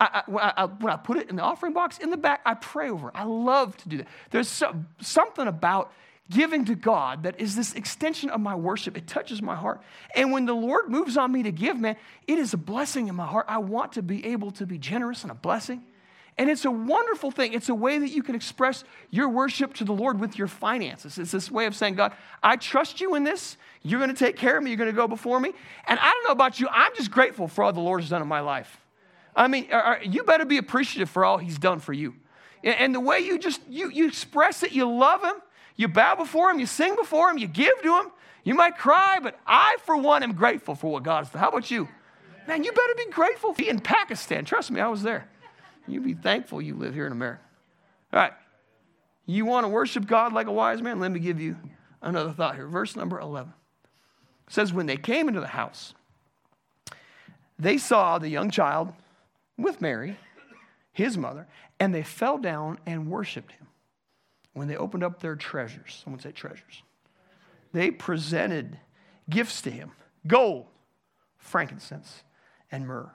I, 0.00 0.22
I, 0.26 0.30
when, 0.30 0.42
I, 0.42 0.64
when, 0.64 0.92
I, 0.94 0.96
put 0.96 1.18
it 1.18 1.28
in 1.28 1.36
the 1.36 1.42
offering 1.42 1.74
box 1.74 1.98
in 1.98 2.08
the 2.08 2.16
back, 2.16 2.40
I 2.46 2.54
pray 2.54 2.88
over 2.88 3.08
it. 3.08 3.14
I 3.14 3.24
love 3.24 3.76
to 3.76 3.88
do 3.90 3.98
that. 3.98 4.08
There's 4.30 4.48
so, 4.48 4.74
something 5.02 5.46
about 5.46 5.92
giving 6.30 6.64
to 6.66 6.74
God 6.74 7.24
that 7.24 7.40
is 7.40 7.56
this 7.56 7.74
extension 7.74 8.30
of 8.30 8.40
my 8.40 8.54
worship. 8.54 8.96
It 8.96 9.06
touches 9.06 9.42
my 9.42 9.56
heart. 9.56 9.80
And 10.14 10.32
when 10.32 10.46
the 10.46 10.54
Lord 10.54 10.88
moves 10.88 11.16
on 11.16 11.32
me 11.32 11.42
to 11.42 11.52
give, 11.52 11.78
man, 11.78 11.96
it 12.26 12.38
is 12.38 12.54
a 12.54 12.56
blessing 12.56 13.08
in 13.08 13.14
my 13.14 13.26
heart. 13.26 13.46
I 13.48 13.58
want 13.58 13.92
to 13.92 14.02
be 14.02 14.24
able 14.26 14.50
to 14.52 14.66
be 14.66 14.78
generous 14.78 15.22
and 15.22 15.30
a 15.30 15.34
blessing. 15.34 15.84
And 16.38 16.48
it's 16.48 16.64
a 16.64 16.70
wonderful 16.70 17.30
thing. 17.30 17.52
It's 17.52 17.68
a 17.68 17.74
way 17.74 17.98
that 17.98 18.08
you 18.08 18.22
can 18.22 18.34
express 18.34 18.84
your 19.10 19.28
worship 19.28 19.74
to 19.74 19.84
the 19.84 19.92
Lord 19.92 20.20
with 20.20 20.38
your 20.38 20.46
finances. 20.46 21.18
It's 21.18 21.32
this 21.32 21.50
way 21.50 21.66
of 21.66 21.76
saying, 21.76 21.96
God, 21.96 22.12
I 22.42 22.56
trust 22.56 23.00
you 23.00 23.14
in 23.14 23.24
this. 23.24 23.58
You're 23.82 24.00
going 24.00 24.14
to 24.14 24.16
take 24.16 24.36
care 24.36 24.56
of 24.56 24.64
me. 24.64 24.70
You're 24.70 24.78
going 24.78 24.90
to 24.90 24.96
go 24.96 25.06
before 25.06 25.38
me. 25.38 25.52
And 25.86 25.98
I 25.98 26.10
don't 26.10 26.24
know 26.24 26.32
about 26.32 26.58
you, 26.58 26.68
I'm 26.70 26.94
just 26.94 27.10
grateful 27.10 27.46
for 27.48 27.64
all 27.64 27.72
the 27.72 27.80
Lord 27.80 28.00
has 28.00 28.10
done 28.10 28.22
in 28.22 28.28
my 28.28 28.40
life. 28.40 28.80
I 29.34 29.48
mean, 29.48 29.68
uh, 29.70 29.76
uh, 29.76 29.96
you 30.02 30.24
better 30.24 30.44
be 30.44 30.58
appreciative 30.58 31.10
for 31.10 31.24
all 31.24 31.38
he's 31.38 31.58
done 31.58 31.78
for 31.78 31.92
you. 31.92 32.14
And 32.62 32.94
the 32.94 33.00
way 33.00 33.20
you 33.20 33.38
just, 33.38 33.60
you, 33.68 33.90
you 33.90 34.06
express 34.06 34.62
it, 34.62 34.72
you 34.72 34.90
love 34.90 35.22
him, 35.22 35.34
you 35.76 35.88
bow 35.88 36.14
before 36.14 36.50
him, 36.50 36.58
you 36.58 36.66
sing 36.66 36.94
before 36.96 37.30
him, 37.30 37.38
you 37.38 37.46
give 37.46 37.80
to 37.82 38.00
him. 38.00 38.06
You 38.44 38.54
might 38.54 38.78
cry, 38.78 39.18
but 39.22 39.38
I, 39.46 39.76
for 39.84 39.96
one, 39.96 40.22
am 40.22 40.32
grateful 40.32 40.74
for 40.74 40.90
what 40.90 41.02
God 41.02 41.24
has 41.24 41.30
done. 41.30 41.40
How 41.40 41.48
about 41.48 41.70
you? 41.70 41.88
Man, 42.46 42.64
you 42.64 42.72
better 42.72 42.94
be 42.96 43.10
grateful. 43.10 43.52
Be 43.52 43.68
in 43.68 43.80
Pakistan, 43.80 44.44
trust 44.44 44.70
me, 44.70 44.80
I 44.80 44.88
was 44.88 45.02
there. 45.02 45.28
You 45.86 46.00
be 46.00 46.14
thankful 46.14 46.62
you 46.62 46.74
live 46.74 46.94
here 46.94 47.06
in 47.06 47.12
America. 47.12 47.42
All 48.12 48.20
right. 48.20 48.32
You 49.26 49.44
want 49.44 49.64
to 49.64 49.68
worship 49.68 50.06
God 50.06 50.32
like 50.32 50.46
a 50.46 50.52
wise 50.52 50.82
man? 50.82 51.00
Let 51.00 51.12
me 51.12 51.20
give 51.20 51.40
you 51.40 51.56
another 52.02 52.32
thought 52.32 52.56
here. 52.56 52.66
Verse 52.66 52.96
number 52.96 53.20
11 53.20 53.52
it 54.46 54.52
says, 54.52 54.72
When 54.72 54.86
they 54.86 54.96
came 54.96 55.28
into 55.28 55.40
the 55.40 55.46
house, 55.46 55.94
they 57.58 57.78
saw 57.78 58.18
the 58.18 58.28
young 58.28 58.50
child 58.50 58.92
with 59.56 59.80
Mary, 59.80 60.16
his 60.92 61.16
mother, 61.16 61.46
and 61.78 61.94
they 61.94 62.02
fell 62.02 62.38
down 62.38 62.78
and 62.86 63.10
worshiped 63.10 63.52
him. 63.52 63.66
When 64.52 64.68
they 64.68 64.76
opened 64.76 65.04
up 65.04 65.20
their 65.20 65.36
treasures, 65.36 66.00
someone 66.02 66.20
say 66.20 66.32
treasures, 66.32 66.82
they 67.72 67.90
presented 67.90 68.78
gifts 69.28 69.62
to 69.62 69.70
him 69.70 69.92
gold, 70.26 70.66
frankincense, 71.38 72.24
and 72.70 72.86
myrrh. 72.86 73.10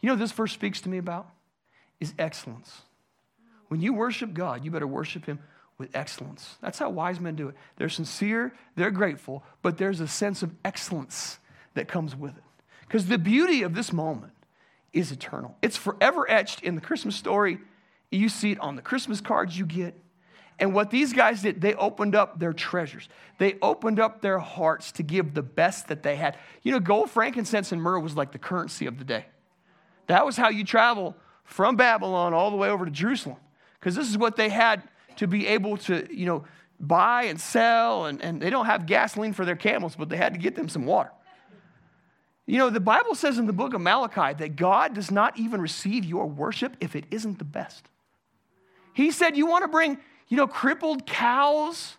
You 0.00 0.08
know 0.08 0.16
this 0.16 0.32
verse 0.32 0.52
speaks 0.52 0.80
to 0.82 0.88
me 0.88 0.98
about? 0.98 1.28
is 2.00 2.14
excellence. 2.18 2.82
When 3.68 3.80
you 3.80 3.92
worship 3.92 4.32
God, 4.34 4.64
you 4.64 4.70
better 4.70 4.86
worship 4.86 5.26
Him 5.26 5.40
with 5.76 5.94
excellence. 5.94 6.56
That's 6.60 6.78
how 6.78 6.90
wise 6.90 7.20
men 7.20 7.36
do 7.36 7.48
it. 7.48 7.54
They're 7.76 7.88
sincere, 7.88 8.54
they're 8.76 8.90
grateful, 8.90 9.44
but 9.62 9.78
there's 9.78 10.00
a 10.00 10.08
sense 10.08 10.42
of 10.42 10.54
excellence 10.64 11.38
that 11.74 11.88
comes 11.88 12.16
with 12.16 12.36
it. 12.36 12.42
Because 12.82 13.06
the 13.06 13.18
beauty 13.18 13.62
of 13.62 13.74
this 13.74 13.92
moment 13.92 14.32
is 14.92 15.12
eternal, 15.12 15.56
it's 15.62 15.76
forever 15.76 16.28
etched 16.30 16.62
in 16.62 16.74
the 16.74 16.80
Christmas 16.80 17.14
story. 17.16 17.58
You 18.10 18.30
see 18.30 18.52
it 18.52 18.60
on 18.60 18.76
the 18.76 18.82
Christmas 18.82 19.20
cards 19.20 19.58
you 19.58 19.66
get. 19.66 19.94
And 20.58 20.74
what 20.74 20.90
these 20.90 21.12
guys 21.12 21.42
did, 21.42 21.60
they 21.60 21.74
opened 21.74 22.16
up 22.16 22.38
their 22.38 22.52
treasures. 22.52 23.08
They 23.38 23.56
opened 23.62 24.00
up 24.00 24.20
their 24.20 24.38
hearts 24.38 24.90
to 24.92 25.02
give 25.02 25.34
the 25.34 25.42
best 25.42 25.88
that 25.88 26.02
they 26.02 26.16
had. 26.16 26.36
You 26.62 26.72
know, 26.72 26.80
gold, 26.80 27.10
frankincense, 27.10 27.70
and 27.70 27.80
myrrh 27.80 28.00
was 28.00 28.16
like 28.16 28.32
the 28.32 28.38
currency 28.38 28.86
of 28.86 28.98
the 28.98 29.04
day. 29.04 29.26
That 30.08 30.26
was 30.26 30.36
how 30.36 30.48
you 30.48 30.64
travel 30.64 31.14
from 31.44 31.76
Babylon 31.76 32.34
all 32.34 32.50
the 32.50 32.56
way 32.56 32.70
over 32.70 32.84
to 32.84 32.90
Jerusalem 32.90 33.36
because 33.78 33.94
this 33.94 34.08
is 34.08 34.18
what 34.18 34.36
they 34.36 34.48
had 34.48 34.82
to 35.16 35.26
be 35.26 35.46
able 35.46 35.76
to, 35.76 36.06
you 36.14 36.26
know, 36.26 36.44
buy 36.80 37.24
and 37.24 37.40
sell. 37.40 38.06
And, 38.06 38.22
and 38.22 38.40
they 38.42 38.50
don't 38.50 38.66
have 38.66 38.86
gasoline 38.86 39.32
for 39.32 39.44
their 39.44 39.56
camels, 39.56 39.94
but 39.96 40.08
they 40.08 40.16
had 40.16 40.34
to 40.34 40.40
get 40.40 40.56
them 40.56 40.68
some 40.68 40.86
water. 40.86 41.10
You 42.46 42.58
know, 42.58 42.70
the 42.70 42.80
Bible 42.80 43.14
says 43.14 43.38
in 43.38 43.46
the 43.46 43.52
book 43.52 43.74
of 43.74 43.80
Malachi 43.80 44.34
that 44.38 44.56
God 44.56 44.94
does 44.94 45.10
not 45.10 45.38
even 45.38 45.60
receive 45.60 46.04
your 46.04 46.26
worship 46.26 46.76
if 46.80 46.96
it 46.96 47.04
isn't 47.10 47.38
the 47.38 47.44
best. 47.44 47.86
He 48.94 49.10
said, 49.10 49.36
You 49.36 49.46
want 49.46 49.64
to 49.64 49.68
bring, 49.68 49.98
you 50.28 50.36
know, 50.36 50.46
crippled 50.46 51.06
cows 51.06 51.96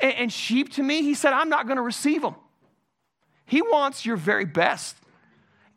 and, 0.00 0.12
and 0.14 0.32
sheep 0.32 0.72
to 0.74 0.82
me? 0.82 1.02
He 1.02 1.14
said, 1.14 1.32
I'm 1.32 1.48
not 1.48 1.66
going 1.66 1.76
to 1.76 1.82
receive 1.82 2.22
them. 2.22 2.34
He 3.46 3.62
wants 3.62 4.06
your 4.06 4.16
very 4.16 4.44
best. 4.44 4.96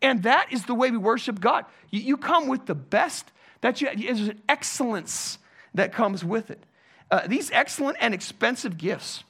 And 0.01 0.23
that 0.23 0.51
is 0.51 0.65
the 0.65 0.75
way 0.75 0.91
we 0.91 0.97
worship 0.97 1.39
God. 1.39 1.65
You, 1.89 1.99
you 1.99 2.17
come 2.17 2.47
with 2.47 2.65
the 2.65 2.75
best 2.75 3.31
that 3.61 3.81
you 3.81 3.89
there's 3.95 4.27
an 4.27 4.41
excellence 4.47 5.39
that 5.73 5.91
comes 5.91 6.23
with 6.23 6.51
it. 6.51 6.63
Uh, 7.09 7.27
these 7.27 7.51
excellent 7.51 7.97
and 7.99 8.13
expensive 8.13 8.77
gifts 8.77 9.23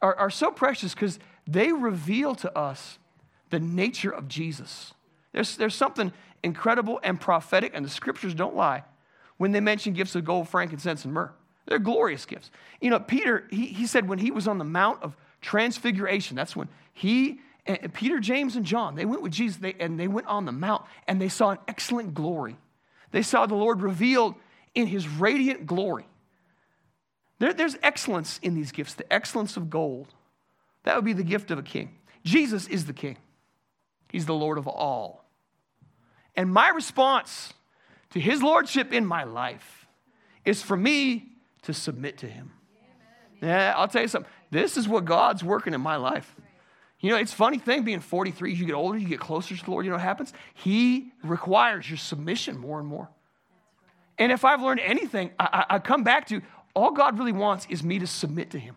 are, 0.00 0.14
are 0.16 0.30
so 0.30 0.50
precious 0.50 0.94
because 0.94 1.18
they 1.46 1.72
reveal 1.72 2.34
to 2.36 2.56
us 2.56 2.98
the 3.50 3.60
nature 3.60 4.10
of 4.10 4.28
Jesus. 4.28 4.94
There's, 5.32 5.56
there's 5.56 5.74
something 5.74 6.12
incredible 6.42 7.00
and 7.02 7.20
prophetic, 7.20 7.72
and 7.74 7.84
the 7.84 7.90
scriptures 7.90 8.34
don't 8.34 8.56
lie 8.56 8.84
when 9.36 9.52
they 9.52 9.60
mention 9.60 9.92
gifts 9.92 10.14
of 10.14 10.24
gold, 10.24 10.48
frankincense, 10.48 11.04
and 11.04 11.14
myrrh. 11.14 11.32
They're 11.66 11.78
glorious 11.78 12.26
gifts. 12.26 12.50
You 12.80 12.90
know, 12.90 13.00
Peter, 13.00 13.46
he, 13.50 13.66
he 13.66 13.86
said 13.86 14.08
when 14.08 14.18
he 14.18 14.30
was 14.30 14.48
on 14.48 14.58
the 14.58 14.64
Mount 14.64 15.02
of 15.02 15.16
Transfiguration, 15.40 16.36
that's 16.36 16.56
when 16.56 16.68
he 16.92 17.40
and 17.64 17.94
Peter, 17.94 18.18
James, 18.18 18.56
and 18.56 18.66
John, 18.66 18.96
they 18.96 19.04
went 19.04 19.22
with 19.22 19.32
Jesus 19.32 19.58
they, 19.58 19.74
and 19.78 19.98
they 19.98 20.08
went 20.08 20.26
on 20.26 20.46
the 20.46 20.52
mount 20.52 20.82
and 21.06 21.20
they 21.20 21.28
saw 21.28 21.50
an 21.50 21.58
excellent 21.68 22.12
glory. 22.12 22.56
They 23.12 23.22
saw 23.22 23.46
the 23.46 23.54
Lord 23.54 23.82
revealed 23.82 24.34
in 24.74 24.88
his 24.88 25.06
radiant 25.06 25.66
glory. 25.66 26.06
There, 27.38 27.52
there's 27.52 27.76
excellence 27.82 28.40
in 28.42 28.54
these 28.54 28.72
gifts, 28.72 28.94
the 28.94 29.10
excellence 29.12 29.56
of 29.56 29.70
gold. 29.70 30.08
That 30.84 30.96
would 30.96 31.04
be 31.04 31.12
the 31.12 31.22
gift 31.22 31.50
of 31.52 31.58
a 31.58 31.62
king. 31.62 31.96
Jesus 32.24 32.66
is 32.66 32.86
the 32.86 32.92
king, 32.92 33.16
he's 34.10 34.26
the 34.26 34.34
Lord 34.34 34.58
of 34.58 34.66
all. 34.66 35.24
And 36.34 36.52
my 36.52 36.70
response 36.70 37.52
to 38.10 38.20
his 38.20 38.42
lordship 38.42 38.92
in 38.92 39.04
my 39.04 39.24
life 39.24 39.86
is 40.44 40.62
for 40.62 40.76
me 40.76 41.31
to 41.62 41.74
submit 41.74 42.18
to 42.18 42.26
him. 42.26 42.52
Yeah, 43.40 43.74
I'll 43.76 43.88
tell 43.88 44.02
you 44.02 44.08
something. 44.08 44.30
This 44.50 44.76
is 44.76 44.86
what 44.86 45.04
God's 45.04 45.42
working 45.42 45.74
in 45.74 45.80
my 45.80 45.96
life. 45.96 46.36
You 47.00 47.10
know, 47.10 47.16
it's 47.16 47.32
funny 47.32 47.58
thing 47.58 47.82
being 47.82 47.98
43, 47.98 48.52
as 48.52 48.60
you 48.60 48.64
get 48.64 48.74
older, 48.74 48.96
you 48.96 49.08
get 49.08 49.18
closer 49.18 49.56
to 49.56 49.64
the 49.64 49.70
Lord, 49.70 49.84
you 49.84 49.90
know 49.90 49.96
what 49.96 50.04
happens? 50.04 50.32
He 50.54 51.10
requires 51.24 51.90
your 51.90 51.96
submission 51.96 52.56
more 52.56 52.78
and 52.78 52.86
more. 52.86 53.08
And 54.18 54.30
if 54.30 54.44
I've 54.44 54.62
learned 54.62 54.80
anything, 54.80 55.32
I, 55.38 55.64
I, 55.68 55.78
come 55.80 56.04
back 56.04 56.28
to 56.28 56.42
all 56.74 56.92
God 56.92 57.18
really 57.18 57.32
wants 57.32 57.66
is 57.68 57.82
me 57.82 57.98
to 57.98 58.06
submit 58.06 58.50
to 58.50 58.58
Him. 58.58 58.76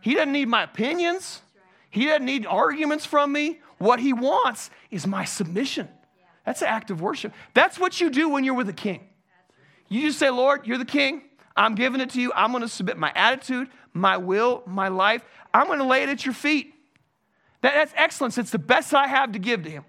He 0.00 0.14
doesn't 0.14 0.32
need 0.32 0.48
my 0.48 0.62
opinions, 0.62 1.42
He 1.90 2.06
doesn't 2.06 2.24
need 2.24 2.46
arguments 2.46 3.04
from 3.04 3.30
me. 3.32 3.60
What 3.76 4.00
He 4.00 4.14
wants 4.14 4.70
is 4.90 5.06
my 5.06 5.24
submission. 5.26 5.88
That's 6.46 6.62
an 6.62 6.68
act 6.68 6.90
of 6.90 7.02
worship. 7.02 7.34
That's 7.52 7.78
what 7.78 8.00
you 8.00 8.08
do 8.08 8.30
when 8.30 8.44
you're 8.44 8.54
with 8.54 8.68
a 8.70 8.74
king. 8.74 9.06
You 9.88 10.02
just 10.02 10.18
say, 10.18 10.30
Lord, 10.30 10.66
you're 10.66 10.78
the 10.78 10.84
king. 10.84 11.22
I'm 11.56 11.74
giving 11.74 12.00
it 12.00 12.10
to 12.10 12.20
you. 12.20 12.32
I'm 12.34 12.50
going 12.50 12.62
to 12.62 12.68
submit 12.68 12.96
my 12.96 13.12
attitude, 13.14 13.68
my 13.92 14.16
will, 14.16 14.62
my 14.66 14.88
life. 14.88 15.24
I'm 15.52 15.66
going 15.66 15.78
to 15.78 15.84
lay 15.84 16.02
it 16.02 16.08
at 16.08 16.24
your 16.24 16.34
feet. 16.34 16.74
That, 17.60 17.74
that's 17.74 17.92
excellence. 17.96 18.38
It's 18.38 18.50
the 18.50 18.58
best 18.58 18.92
I 18.92 19.06
have 19.06 19.32
to 19.32 19.38
give 19.38 19.62
to 19.62 19.70
him. 19.70 19.84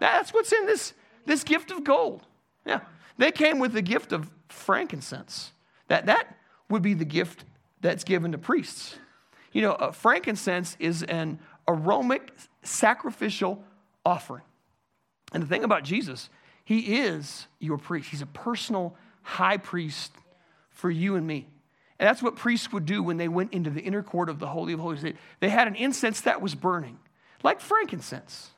That's 0.00 0.32
what's 0.32 0.52
in 0.52 0.66
this, 0.66 0.94
this 1.26 1.44
gift 1.44 1.70
of 1.70 1.84
gold. 1.84 2.26
Yeah. 2.64 2.80
They 3.18 3.30
came 3.30 3.58
with 3.58 3.72
the 3.72 3.82
gift 3.82 4.12
of 4.12 4.30
frankincense. 4.48 5.52
That, 5.88 6.06
that 6.06 6.36
would 6.68 6.82
be 6.82 6.94
the 6.94 7.04
gift 7.04 7.44
that's 7.80 8.04
given 8.04 8.32
to 8.32 8.38
priests. 8.38 8.96
You 9.52 9.62
know, 9.62 9.72
uh, 9.72 9.92
frankincense 9.92 10.76
is 10.80 11.02
an 11.04 11.38
aromatic 11.68 12.32
sacrificial 12.62 13.62
offering. 14.04 14.42
And 15.32 15.42
the 15.42 15.46
thing 15.46 15.64
about 15.64 15.84
Jesus, 15.84 16.30
he 16.64 16.96
is 16.96 17.46
your 17.60 17.78
priest. 17.78 18.10
He's 18.10 18.22
a 18.22 18.26
personal 18.26 18.96
high 19.22 19.58
priest 19.58 20.12
for 20.74 20.90
you 20.90 21.16
and 21.16 21.26
me. 21.26 21.48
And 21.98 22.06
that's 22.06 22.22
what 22.22 22.36
priests 22.36 22.72
would 22.72 22.84
do 22.84 23.02
when 23.02 23.16
they 23.16 23.28
went 23.28 23.54
into 23.54 23.70
the 23.70 23.80
inner 23.80 24.02
court 24.02 24.28
of 24.28 24.38
the 24.38 24.48
Holy 24.48 24.74
of 24.74 24.80
Holies. 24.80 25.00
They, 25.02 25.14
they 25.40 25.48
had 25.48 25.66
an 25.66 25.76
incense 25.76 26.20
that 26.22 26.42
was 26.42 26.54
burning 26.54 26.98
like 27.44 27.60
frankincense. 27.60 28.50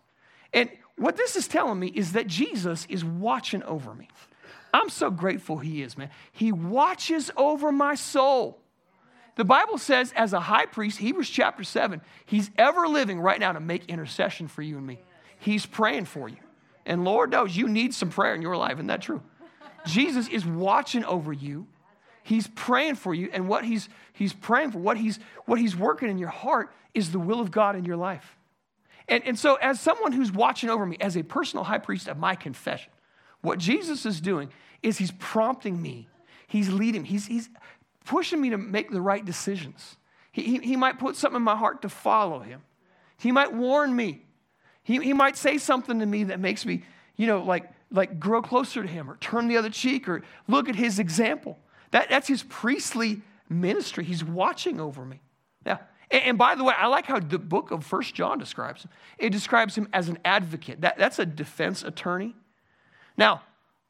And 0.55 0.71
what 0.97 1.17
this 1.17 1.37
is 1.37 1.47
telling 1.47 1.79
me 1.79 1.89
is 1.89 2.13
that 2.13 2.27
Jesus 2.27 2.87
is 2.89 3.05
watching 3.05 3.63
over 3.65 3.95
me. 3.95 4.09
I'm 4.73 4.89
so 4.89 5.11
grateful 5.11 5.59
he 5.59 5.83
is, 5.83 5.99
man. 5.99 6.09
He 6.33 6.53
watches 6.53 7.31
over 7.37 7.71
my 7.71 7.95
soul. 7.95 8.59
The 9.35 9.45
Bible 9.45 9.77
says, 9.77 10.15
as 10.17 10.33
a 10.33 10.41
high 10.41 10.65
priest, 10.65 10.99
Hebrews 10.99 11.29
chapter 11.29 11.63
7, 11.63 12.01
he's 12.25 12.51
ever 12.57 12.89
living 12.89 13.21
right 13.21 13.39
now 13.39 13.53
to 13.53 13.61
make 13.61 13.85
intercession 13.87 14.49
for 14.49 14.63
you 14.63 14.79
and 14.79 14.87
me. 14.87 14.99
He's 15.39 15.67
praying 15.67 16.07
for 16.07 16.29
you. 16.29 16.39
And 16.87 17.05
Lord 17.05 17.31
knows 17.31 17.55
you 17.55 17.69
need 17.69 17.93
some 17.93 18.09
prayer 18.09 18.35
in 18.35 18.41
your 18.41 18.57
life. 18.57 18.75
Isn't 18.75 18.87
that 18.87 19.03
true? 19.03 19.21
Jesus 19.85 20.29
is 20.29 20.47
watching 20.47 21.05
over 21.05 21.33
you. 21.33 21.67
He's 22.27 22.49
praying 22.49 22.97
for 22.97 23.15
you. 23.15 23.31
And 23.33 23.47
what 23.47 23.65
he's, 23.65 23.89
he's 24.12 24.33
praying 24.33 24.73
for, 24.73 24.81
what 24.81 24.97
he's, 24.97 25.21
what 25.45 25.61
he's 25.61 25.77
working 25.77 26.11
in 26.11 26.19
your 26.19 26.29
heart 26.29 26.73
is 26.93 27.12
the 27.12 27.21
will 27.21 27.39
of 27.39 27.53
God 27.53 27.77
in 27.77 27.85
your 27.85 27.97
life. 27.97 28.37
And, 29.07 29.23
and 29.25 29.39
so, 29.39 29.55
as 29.55 29.79
someone 29.79 30.11
who's 30.11 30.33
watching 30.33 30.69
over 30.69 30.85
me, 30.85 30.97
as 31.01 31.17
a 31.17 31.23
personal 31.23 31.62
high 31.62 31.79
priest 31.79 32.09
of 32.09 32.19
my 32.19 32.35
confession, 32.35 32.91
what 33.43 33.61
Jesus 33.61 34.05
is 34.05 34.21
doing 34.21 34.49
is 34.83 34.99
he's 34.99 35.12
prompting 35.21 35.81
me, 35.81 36.09
he's 36.49 36.69
leading, 36.69 37.05
he's, 37.05 37.27
he's 37.27 37.49
pushing 38.05 38.41
me 38.41 38.51
to 38.51 38.59
make 38.59 38.91
the 38.91 39.01
right 39.01 39.25
decisions. 39.25 39.97
He, 40.33 40.43
he, 40.43 40.59
he 40.59 40.77
might 40.77 40.99
put 40.99 41.15
something 41.15 41.37
in 41.37 41.43
my 41.45 41.55
heart 41.55 41.83
to 41.83 41.89
follow 41.89 42.41
him, 42.41 42.61
he 43.19 43.31
might 43.31 43.53
warn 43.53 43.95
me, 43.95 44.25
he, 44.83 44.99
he 44.99 45.12
might 45.12 45.37
say 45.37 45.59
something 45.59 46.01
to 46.01 46.07
me 46.07 46.25
that 46.25 46.41
makes 46.41 46.67
me, 46.67 46.83
you 47.15 47.29
know, 47.29 47.45
like, 47.45 47.71
like 47.93 48.19
grow 48.19 48.43
closer 48.43 48.83
to 48.83 48.89
him 48.89 49.09
or 49.09 49.17
turn 49.19 49.47
the 49.47 49.59
other 49.59 49.71
cheek 49.71 50.09
or 50.09 50.25
look 50.49 50.69
at 50.69 50.75
his 50.75 50.99
example. 50.99 51.57
That, 51.90 52.09
that's 52.09 52.29
his 52.29 52.42
priestly 52.42 53.22
ministry. 53.49 54.05
He's 54.05 54.25
watching 54.25 54.81
over 54.81 55.05
me. 55.05 55.20
Yeah. 55.64 55.79
And, 56.11 56.38
by 56.38 56.55
the 56.55 56.64
way, 56.64 56.75
I 56.77 56.87
like 56.87 57.07
how 57.07 57.18
the 57.18 57.38
book 57.38 57.70
of 57.70 57.85
First 57.85 58.14
John 58.14 58.38
describes 58.38 58.85
him. 58.85 58.90
It 59.18 59.31
describes 59.31 59.77
him 59.77 59.88
as 59.92 60.09
an 60.09 60.18
advocate. 60.25 60.83
That, 60.83 60.99
that's 60.99 61.18
a 61.18 61.27
defense 61.27 61.83
attorney. 61.83 62.37
Now, 63.16 63.42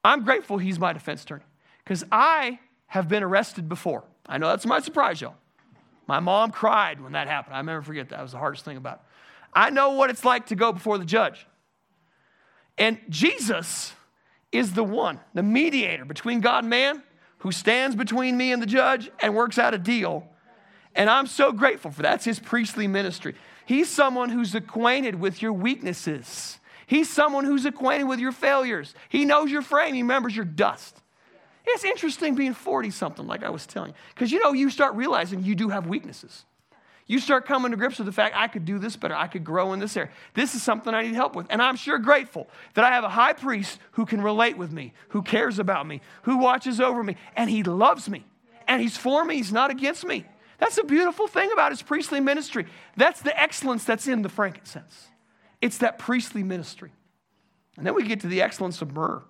I'm 0.04 0.24
grateful 0.24 0.58
he's 0.58 0.78
my 0.78 0.92
defense 0.92 1.24
attorney 1.24 1.42
Because 1.84 2.04
I 2.12 2.60
have 2.86 3.08
been 3.08 3.22
arrested 3.22 3.68
before. 3.68 4.04
I 4.26 4.38
know 4.38 4.48
that's 4.48 4.64
might 4.64 4.84
surprise 4.84 5.20
y'all. 5.20 5.34
My 6.06 6.20
mom 6.20 6.52
cried 6.52 7.00
when 7.00 7.12
that 7.12 7.26
happened. 7.26 7.56
I 7.56 7.62
never 7.62 7.82
forget 7.82 8.08
that. 8.10 8.16
That 8.16 8.22
was 8.22 8.32
the 8.32 8.38
hardest 8.38 8.64
thing 8.64 8.76
about 8.76 8.96
it. 8.96 9.00
I 9.52 9.70
know 9.70 9.90
what 9.90 10.10
it's 10.10 10.24
like 10.24 10.46
to 10.46 10.54
go 10.54 10.72
before 10.72 10.98
the 10.98 11.04
judge. 11.04 11.46
And 12.78 12.98
Jesus 13.08 13.92
is 14.52 14.72
the 14.72 14.84
one, 14.84 15.18
the 15.34 15.42
mediator 15.42 16.04
between 16.04 16.40
God 16.40 16.64
and 16.64 16.70
man, 16.70 17.02
who 17.38 17.52
stands 17.52 17.94
between 17.96 18.36
me 18.36 18.52
and 18.52 18.62
the 18.62 18.66
judge 18.66 19.10
and 19.20 19.34
works 19.34 19.58
out 19.58 19.74
a 19.74 19.78
deal. 19.78 20.28
And 20.94 21.10
I'm 21.10 21.26
so 21.26 21.52
grateful 21.52 21.90
for 21.90 22.02
that. 22.02 22.10
That's 22.10 22.24
his 22.24 22.38
priestly 22.38 22.86
ministry. 22.86 23.34
He's 23.66 23.88
someone 23.88 24.30
who's 24.30 24.54
acquainted 24.54 25.20
with 25.20 25.42
your 25.42 25.52
weaknesses. 25.52 26.58
He's 26.86 27.10
someone 27.10 27.44
who's 27.44 27.66
acquainted 27.66 28.04
with 28.04 28.20
your 28.20 28.32
failures. 28.32 28.94
He 29.08 29.24
knows 29.24 29.50
your 29.50 29.62
frame, 29.62 29.94
he 29.94 30.02
remembers 30.02 30.34
your 30.34 30.44
dust. 30.44 31.02
It's 31.66 31.84
interesting 31.84 32.36
being 32.36 32.54
40 32.54 32.90
something, 32.90 33.26
like 33.26 33.42
I 33.42 33.50
was 33.50 33.66
telling 33.66 33.90
you, 33.90 33.96
because 34.14 34.30
you 34.30 34.38
know, 34.38 34.52
you 34.52 34.70
start 34.70 34.94
realizing 34.94 35.42
you 35.42 35.56
do 35.56 35.68
have 35.68 35.88
weaknesses. 35.88 36.44
You 37.08 37.20
start 37.20 37.46
coming 37.46 37.70
to 37.70 37.76
grips 37.76 37.98
with 37.98 38.06
the 38.06 38.12
fact 38.12 38.34
I 38.36 38.48
could 38.48 38.64
do 38.64 38.78
this 38.78 38.96
better, 38.96 39.14
I 39.14 39.28
could 39.28 39.44
grow 39.44 39.72
in 39.72 39.78
this 39.78 39.96
area. 39.96 40.10
This 40.34 40.56
is 40.56 40.62
something 40.62 40.92
I 40.92 41.02
need 41.02 41.14
help 41.14 41.36
with. 41.36 41.46
And 41.50 41.62
I'm 41.62 41.76
sure 41.76 41.98
grateful 41.98 42.48
that 42.74 42.84
I 42.84 42.90
have 42.90 43.04
a 43.04 43.08
high 43.08 43.32
priest 43.32 43.78
who 43.92 44.04
can 44.06 44.20
relate 44.20 44.58
with 44.58 44.72
me, 44.72 44.92
who 45.10 45.22
cares 45.22 45.60
about 45.60 45.86
me, 45.86 46.00
who 46.22 46.38
watches 46.38 46.80
over 46.80 47.04
me, 47.04 47.16
and 47.36 47.48
he 47.48 47.62
loves 47.62 48.08
me. 48.08 48.24
And 48.66 48.82
he's 48.82 48.96
for 48.96 49.24
me, 49.24 49.36
he's 49.36 49.52
not 49.52 49.70
against 49.70 50.04
me. 50.04 50.24
That's 50.58 50.78
a 50.78 50.84
beautiful 50.84 51.28
thing 51.28 51.52
about 51.52 51.70
his 51.70 51.82
priestly 51.82 52.18
ministry. 52.18 52.66
That's 52.96 53.20
the 53.22 53.38
excellence 53.38 53.84
that's 53.84 54.08
in 54.08 54.22
the 54.22 54.28
frankincense. 54.28 55.06
It's 55.60 55.78
that 55.78 55.98
priestly 55.98 56.42
ministry. 56.42 56.90
And 57.76 57.86
then 57.86 57.94
we 57.94 58.02
get 58.02 58.20
to 58.20 58.26
the 58.26 58.42
excellence 58.42 58.82
of 58.82 58.92
myrrh. 58.92 59.22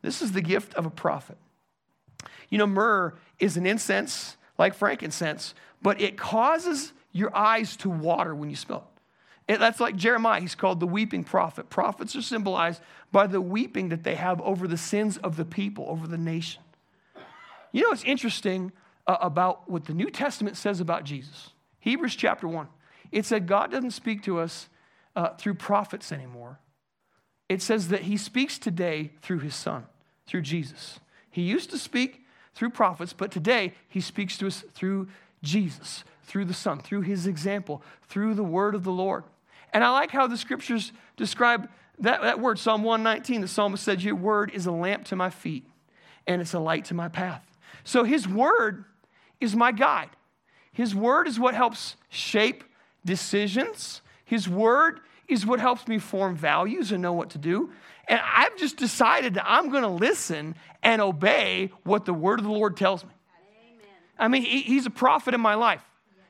This 0.00 0.22
is 0.22 0.32
the 0.32 0.40
gift 0.40 0.74
of 0.74 0.86
a 0.86 0.90
prophet. 0.90 1.36
You 2.48 2.58
know, 2.58 2.66
myrrh 2.66 3.14
is 3.38 3.56
an 3.56 3.66
incense 3.66 4.36
like 4.58 4.74
frankincense, 4.74 5.54
but 5.80 6.00
it 6.00 6.18
causes 6.18 6.92
your 7.12 7.34
eyes 7.36 7.76
to 7.76 7.90
water 7.90 8.34
when 8.34 8.50
you 8.50 8.56
smell 8.56 8.88
it. 9.48 9.58
that's 9.58 9.80
like 9.80 9.96
Jeremiah. 9.96 10.40
He's 10.40 10.54
called 10.54 10.80
the 10.80 10.86
weeping 10.86 11.24
prophet. 11.24 11.70
Prophets 11.70 12.16
are 12.16 12.22
symbolized 12.22 12.80
by 13.10 13.26
the 13.26 13.40
weeping 13.40 13.90
that 13.90 14.02
they 14.02 14.14
have 14.14 14.40
over 14.40 14.66
the 14.66 14.78
sins 14.78 15.18
of 15.18 15.36
the 15.36 15.44
people, 15.44 15.86
over 15.88 16.06
the 16.06 16.18
nation. 16.18 16.62
You 17.72 17.82
know 17.82 17.90
what's 17.90 18.04
interesting 18.04 18.72
uh, 19.06 19.16
about 19.20 19.70
what 19.70 19.84
the 19.84 19.94
New 19.94 20.10
Testament 20.10 20.56
says 20.56 20.80
about 20.80 21.04
Jesus? 21.04 21.50
Hebrews 21.80 22.16
chapter 22.16 22.46
1. 22.46 22.68
It 23.10 23.26
said 23.26 23.46
God 23.46 23.70
doesn't 23.70 23.90
speak 23.90 24.22
to 24.24 24.38
us 24.38 24.68
uh, 25.14 25.30
through 25.34 25.54
prophets 25.54 26.12
anymore. 26.12 26.58
It 27.48 27.60
says 27.60 27.88
that 27.88 28.02
he 28.02 28.16
speaks 28.16 28.58
today 28.58 29.12
through 29.20 29.40
his 29.40 29.54
son, 29.54 29.86
through 30.26 30.42
Jesus. 30.42 31.00
He 31.30 31.42
used 31.42 31.70
to 31.70 31.78
speak 31.78 32.24
through 32.54 32.70
prophets, 32.70 33.12
but 33.12 33.30
today 33.30 33.74
he 33.88 34.00
speaks 34.00 34.38
to 34.38 34.46
us 34.46 34.64
through 34.74 35.08
Jesus, 35.42 36.04
through 36.22 36.44
the 36.46 36.54
Son, 36.54 36.80
through 36.80 37.02
his 37.02 37.26
example, 37.26 37.82
through 38.08 38.34
the 38.34 38.44
word 38.44 38.74
of 38.74 38.84
the 38.84 38.92
Lord. 38.92 39.24
And 39.72 39.82
I 39.82 39.90
like 39.90 40.10
how 40.10 40.26
the 40.26 40.36
scriptures 40.36 40.92
describe 41.16 41.68
that, 41.98 42.22
that 42.22 42.40
word, 42.40 42.58
Psalm 42.58 42.82
119. 42.82 43.40
The 43.40 43.48
psalmist 43.48 43.82
said, 43.82 44.02
Your 44.02 44.14
word 44.14 44.50
is 44.52 44.66
a 44.66 44.72
lamp 44.72 45.04
to 45.06 45.16
my 45.16 45.30
feet 45.30 45.64
and 46.26 46.40
it's 46.40 46.54
a 46.54 46.58
light 46.58 46.86
to 46.86 46.94
my 46.94 47.08
path. 47.08 47.44
So 47.84 48.04
his 48.04 48.28
word 48.28 48.84
is 49.40 49.56
my 49.56 49.72
guide. 49.72 50.10
His 50.72 50.94
word 50.94 51.28
is 51.28 51.38
what 51.38 51.54
helps 51.54 51.96
shape 52.08 52.64
decisions. 53.04 54.00
His 54.24 54.48
word 54.48 55.00
is 55.28 55.44
what 55.44 55.60
helps 55.60 55.86
me 55.88 55.98
form 55.98 56.36
values 56.36 56.92
and 56.92 57.02
know 57.02 57.12
what 57.12 57.30
to 57.30 57.38
do. 57.38 57.70
And 58.08 58.20
I've 58.24 58.56
just 58.56 58.76
decided 58.76 59.34
that 59.34 59.44
I'm 59.46 59.70
going 59.70 59.82
to 59.82 59.88
listen 59.88 60.54
and 60.82 61.00
obey 61.00 61.70
what 61.84 62.04
the 62.04 62.14
word 62.14 62.38
of 62.38 62.44
the 62.44 62.52
Lord 62.52 62.76
tells 62.76 63.04
me. 63.04 63.10
Amen. 63.70 63.86
I 64.18 64.28
mean, 64.28 64.42
he, 64.42 64.62
he's 64.62 64.86
a 64.86 64.90
prophet 64.90 65.34
in 65.34 65.40
my 65.40 65.54
life. 65.54 65.82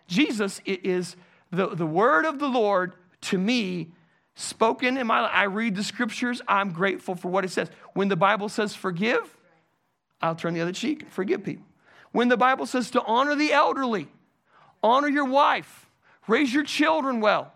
Jesus 0.06 0.60
is 0.64 1.16
the, 1.50 1.68
the 1.68 1.86
word 1.86 2.24
of 2.24 2.38
the 2.38 2.48
Lord 2.48 2.94
to 3.22 3.38
me 3.38 3.92
spoken 4.34 4.96
in 4.96 5.06
my 5.06 5.22
life. 5.22 5.30
I 5.32 5.44
read 5.44 5.76
the 5.76 5.84
scriptures. 5.84 6.40
I'm 6.48 6.72
grateful 6.72 7.14
for 7.14 7.28
what 7.28 7.44
it 7.44 7.50
says. 7.50 7.70
When 7.94 8.08
the 8.08 8.16
Bible 8.16 8.48
says 8.48 8.74
forgive, 8.74 9.36
I'll 10.20 10.34
turn 10.34 10.54
the 10.54 10.60
other 10.60 10.72
cheek 10.72 11.02
and 11.02 11.12
forgive 11.12 11.44
people. 11.44 11.64
When 12.12 12.28
the 12.28 12.36
Bible 12.36 12.66
says 12.66 12.90
to 12.92 13.02
honor 13.02 13.34
the 13.34 13.52
elderly, 13.52 14.08
honor 14.82 15.08
your 15.08 15.24
wife, 15.24 15.86
raise 16.28 16.52
your 16.52 16.64
children 16.64 17.20
well, 17.20 17.52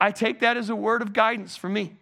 I 0.00 0.10
take 0.10 0.40
that 0.40 0.56
as 0.56 0.70
a 0.70 0.76
word 0.76 1.02
of 1.02 1.12
guidance 1.12 1.56
for 1.56 1.68
me. 1.68 1.96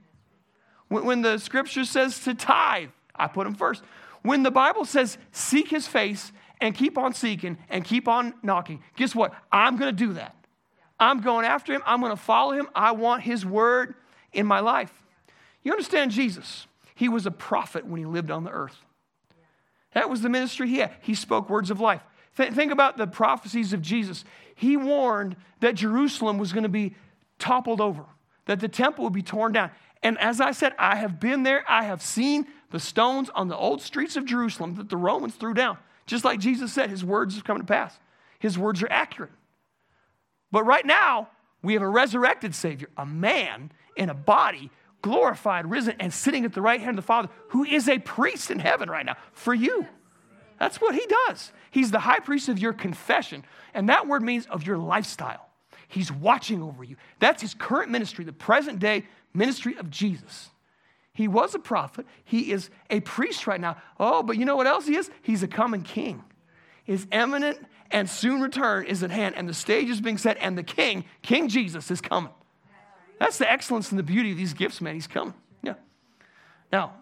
When, 0.89 1.05
when 1.05 1.23
the 1.23 1.39
scripture 1.39 1.85
says 1.85 2.21
to 2.21 2.35
tithe, 2.35 2.91
I 3.15 3.29
put 3.29 3.47
him 3.47 3.55
first. 3.55 3.83
When 4.23 4.43
the 4.43 4.51
Bible 4.51 4.85
says 4.85 5.19
seek 5.33 5.69
his 5.69 5.87
face 5.87 6.33
and 6.61 6.75
keep 6.75 6.97
on 6.97 7.15
seeking 7.15 7.59
and 7.69 7.85
keep 7.85 8.09
on 8.09 8.35
knocking, 8.43 8.83
guess 8.97 9.15
what? 9.15 9.35
I'm 9.51 9.77
going 9.77 9.95
to 9.95 10.07
do 10.07 10.15
that. 10.15 10.35
I'm 10.99 11.21
going 11.21 11.45
after 11.45 11.73
him. 11.73 11.83
I'm 11.87 12.01
going 12.01 12.13
to 12.13 12.17
follow 12.17 12.53
him. 12.53 12.69
I 12.75 12.93
want 12.93 13.23
his 13.23 13.45
word 13.45 13.95
in 14.33 14.47
my 14.47 14.61
life. 14.61 14.93
You 15.63 15.73
understand 15.73 16.11
Jesus? 16.11 16.67
He 16.95 17.09
was 17.09 17.27
a 17.27 17.31
prophet 17.31 17.87
when 17.87 17.99
he 17.99 18.07
lived 18.07 18.31
on 18.31 18.45
the 18.45 18.51
earth. 18.51 18.77
That 19.95 20.11
was 20.11 20.23
the 20.23 20.29
ministry 20.29 20.69
he 20.69 20.79
had. 20.79 20.93
He 21.01 21.15
spoke 21.15 21.49
words 21.49 21.71
of 21.71 21.81
life. 21.81 22.03
Th- 22.37 22.53
think 22.53 22.73
about 22.73 22.97
the 22.97 23.07
prophecies 23.07 23.73
of 23.73 23.81
Jesus. 23.83 24.25
He 24.55 24.77
warned 24.77 25.37
that 25.61 25.75
Jerusalem 25.75 26.39
was 26.39 26.53
going 26.53 26.65
to 26.65 26.69
be 26.69 26.95
toppled 27.39 27.81
over, 27.81 28.05
that 28.47 28.61
the 28.61 28.69
temple 28.69 29.05
would 29.05 29.13
be 29.13 29.23
torn 29.23 29.53
down. 29.53 29.71
And 30.03 30.19
as 30.19 30.41
I 30.41 30.53
said, 30.53 30.75
I 30.79 30.97
have 30.97 31.19
been 31.19 31.45
there, 31.45 31.65
I 31.69 31.85
have 31.85 32.03
seen 32.03 32.47
the 32.71 32.81
stones 32.81 33.31
on 33.31 33.49
the 33.49 33.57
old 33.57 33.81
streets 33.81 34.17
of 34.17 34.27
Jerusalem 34.27 34.75
that 34.77 34.89
the 34.89 34.97
Romans 34.97 35.35
threw 35.35 35.55
down. 35.55 35.79
Just 36.07 36.25
like 36.25 36.41
Jesus 36.41 36.73
said, 36.73 36.91
his 36.91 37.05
words 37.05 37.35
have 37.35 37.45
come 37.45 37.59
to 37.59 37.65
pass. 37.65 37.99
His 38.39 38.59
words 38.59 38.83
are 38.83 38.91
accurate. 38.91 39.33
But 40.51 40.65
right 40.65 40.85
now, 40.85 41.29
we 41.63 41.73
have 41.73 41.83
a 41.83 41.89
resurrected 41.89 42.55
Savior, 42.55 42.89
a 42.97 43.07
man 43.07 43.73
in 43.97 44.11
a 44.11 44.15
body, 44.15 44.71
glorified, 45.03 45.71
risen, 45.71 45.95
and 45.99 46.13
sitting 46.13 46.45
at 46.45 46.53
the 46.53 46.63
right 46.63 46.81
hand 46.81 46.91
of 46.91 46.97
the 46.97 47.07
Father, 47.07 47.29
who 47.49 47.65
is 47.65 47.89
a 47.89 47.99
priest 47.99 48.51
in 48.51 48.59
heaven 48.59 48.91
right 48.91 49.07
now 49.07 49.17
for 49.33 49.55
you. 49.55 49.87
That's 50.59 50.81
what 50.81 50.95
he 50.95 51.07
does. 51.29 51.53
He's 51.71 51.91
the 51.91 51.99
high 51.99 52.21
priest 52.21 52.49
of 52.49 52.59
your 52.59 52.73
confession. 52.73 53.45
And 53.73 53.89
that 53.89 54.07
word 54.07 54.23
means 54.23 54.47
of 54.47 54.67
your 54.67 54.79
lifestyle. 54.79 55.49
He's 55.89 56.13
watching 56.13 56.63
over 56.63 56.85
you. 56.85 56.97
That's 57.19 57.43
his 57.43 57.55
current 57.55 57.91
ministry, 57.91 58.25
the 58.25 58.33
present 58.33 58.79
day 58.79 59.05
ministry 59.33 59.77
of 59.77 59.91
Jesus. 59.91 60.51
He 61.15 61.29
was 61.29 61.55
a 61.55 61.59
prophet. 61.59 62.07
He 62.25 62.51
is 62.53 62.71
a 62.91 63.01
priest 63.01 63.47
right 63.47 63.61
now. 63.61 63.77
Oh, 63.99 64.23
but 64.23 64.37
you 64.37 64.45
know 64.45 64.57
what 64.57 64.67
else 64.67 64.87
he 64.87 64.97
is? 64.97 65.11
He's 65.23 65.43
a 65.43 65.49
coming 65.49 65.83
king. 65.83 66.25
His 66.85 67.07
eminent 67.13 67.59
and 67.91 68.11
soon 68.11 68.41
return 68.41 68.85
is 68.85 69.03
at 69.03 69.11
hand, 69.11 69.37
and 69.37 69.49
the 69.49 69.55
stage 69.55 69.89
is 69.89 70.01
being 70.01 70.19
set, 70.19 70.37
and 70.41 70.59
the 70.59 70.63
king, 70.63 71.05
King 71.23 71.49
Jesus, 71.49 71.91
is 71.91 72.01
coming. 72.01 72.33
That's 73.21 73.39
the 73.39 73.51
excellence 73.51 73.91
and 73.91 73.99
the 73.99 74.03
beauty 74.03 74.33
of 74.33 74.37
these 74.37 74.55
gifts, 74.55 74.81
man. 74.81 74.95
He's 74.95 75.07
coming. 75.07 75.35
Yeah. 75.63 75.75
Now, 76.73 76.95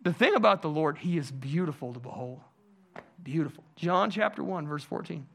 the 0.00 0.12
thing 0.12 0.36
about 0.36 0.62
the 0.62 0.68
Lord, 0.68 0.98
he 0.98 1.18
is 1.18 1.32
beautiful 1.32 1.92
to 1.92 1.98
behold. 1.98 2.40
Beautiful. 3.22 3.64
John 3.74 4.10
chapter 4.12 4.44
1, 4.44 4.68
verse 4.68 4.84
14. 4.84 5.26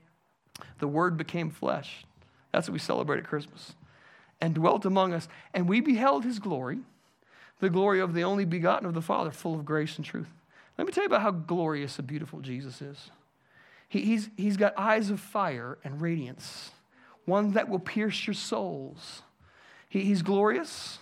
The 0.79 0.87
word 0.87 1.17
became 1.17 1.49
flesh. 1.49 2.05
That's 2.53 2.69
what 2.69 2.73
we 2.73 2.79
celebrate 2.79 3.19
at 3.19 3.27
Christmas 3.27 3.73
and 4.39 4.55
dwelt 4.55 4.85
among 4.85 5.13
us, 5.13 5.27
and 5.53 5.69
we 5.69 5.81
beheld 5.81 6.23
his 6.23 6.39
glory, 6.39 6.79
the 7.61 7.69
glory 7.69 8.01
of 8.01 8.13
the 8.13 8.23
only 8.23 8.43
begotten 8.43 8.85
of 8.85 8.93
the 8.93 9.01
Father, 9.01 9.31
full 9.31 9.55
of 9.55 9.63
grace 9.63 9.95
and 9.95 10.05
truth. 10.05 10.27
Let 10.77 10.85
me 10.85 10.91
tell 10.91 11.03
you 11.03 11.07
about 11.07 11.21
how 11.21 11.31
glorious 11.31 11.97
and 11.97 12.07
beautiful 12.07 12.41
Jesus 12.41 12.81
is. 12.81 13.11
He, 13.87 14.01
he's, 14.01 14.29
he's 14.35 14.57
got 14.57 14.73
eyes 14.77 15.09
of 15.09 15.19
fire 15.19 15.77
and 15.83 16.01
radiance, 16.01 16.71
one 17.25 17.51
that 17.53 17.69
will 17.69 17.79
pierce 17.79 18.27
your 18.27 18.33
souls. 18.33 19.21
He, 19.89 20.01
he's 20.01 20.21
glorious. 20.21 20.99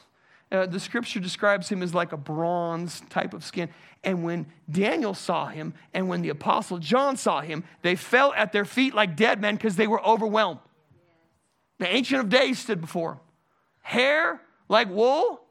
Uh, 0.52 0.66
the 0.66 0.80
scripture 0.80 1.20
describes 1.20 1.70
him 1.70 1.82
as 1.82 1.94
like 1.94 2.12
a 2.12 2.18
bronze 2.18 3.02
type 3.10 3.34
of 3.34 3.44
skin. 3.44 3.70
And 4.04 4.24
when 4.24 4.48
Daniel 4.70 5.14
saw 5.14 5.48
him 5.48 5.74
and 5.94 6.10
when 6.10 6.22
the 6.22 6.30
apostle 6.30 6.78
John 6.78 7.18
saw 7.18 7.42
him, 7.42 7.64
they 7.82 7.96
fell 7.96 8.34
at 8.34 8.52
their 8.52 8.66
feet 8.66 8.94
like 8.94 9.16
dead 9.16 9.40
men 9.40 9.56
because 9.56 9.76
they 9.76 9.88
were 9.88 10.06
overwhelmed. 10.06 10.60
The 11.78 11.88
Ancient 11.88 12.20
of 12.20 12.30
Days 12.30 12.60
stood 12.60 12.82
before 12.82 13.14
him 13.14 13.20
hair 13.82 14.40
like 14.68 14.90
wool, 14.90 15.42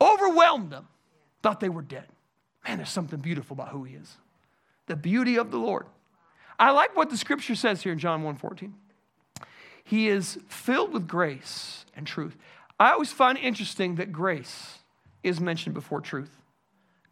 overwhelmed 0.00 0.70
them. 0.70 0.88
Thought 1.42 1.60
they 1.60 1.68
were 1.68 1.82
dead. 1.82 2.06
Man, 2.66 2.78
there's 2.78 2.90
something 2.90 3.20
beautiful 3.20 3.54
about 3.54 3.68
who 3.68 3.84
he 3.84 3.94
is. 3.94 4.16
The 4.86 4.96
beauty 4.96 5.36
of 5.36 5.50
the 5.50 5.58
Lord. 5.58 5.86
I 6.58 6.72
like 6.72 6.94
what 6.96 7.10
the 7.10 7.16
scripture 7.16 7.54
says 7.54 7.82
here 7.82 7.92
in 7.92 7.98
John 7.98 8.22
1:14. 8.22 8.74
He 9.82 10.08
is 10.08 10.38
filled 10.48 10.92
with 10.92 11.08
grace 11.08 11.84
and 11.96 12.06
truth. 12.06 12.36
I 12.78 12.92
always 12.92 13.12
find 13.12 13.38
interesting 13.38 13.96
that 13.96 14.12
grace 14.12 14.78
is 15.22 15.40
mentioned 15.40 15.74
before 15.74 16.00
truth. 16.00 16.30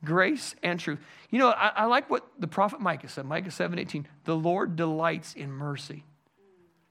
Grace 0.05 0.55
and 0.63 0.79
truth. 0.79 1.01
You 1.31 1.39
know, 1.39 1.49
I, 1.49 1.73
I 1.75 1.85
like 1.87 2.09
what 2.09 2.27
the 2.39 2.47
prophet 2.47 2.81
Micah 2.81 3.09
said, 3.09 3.25
Micah 3.25 3.51
7:18. 3.51 4.05
The 4.25 4.37
Lord 4.37 4.77
delights 4.77 5.35
in 5.35 5.51
mercy 5.51 6.05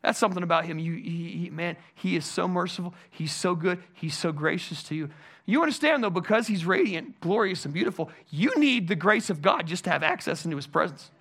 That's 0.08 0.18
something 0.18 0.42
about 0.42 0.64
him. 0.64 0.80
You, 0.80 0.94
he, 0.94 1.32
he, 1.32 1.50
man, 1.50 1.76
he 1.94 2.16
is 2.16 2.26
so 2.26 2.48
merciful. 2.48 2.94
He's 3.10 3.34
so 3.34 3.56
good. 3.56 3.84
He's 3.92 4.18
so 4.18 4.32
gracious 4.32 4.82
to 4.84 4.96
you. 4.96 5.10
You 5.46 5.62
understand, 5.62 6.02
though, 6.02 6.10
because 6.10 6.48
he's 6.48 6.64
radiant, 6.64 7.20
glorious, 7.20 7.66
and 7.66 7.74
beautiful, 7.74 8.10
you 8.30 8.58
need 8.58 8.88
the 8.88 8.96
grace 8.96 9.30
of 9.30 9.42
God 9.42 9.68
just 9.68 9.84
to 9.84 9.90
have 9.90 10.04
access 10.04 10.46
into 10.46 10.56
his 10.56 10.66
presence. 10.66 11.12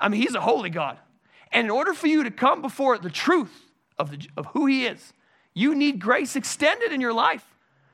I 0.00 0.08
mean, 0.08 0.20
he's 0.20 0.34
a 0.34 0.40
holy 0.40 0.68
God. 0.68 0.98
And 1.52 1.66
in 1.66 1.70
order 1.70 1.94
for 1.94 2.08
you 2.08 2.24
to 2.24 2.30
come 2.32 2.60
before 2.60 2.98
the 2.98 3.08
truth 3.08 3.70
of, 4.00 4.10
the, 4.10 4.26
of 4.36 4.46
who 4.46 4.66
he 4.66 4.84
is, 4.84 5.12
you 5.54 5.72
need 5.76 6.00
grace 6.00 6.34
extended 6.34 6.90
in 6.90 7.00
your 7.00 7.12
life. 7.12 7.46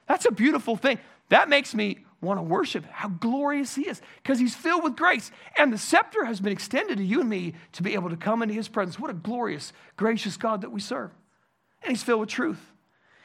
That's 0.09 0.24
a 0.24 0.33
beautiful 0.33 0.74
thing. 0.74 1.00
That 1.28 1.50
makes 1.50 1.74
me 1.74 1.98
want 2.23 2.39
to 2.39 2.43
worship 2.43 2.85
how 2.87 3.09
glorious 3.09 3.75
he 3.75 3.89
is 3.89 4.01
because 4.23 4.39
he's 4.39 4.55
filled 4.55 4.85
with 4.85 4.97
grace. 4.97 5.31
And 5.59 5.73
the 5.73 5.79
scepter 5.79 6.25
has 6.25 6.41
been 6.41 6.53
extended 6.53 6.99
to 6.99 7.05
you 7.05 7.21
and 7.21 7.29
me 7.29 7.55
to 7.73 7.83
be 7.83 7.95
able 7.95 8.11
to 8.11 8.17
come 8.17 8.43
into 8.43 8.55
his 8.55 8.69
presence. 8.69 8.99
What 8.99 9.11
a 9.11 9.15
glorious, 9.15 9.73
gracious 9.97 10.37
God 10.37 10.63
that 10.63 10.71
we 10.71 10.81
serve. 10.81 11.11
And 11.83 11.91
he's 11.91 12.03
filled 12.03 12.21
with 12.21 12.29
truth. 12.29 12.61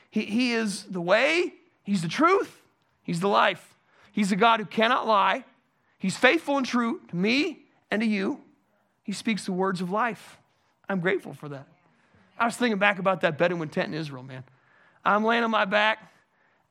He, 0.10 0.24
he 0.24 0.54
is 0.54 0.84
the 0.86 1.02
way, 1.02 1.54
he's 1.84 2.02
the 2.02 2.08
truth, 2.08 2.62
he's 3.04 3.20
the 3.20 3.30
life. 3.30 3.76
He's 4.12 4.32
a 4.32 4.36
God 4.36 4.60
who 4.60 4.66
cannot 4.66 5.06
lie. 5.06 5.46
He's 6.00 6.18
faithful 6.18 6.58
and 6.58 6.66
true 6.66 7.02
to 7.10 7.16
me 7.16 7.66
and 7.92 8.02
to 8.02 8.08
you. 8.08 8.42
He 9.04 9.12
speaks 9.12 9.46
the 9.46 9.52
words 9.52 9.80
of 9.80 9.92
life. 9.92 10.38
I'm 10.90 11.02
grateful 11.02 11.34
for 11.34 11.48
that. 11.50 11.68
I 12.40 12.46
was 12.46 12.56
thinking 12.56 12.80
back 12.80 12.98
about 12.98 13.22
that 13.22 13.38
Bedouin 13.38 13.70
tent 13.70 13.90
in 13.90 13.94
Israel, 13.94 14.24
man. 14.24 14.44
I'm 15.06 15.24
laying 15.24 15.44
on 15.44 15.52
my 15.52 15.66
back, 15.66 16.12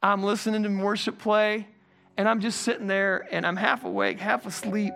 I'm 0.02 0.24
listening 0.24 0.64
to 0.64 0.82
worship 0.82 1.18
play, 1.18 1.68
and 2.16 2.28
I'm 2.28 2.40
just 2.40 2.62
sitting 2.62 2.86
there 2.86 3.26
and 3.30 3.46
I'm 3.46 3.56
half 3.56 3.84
awake, 3.84 4.18
half 4.18 4.46
asleep. 4.46 4.94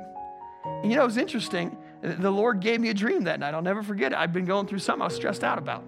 And 0.65 0.91
you 0.91 0.97
know, 0.97 1.03
it 1.03 1.07
was 1.07 1.17
interesting. 1.17 1.77
The 2.03 2.31
Lord 2.31 2.61
gave 2.61 2.81
me 2.81 2.89
a 2.89 2.95
dream 2.95 3.25
that 3.25 3.41
night. 3.41 3.55
I'll 3.55 3.63
never 3.63 3.83
forget 3.83 4.13
it. 4.13 4.19
I'd 4.19 4.33
been 4.33 4.47
going 4.47 4.67
through 4.67 4.79
something 4.79 5.03
I 5.03 5.07
was 5.07 5.15
stressed 5.15 5.45
out 5.45 5.59
about. 5.59 5.85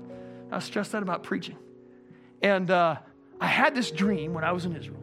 I 0.50 0.56
was 0.56 0.64
stressed 0.64 0.94
out 0.94 1.02
about 1.02 1.22
preaching. 1.22 1.56
And 2.42 2.70
uh, 2.70 2.96
I 3.40 3.46
had 3.46 3.74
this 3.74 3.90
dream 3.90 4.34
when 4.34 4.44
I 4.44 4.52
was 4.52 4.66
in 4.66 4.76
Israel. 4.76 5.02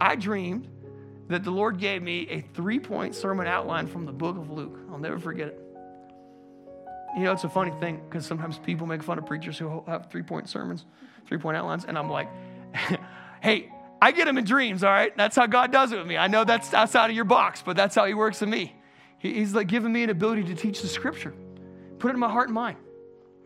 I 0.00 0.16
dreamed 0.16 0.68
that 1.28 1.44
the 1.44 1.50
Lord 1.50 1.78
gave 1.78 2.02
me 2.02 2.26
a 2.30 2.40
three 2.54 2.80
point 2.80 3.14
sermon 3.14 3.46
outline 3.46 3.86
from 3.86 4.06
the 4.06 4.12
book 4.12 4.36
of 4.36 4.50
Luke. 4.50 4.78
I'll 4.90 4.98
never 4.98 5.18
forget 5.18 5.48
it. 5.48 5.60
You 7.16 7.24
know, 7.24 7.32
it's 7.32 7.44
a 7.44 7.48
funny 7.48 7.72
thing 7.80 8.00
because 8.08 8.24
sometimes 8.24 8.58
people 8.58 8.86
make 8.86 9.02
fun 9.02 9.18
of 9.18 9.26
preachers 9.26 9.58
who 9.58 9.82
have 9.86 10.10
three 10.10 10.22
point 10.22 10.48
sermons, 10.48 10.86
three 11.26 11.38
point 11.38 11.56
outlines, 11.56 11.84
and 11.84 11.98
I'm 11.98 12.08
like, 12.08 12.28
hey, 13.42 13.70
I 14.02 14.12
get 14.12 14.26
them 14.26 14.38
in 14.38 14.44
dreams, 14.44 14.82
all 14.82 14.90
right? 14.90 15.14
That's 15.16 15.36
how 15.36 15.46
God 15.46 15.72
does 15.72 15.92
it 15.92 15.98
with 15.98 16.06
me. 16.06 16.16
I 16.16 16.26
know 16.26 16.44
that's 16.44 16.72
outside 16.72 17.10
of 17.10 17.16
your 17.16 17.24
box, 17.24 17.62
but 17.64 17.76
that's 17.76 17.94
how 17.94 18.06
He 18.06 18.14
works 18.14 18.40
with 18.40 18.50
me. 18.50 18.74
he's 19.18 19.54
like 19.54 19.68
giving 19.68 19.92
me 19.92 20.02
an 20.02 20.10
ability 20.10 20.44
to 20.44 20.54
teach 20.54 20.80
the 20.82 20.88
scripture, 20.88 21.34
put 21.98 22.10
it 22.10 22.14
in 22.14 22.20
my 22.20 22.30
heart 22.30 22.48
and 22.48 22.54
mind. 22.54 22.78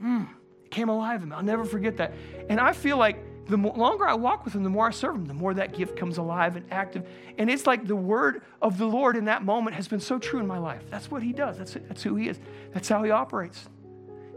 Mm, 0.03 0.29
it 0.65 0.71
came 0.71 0.89
alive 0.89 1.23
in 1.23 1.31
me. 1.31 1.37
I'll 1.37 1.43
never 1.43 1.65
forget 1.65 1.97
that. 1.97 2.15
And 2.49 2.61
I 2.61 2.73
feel 2.73 2.97
like 2.97 3.17
the 3.47 3.57
longer 3.57 4.07
I 4.07 4.15
walk 4.15 4.45
with 4.45 4.55
him, 4.55 4.63
the 4.63 4.71
more 4.71 4.87
I 4.87 4.91
serve 4.91 5.17
him, 5.17 5.27
the 5.27 5.35
more 5.35 5.53
that 5.55 5.77
gift 5.77 5.97
comes 5.97 6.19
alive 6.19 6.57
and 6.57 6.65
active. 6.73 7.07
And 7.37 7.51
it's 7.51 7.67
like 7.67 7.87
the 7.87 7.97
word 7.97 8.43
of 8.63 8.79
the 8.79 8.87
Lord 8.87 9.17
in 9.17 9.27
that 9.27 9.45
moment 9.45 9.77
has 9.77 9.87
been 9.87 10.01
so 10.01 10.19
true 10.19 10.41
in 10.41 10.47
my 10.47 10.59
life. 10.59 10.83
That's 10.91 11.11
what 11.11 11.23
he 11.23 11.33
does. 11.33 11.59
That's, 11.59 11.75
that's 11.75 12.03
who 12.03 12.17
he 12.17 12.29
is. 12.29 12.39
That's 12.73 12.89
how 12.89 13.03
he 13.03 13.11
operates. 13.11 13.69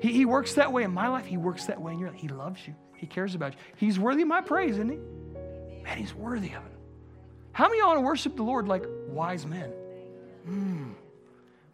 He, 0.01 0.11
he 0.11 0.25
works 0.25 0.53
that 0.55 0.71
way 0.73 0.83
in 0.83 0.91
my 0.91 1.07
life. 1.07 1.25
He 1.25 1.37
works 1.37 1.65
that 1.65 1.81
way 1.81 1.93
in 1.93 1.99
your 1.99 2.09
life. 2.09 2.19
He 2.19 2.27
loves 2.27 2.67
you. 2.67 2.75
He 2.97 3.07
cares 3.07 3.33
about 3.33 3.53
you. 3.53 3.59
He's 3.77 3.97
worthy 3.97 4.23
of 4.23 4.27
my 4.27 4.41
praise, 4.41 4.71
isn't 4.71 4.89
he? 4.89 4.99
Man, 5.87 5.97
he's 5.97 6.13
worthy 6.13 6.49
of 6.49 6.65
it. 6.65 6.71
How 7.53 7.65
many 7.65 7.79
of 7.79 7.85
y'all 7.85 7.87
want 7.87 7.99
to 7.99 8.05
worship 8.05 8.35
the 8.35 8.43
Lord 8.43 8.67
like 8.67 8.83
wise 9.07 9.45
men? 9.45 9.71
Mm. 10.47 10.93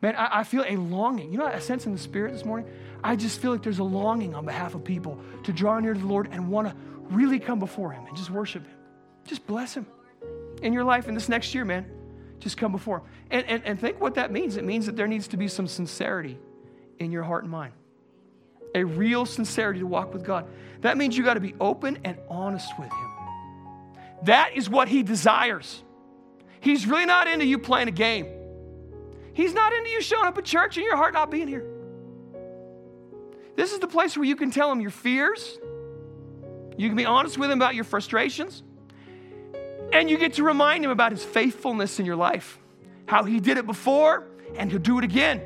Man, 0.03 0.15
I, 0.15 0.39
I, 0.39 0.43
feel 0.43 0.63
a 0.67 0.75
longing. 0.75 1.31
You 1.31 1.39
know, 1.39 1.47
I 1.47 1.57
sense 1.59 1.87
in 1.87 1.93
the 1.93 1.97
spirit 1.97 2.31
this 2.31 2.45
morning. 2.45 2.69
I 3.03 3.15
just 3.15 3.41
feel 3.41 3.51
like 3.51 3.63
there's 3.63 3.79
a 3.79 3.83
longing 3.83 4.35
on 4.35 4.45
behalf 4.45 4.75
of 4.75 4.83
people 4.83 5.19
to 5.43 5.51
draw 5.51 5.79
near 5.79 5.93
to 5.93 5.99
the 5.99 6.05
Lord 6.05 6.29
and 6.31 6.49
want 6.49 6.67
to 6.67 6.75
really 7.09 7.39
come 7.39 7.57
before 7.57 7.91
Him 7.91 8.05
and 8.05 8.15
just 8.15 8.29
worship 8.29 8.63
Him. 8.63 8.75
Just 9.25 9.47
bless 9.47 9.73
Him 9.73 9.87
in 10.61 10.73
your 10.73 10.83
life 10.83 11.07
in 11.07 11.15
this 11.15 11.27
next 11.27 11.55
year, 11.55 11.65
man. 11.65 11.85
Just 12.39 12.55
come 12.55 12.71
before 12.71 12.99
Him. 12.99 13.05
And, 13.31 13.47
and, 13.47 13.65
and 13.65 13.79
think 13.79 13.99
what 13.99 14.13
that 14.15 14.31
means. 14.31 14.57
It 14.57 14.63
means 14.63 14.85
that 14.85 14.95
there 14.95 15.07
needs 15.07 15.27
to 15.29 15.37
be 15.37 15.47
some 15.47 15.67
sincerity 15.67 16.37
in 16.99 17.11
your 17.11 17.23
heart 17.23 17.43
and 17.43 17.51
mind, 17.51 17.73
a 18.75 18.83
real 18.83 19.25
sincerity 19.25 19.79
to 19.79 19.87
walk 19.87 20.13
with 20.13 20.23
God. 20.23 20.45
That 20.81 20.97
means 20.97 21.17
you 21.17 21.23
got 21.23 21.33
to 21.33 21.39
be 21.39 21.55
open 21.59 21.97
and 22.03 22.17
honest 22.29 22.77
with 22.77 22.91
Him. 22.91 23.12
That 24.23 24.51
is 24.55 24.69
what 24.69 24.87
He 24.87 25.03
desires. 25.03 25.81
He's 26.59 26.87
really 26.87 27.05
not 27.05 27.27
into 27.27 27.45
you 27.45 27.57
playing 27.57 27.87
a 27.89 27.91
game. 27.91 28.27
He's 29.33 29.53
not 29.53 29.73
into 29.73 29.89
you 29.89 30.01
showing 30.01 30.25
up 30.25 30.37
at 30.37 30.45
church 30.45 30.77
and 30.77 30.85
your 30.85 30.95
heart 30.95 31.13
not 31.13 31.29
being 31.29 31.47
here. 31.47 31.65
This 33.55 33.73
is 33.73 33.79
the 33.79 33.87
place 33.87 34.15
where 34.15 34.25
you 34.25 34.35
can 34.35 34.51
tell 34.51 34.71
him 34.71 34.79
your 34.79 34.91
fears, 34.91 35.59
you 36.77 36.87
can 36.87 36.95
be 36.95 37.05
honest 37.05 37.37
with 37.37 37.51
him 37.51 37.59
about 37.59 37.75
your 37.75 37.83
frustrations. 37.83 38.63
And 39.91 40.09
you 40.09 40.17
get 40.17 40.33
to 40.35 40.43
remind 40.43 40.83
him 40.83 40.89
about 40.89 41.11
his 41.11 41.23
faithfulness 41.23 41.99
in 41.99 42.05
your 42.05 42.15
life, 42.15 42.57
how 43.05 43.23
he 43.23 43.39
did 43.39 43.57
it 43.57 43.67
before 43.67 44.27
and 44.55 44.71
he'll 44.71 44.79
do 44.79 44.97
it 44.97 45.03
again. 45.03 45.41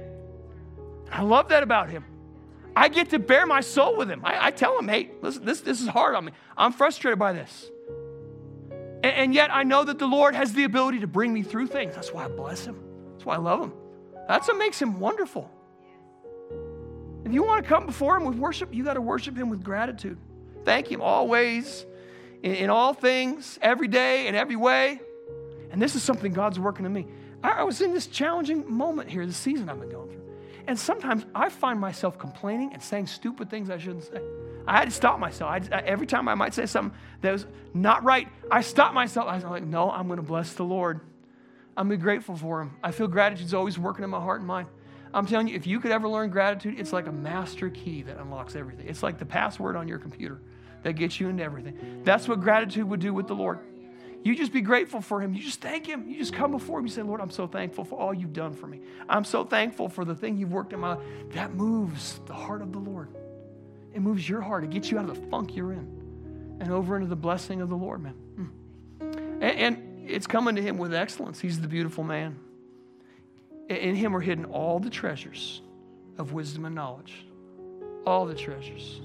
I 1.12 1.22
love 1.22 1.50
that 1.50 1.64
about 1.64 1.90
him. 1.90 2.06
I 2.76 2.90
get 2.90 3.10
to 3.10 3.20
bare 3.20 3.46
my 3.46 3.62
soul 3.62 3.98
with 3.98 4.10
him. 4.10 4.22
I, 4.24 4.48
I 4.48 4.52
tell 4.52 4.78
him, 4.78 4.88
hey, 4.88 5.10
listen, 5.22 5.46
this, 5.46 5.62
this 5.62 5.82
is 5.82 5.88
hard 5.88 6.16
on 6.16 6.26
me. 6.26 6.32
I'm 6.56 6.72
frustrated 6.72 7.18
by 7.18 7.34
this. 7.34 7.72
And, 9.04 9.34
yet 9.34 9.54
I 9.54 9.64
know 9.64 9.84
that 9.84 10.00
the 10.00 10.08
Lord 10.08 10.34
has 10.34 10.54
the 10.54 10.64
ability 10.64 11.00
to 11.02 11.08
bring 11.08 11.32
me 11.32 11.44
through 11.44 11.68
things. 11.68 11.94
That's 11.96 12.12
why 12.12 12.26
I 12.26 12.28
bless 12.28 12.66
him. 12.66 12.82
That's 13.14 13.26
why 13.26 13.36
I 13.36 13.38
love 13.38 13.62
him. 13.62 13.74
That's 14.28 14.48
what 14.48 14.58
makes 14.58 14.82
him 14.82 15.00
wonderful. 15.00 15.50
If 17.24 17.34
you 17.34 17.44
want 17.44 17.64
to 17.64 17.70
come 17.70 17.86
before 17.86 18.18
him 18.18 18.26
with 18.26 18.38
worship, 18.38 18.74
you 18.74 18.84
got 18.84 18.96
to 18.96 19.02
worship 19.02 19.38
him 19.38 19.50
with 19.50 19.64
gratitude. 19.64 20.18
Thank 20.68 20.92
Him 20.92 21.02
always, 21.02 21.86
in, 22.44 22.54
in 22.56 22.70
all 22.70 22.94
things, 22.94 23.58
every 23.62 23.88
day, 23.88 24.28
in 24.28 24.36
every 24.36 24.58
way. 24.58 25.00
And 25.72 25.82
this 25.82 25.96
is 25.96 26.04
something 26.04 26.34
God's 26.34 26.60
working 26.60 26.86
in 26.86 26.92
me. 26.92 27.08
I, 27.42 27.52
I 27.52 27.64
was 27.64 27.80
in 27.80 27.94
this 27.94 28.08
challenging 28.08 28.70
moment 28.70 29.10
here, 29.10 29.26
this 29.26 29.38
season 29.38 29.70
I've 29.70 29.80
been 29.80 29.90
going 29.90 30.10
through. 30.10 30.24
And 30.68 30.78
sometimes 30.78 31.26
I 31.34 31.48
find 31.48 31.80
myself 31.80 32.20
complaining 32.20 32.74
and 32.74 32.84
saying 32.84 33.08
stupid 33.08 33.50
things 33.50 33.70
I 33.70 33.78
shouldn't 33.78 34.04
say. 34.04 34.22
I 34.68 34.78
had 34.78 34.86
to 34.86 34.94
stop 34.94 35.20
myself. 35.20 35.52
I, 35.72 35.80
every 35.80 36.08
time 36.08 36.28
I 36.28 36.36
might 36.36 36.54
say 36.54 36.66
something 36.66 36.98
that 37.22 37.32
was 37.32 37.46
not 37.74 38.04
right, 38.04 38.28
I 38.52 38.62
stopped 38.62 38.94
myself. 38.94 39.28
I 39.28 39.36
was 39.36 39.44
like, 39.46 39.64
no, 39.64 39.90
I'm 39.90 40.08
going 40.08 40.18
to 40.18 40.24
bless 40.24 40.54
the 40.54 40.64
Lord. 40.64 41.00
I'm 41.78 41.88
going 41.88 41.98
to 41.98 42.02
be 42.02 42.04
grateful 42.04 42.36
for 42.36 42.62
Him. 42.62 42.76
I 42.84 42.92
feel 42.92 43.08
gratitude's 43.08 43.54
always 43.54 43.80
working 43.80 44.04
in 44.04 44.10
my 44.10 44.20
heart 44.20 44.40
and 44.40 44.48
mind. 44.48 44.68
I'm 45.14 45.26
telling 45.26 45.48
you, 45.48 45.56
if 45.56 45.66
you 45.66 45.80
could 45.80 45.92
ever 45.92 46.10
learn 46.10 46.30
gratitude, 46.30 46.80
it's 46.80 46.92
like 46.92 47.08
a 47.08 47.12
master 47.12 47.70
key 47.70 48.02
that 48.04 48.18
unlocks 48.18 48.56
everything. 48.56 48.88
It's 48.88 49.04
like 49.04 49.18
the 49.18 49.26
password 49.26 49.76
on 49.76 49.88
your 49.88 50.00
computer 50.00 50.42
that 50.84 50.94
gets 50.94 51.20
you 51.20 51.30
into 51.30 51.44
everything. 51.44 52.02
That's 52.04 52.28
what 52.28 52.42
gratitude 52.42 52.88
would 52.90 53.00
do 53.00 53.14
with 53.14 53.28
the 53.28 53.36
Lord. 53.36 53.60
You 54.24 54.36
just 54.36 54.52
be 54.52 54.62
grateful 54.62 55.00
for 55.00 55.22
Him. 55.22 55.34
You 55.34 55.42
just 55.42 55.62
thank 55.62 55.86
Him. 55.86 56.10
You 56.10 56.18
just 56.18 56.34
come 56.34 56.52
before 56.52 56.80
Him. 56.80 56.86
You 56.86 56.92
say, 56.92 57.04
Lord, 57.04 57.22
I'm 57.22 57.30
so 57.30 57.48
thankful 57.48 57.86
for 57.86 57.98
all 57.98 58.14
you've 58.14 58.34
done 58.34 58.54
for 58.54 58.68
me. 58.68 58.82
I'm 59.08 59.24
so 59.24 59.46
thankful 59.46 59.88
for 59.88 60.04
the 60.04 60.16
thing 60.16 60.38
you've 60.38 60.52
worked 60.52 60.74
in 60.74 60.82
my 60.82 60.96
life. 60.96 61.06
That 61.32 61.54
moves 61.54 62.20
the 62.26 62.34
heart 62.34 62.62
of 62.62 62.74
the 62.74 62.80
Lord. 62.80 63.10
It 63.98 64.02
moves 64.02 64.30
your 64.30 64.42
heart. 64.42 64.64
It 64.64 64.70
gets 64.70 64.92
you 64.92 65.00
out 65.00 65.10
of 65.10 65.20
the 65.20 65.28
funk 65.28 65.56
you're 65.56 65.74
in 65.74 66.58
and 66.62 66.72
over 66.72 66.96
into 66.98 67.08
the 67.08 67.16
blessing 67.16 67.62
of 67.62 67.70
the 67.70 67.76
Lord, 67.76 68.04
man. 68.04 68.14
Mm. 68.40 69.42
And, 69.42 69.44
and 69.44 70.08
it's 70.08 70.28
coming 70.28 70.56
to 70.56 70.62
Him 70.62 70.78
with 70.78 70.94
excellence. 70.94 71.40
He's 71.40 71.60
the 71.60 71.68
beautiful 71.68 72.04
man. 72.04 72.38
In 73.70 73.96
Him 73.96 74.16
are 74.16 74.20
hidden 74.20 74.46
all 74.46 74.78
the 74.78 74.92
treasures 74.92 75.64
of 76.20 76.32
wisdom 76.32 76.66
and 76.66 76.76
knowledge. 76.76 77.26
All 78.06 78.28
the 78.28 78.36
treasures. 78.36 79.02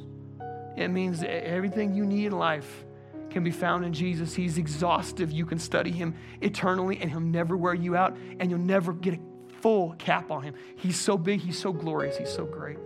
It 0.76 0.88
means 0.88 1.22
everything 1.22 1.94
you 1.94 2.04
need 2.04 2.26
in 2.26 2.32
life 2.32 2.84
can 3.30 3.42
be 3.42 3.50
found 3.50 3.86
in 3.86 3.94
Jesus. 3.94 4.34
He's 4.34 4.58
exhaustive. 4.58 5.32
You 5.32 5.46
can 5.46 5.58
study 5.58 5.90
him 5.90 6.14
eternally, 6.42 6.98
and 7.00 7.10
he'll 7.10 7.18
never 7.18 7.56
wear 7.56 7.72
you 7.72 7.96
out, 7.96 8.14
and 8.40 8.50
you'll 8.50 8.60
never 8.60 8.92
get 8.92 9.14
a 9.14 9.20
full 9.62 9.94
cap 9.94 10.30
on 10.30 10.42
him. 10.42 10.52
He's 10.76 11.00
so 11.00 11.16
big, 11.16 11.40
he's 11.40 11.58
so 11.58 11.72
glorious, 11.72 12.18
he's 12.18 12.28
so 12.28 12.44
great. 12.44 12.76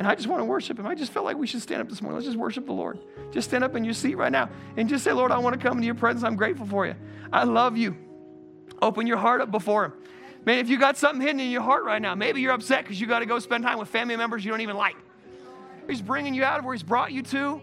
And 0.00 0.08
I 0.08 0.14
just 0.14 0.28
want 0.28 0.40
to 0.40 0.46
worship 0.46 0.78
him. 0.78 0.86
I 0.86 0.94
just 0.94 1.12
felt 1.12 1.26
like 1.26 1.36
we 1.36 1.46
should 1.46 1.60
stand 1.60 1.82
up 1.82 1.90
this 1.90 2.00
morning. 2.00 2.16
Let's 2.16 2.24
just 2.24 2.38
worship 2.38 2.64
the 2.64 2.72
Lord. 2.72 3.00
Just 3.32 3.50
stand 3.50 3.62
up 3.62 3.76
in 3.76 3.84
your 3.84 3.92
seat 3.92 4.14
right 4.14 4.32
now 4.32 4.48
and 4.78 4.88
just 4.88 5.04
say, 5.04 5.12
Lord, 5.12 5.30
I 5.30 5.36
want 5.36 5.60
to 5.60 5.60
come 5.60 5.76
into 5.76 5.84
your 5.84 5.94
presence. 5.94 6.24
I'm 6.24 6.36
grateful 6.36 6.64
for 6.64 6.86
you. 6.86 6.94
I 7.30 7.44
love 7.44 7.76
you. 7.76 7.94
Open 8.80 9.06
your 9.06 9.18
heart 9.18 9.42
up 9.42 9.50
before 9.50 9.84
him. 9.84 9.92
Man, 10.46 10.58
if 10.58 10.70
you 10.70 10.78
got 10.78 10.96
something 10.96 11.20
hidden 11.20 11.38
in 11.38 11.50
your 11.50 11.60
heart 11.60 11.84
right 11.84 12.00
now, 12.00 12.14
maybe 12.14 12.40
you're 12.40 12.54
upset 12.54 12.84
because 12.84 12.98
you 12.98 13.06
got 13.06 13.18
to 13.18 13.26
go 13.26 13.38
spend 13.40 13.62
time 13.62 13.78
with 13.78 13.90
family 13.90 14.16
members 14.16 14.42
you 14.42 14.50
don't 14.50 14.62
even 14.62 14.78
like. 14.78 14.96
He's 15.86 16.00
bringing 16.00 16.32
you 16.32 16.44
out 16.44 16.58
of 16.58 16.64
where 16.64 16.72
He's 16.72 16.82
brought 16.82 17.12
you 17.12 17.20
to. 17.24 17.60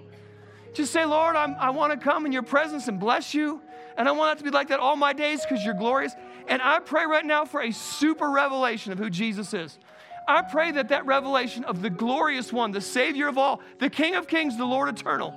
Just 0.76 0.94
say, 0.94 1.06
Lord, 1.06 1.36
I'm, 1.36 1.56
i 1.60 1.72
want 1.72 1.92
to 1.92 1.98
come 1.98 2.28
in 2.28 2.32
your 2.32 2.44
presence 2.44 2.88
and 2.88 3.00
bless 3.00 3.34
you. 3.34 3.64
And 3.98 4.08
I 4.08 4.12
want 4.12 4.38
that 4.38 4.46
to 4.46 4.48
be 4.48 4.56
like 4.56 4.68
that 4.68 4.80
all 4.80 4.96
my 4.96 5.14
days 5.14 5.42
because 5.42 5.66
you're 5.66 5.74
glorious. 5.74 6.14
And 6.48 6.62
I 6.62 6.82
pray 6.82 7.08
right 7.08 7.26
now 7.26 7.46
for 7.46 7.62
a 7.64 7.72
super 7.72 8.30
revelation 8.30 8.92
of 8.92 9.00
who 9.00 9.10
Jesus 9.10 9.56
is. 9.56 9.80
I 10.28 10.42
pray 10.42 10.72
that 10.74 10.90
that 10.90 11.06
revelation 11.06 11.64
of 11.64 11.82
the 11.82 11.90
glorious 11.90 12.52
one, 12.52 12.72
the 12.72 12.82
Savior 12.82 13.28
of 13.28 13.38
all, 13.38 13.62
the 13.80 13.90
King 13.90 14.16
of 14.16 14.28
kings, 14.28 14.58
the 14.58 14.66
Lord 14.66 14.90
eternal, 14.90 15.34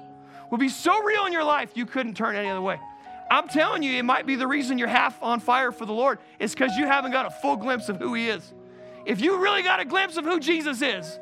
will 0.50 0.58
be 0.58 0.68
so 0.68 1.02
real 1.02 1.26
in 1.26 1.32
your 1.32 1.44
life 1.44 1.70
you 1.74 1.86
couldn't 1.86 2.16
turn 2.16 2.34
any 2.34 2.48
other 2.48 2.60
way. 2.60 2.80
I'm 3.30 3.46
telling 3.46 3.84
you, 3.84 3.96
it 3.96 4.04
might 4.04 4.26
be 4.26 4.34
the 4.34 4.48
reason 4.48 4.78
you're 4.78 4.88
half 4.88 5.22
on 5.22 5.38
fire 5.38 5.70
for 5.70 5.86
the 5.86 5.92
Lord, 5.92 6.18
is 6.40 6.52
because 6.52 6.76
you 6.76 6.86
haven't 6.86 7.12
got 7.12 7.26
a 7.26 7.30
full 7.30 7.56
glimpse 7.56 7.88
of 7.88 7.98
who 7.98 8.14
He 8.14 8.28
is. 8.28 8.52
If 9.06 9.20
you 9.20 9.40
really 9.40 9.62
got 9.62 9.78
a 9.78 9.84
glimpse 9.84 10.16
of 10.16 10.24
who 10.24 10.40
Jesus 10.40 10.82
is, 10.82 11.20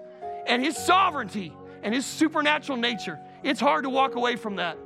and 0.48 0.64
His 0.64 0.76
sovereignty 0.76 1.52
and 1.82 1.94
His 1.94 2.04
supernatural 2.04 2.78
nature. 2.78 3.20
It's 3.44 3.60
hard 3.60 3.84
to 3.84 3.90
walk 3.90 4.16
away 4.16 4.34
from 4.34 4.56
that. 4.56 4.76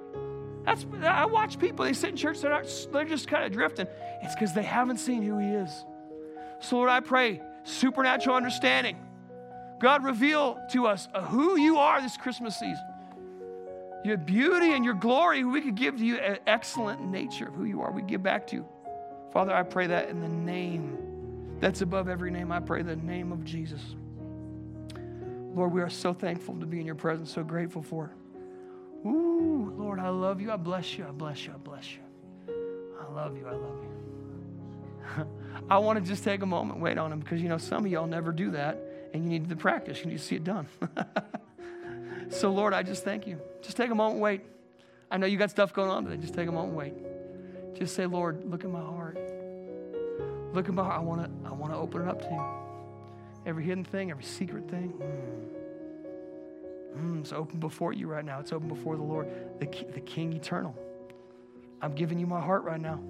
That's, 0.65 0.85
I 1.03 1.25
watch 1.25 1.59
people, 1.59 1.85
they 1.85 1.93
sit 1.93 2.11
in 2.11 2.17
church, 2.17 2.41
they're, 2.41 2.51
not, 2.51 2.67
they're 2.93 3.05
just 3.05 3.29
kind 3.29 3.45
of 3.45 3.53
drifting. 3.53 3.87
It's 4.23 4.35
because 4.35 4.53
they 4.53 4.63
haven't 4.63 4.99
seen 4.99 5.23
who 5.23 5.39
He 5.39 5.47
is. 5.47 5.85
So, 6.61 6.77
Lord, 6.77 6.91
I 6.91 7.01
pray 7.01 7.41
supernatural 7.65 8.37
understanding. 8.37 8.97
God, 9.81 10.05
reveal 10.05 10.61
to 10.71 10.87
us 10.87 11.09
uh, 11.13 11.23
who 11.23 11.59
you 11.59 11.79
are 11.79 12.01
this 12.01 12.17
Christmas 12.17 12.59
season. 12.59 12.85
Your 14.05 14.17
beauty 14.17 14.73
and 14.73 14.85
your 14.85 14.95
glory, 14.95 15.45
we 15.45 15.61
could 15.61 15.75
give 15.75 15.97
to 15.99 16.05
you 16.05 16.17
an 16.17 16.39
excellent 16.47 17.01
nature 17.01 17.49
of 17.49 17.55
who 17.55 17.65
you 17.65 17.83
are. 17.83 17.93
We 17.93 18.03
give 18.03 18.23
back 18.23 18.47
to 18.49 18.57
you. 18.57 18.69
Father, 19.33 19.55
I 19.55 19.63
pray 19.63 19.87
that 19.89 20.09
in 20.09 20.21
the 20.21 20.29
name 20.29 20.99
that's 21.63 21.81
above 21.81 22.09
every 22.09 22.33
name. 22.33 22.51
I 22.51 22.59
pray 22.59 22.83
the 22.83 22.97
name 22.97 23.31
of 23.31 23.45
Jesus. 23.45 23.81
Lord, 25.55 25.73
we 25.73 25.81
are 25.81 25.89
so 25.89 26.13
thankful 26.13 26.57
to 26.57 26.67
be 26.67 26.81
in 26.81 26.87
your 26.87 26.97
presence, 26.97 27.33
so 27.33 27.45
grateful 27.45 27.83
for 27.83 28.07
it. 28.07 29.07
Ooh, 29.07 29.73
Lord, 29.79 30.01
I 30.01 30.09
love 30.09 30.41
you. 30.41 30.51
I 30.51 30.57
bless 30.57 30.99
you. 30.99 31.07
I 31.07 31.13
bless 31.13 31.47
you. 31.47 31.53
I 31.53 31.59
bless 31.59 31.93
you. 31.93 32.01
I 33.01 33.13
love 33.13 33.37
you. 33.37 33.47
I 33.47 33.53
love 33.53 33.77
you. 35.19 35.27
I 35.69 35.79
want 35.79 35.99
to 35.99 36.05
just 36.05 36.25
take 36.25 36.43
a 36.43 36.47
moment, 36.47 36.81
wait 36.81 36.99
on 36.99 37.13
him, 37.13 37.21
because 37.21 37.41
you 37.41 37.49
know 37.49 37.59
some 37.59 37.85
of 37.85 37.91
y'all 37.91 38.07
never 38.07 38.33
do 38.33 38.51
that, 38.53 38.79
and 39.13 39.25
you 39.25 39.31
need 39.31 39.49
the 39.49 39.57
practice. 39.57 40.01
You 40.01 40.07
need 40.07 40.19
to 40.19 40.25
see 40.25 40.37
it 40.37 40.45
done. 40.45 40.67
so, 42.31 42.53
Lord, 42.53 42.75
I 42.75 42.83
just 42.83 43.05
thank 43.05 43.27
you. 43.27 43.41
Just 43.63 43.77
take 43.77 43.91
a 43.91 43.95
moment, 43.95 44.21
wait. 44.21 44.43
I 45.11 45.17
know 45.17 45.27
you 45.27 45.39
got 45.39 45.51
stuff 45.51 45.73
going 45.73 45.91
on 45.91 46.05
today. 46.05 46.21
Just 46.21 46.35
take 46.35 46.49
a 46.49 46.53
moment, 46.53 46.75
wait. 46.75 46.95
Just 47.75 47.95
say, 47.95 48.07
Lord, 48.07 48.45
look 48.45 48.65
at 48.65 48.71
my 48.71 48.81
heart. 48.81 49.19
Look 50.53 50.69
at 50.69 50.75
my 50.75 50.85
heart. 50.85 50.99
I 50.99 51.03
want 51.03 51.23
to 51.23 51.49
I 51.49 51.53
want 51.53 51.73
to 51.73 51.79
open 51.79 52.03
it 52.03 52.09
up 52.09 52.21
to 52.23 52.29
you. 52.29 52.45
Every 53.47 53.65
hidden 53.65 53.85
thing, 53.85 54.11
every 54.11 54.25
secret 54.25 54.71
thing. 54.71 54.93
Mm. 54.99 55.53
Mm, 56.97 57.21
it's 57.21 57.33
open 57.33 57.59
before 57.59 57.93
you 57.93 58.07
right 58.07 58.25
now. 58.25 58.39
It's 58.39 58.53
open 58.53 58.69
before 58.69 58.97
the 58.97 59.03
Lord, 59.03 59.29
the, 59.59 59.67
the 59.95 60.01
King 60.01 60.33
eternal. 60.35 60.77
I'm 61.81 61.95
giving 61.95 62.19
you 62.19 62.27
my 62.27 62.41
heart 62.41 62.65
right 62.65 62.81
now. 62.81 63.01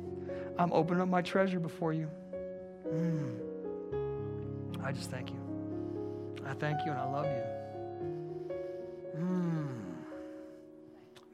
I'm 0.59 0.73
opening 0.73 1.03
up 1.03 1.09
my 1.09 1.23
treasure 1.23 1.59
before 1.59 1.93
you. 1.93 2.09
Mm. 2.89 3.39
I 4.83 4.93
just 4.93 5.11
thank 5.11 5.31
you. 5.31 5.39
I 6.47 6.55
thank 6.55 6.85
you 6.85 6.91
and 6.91 7.01
I 7.01 7.05
love 7.05 7.27
you. 7.27 7.43
Mm. 9.21 9.69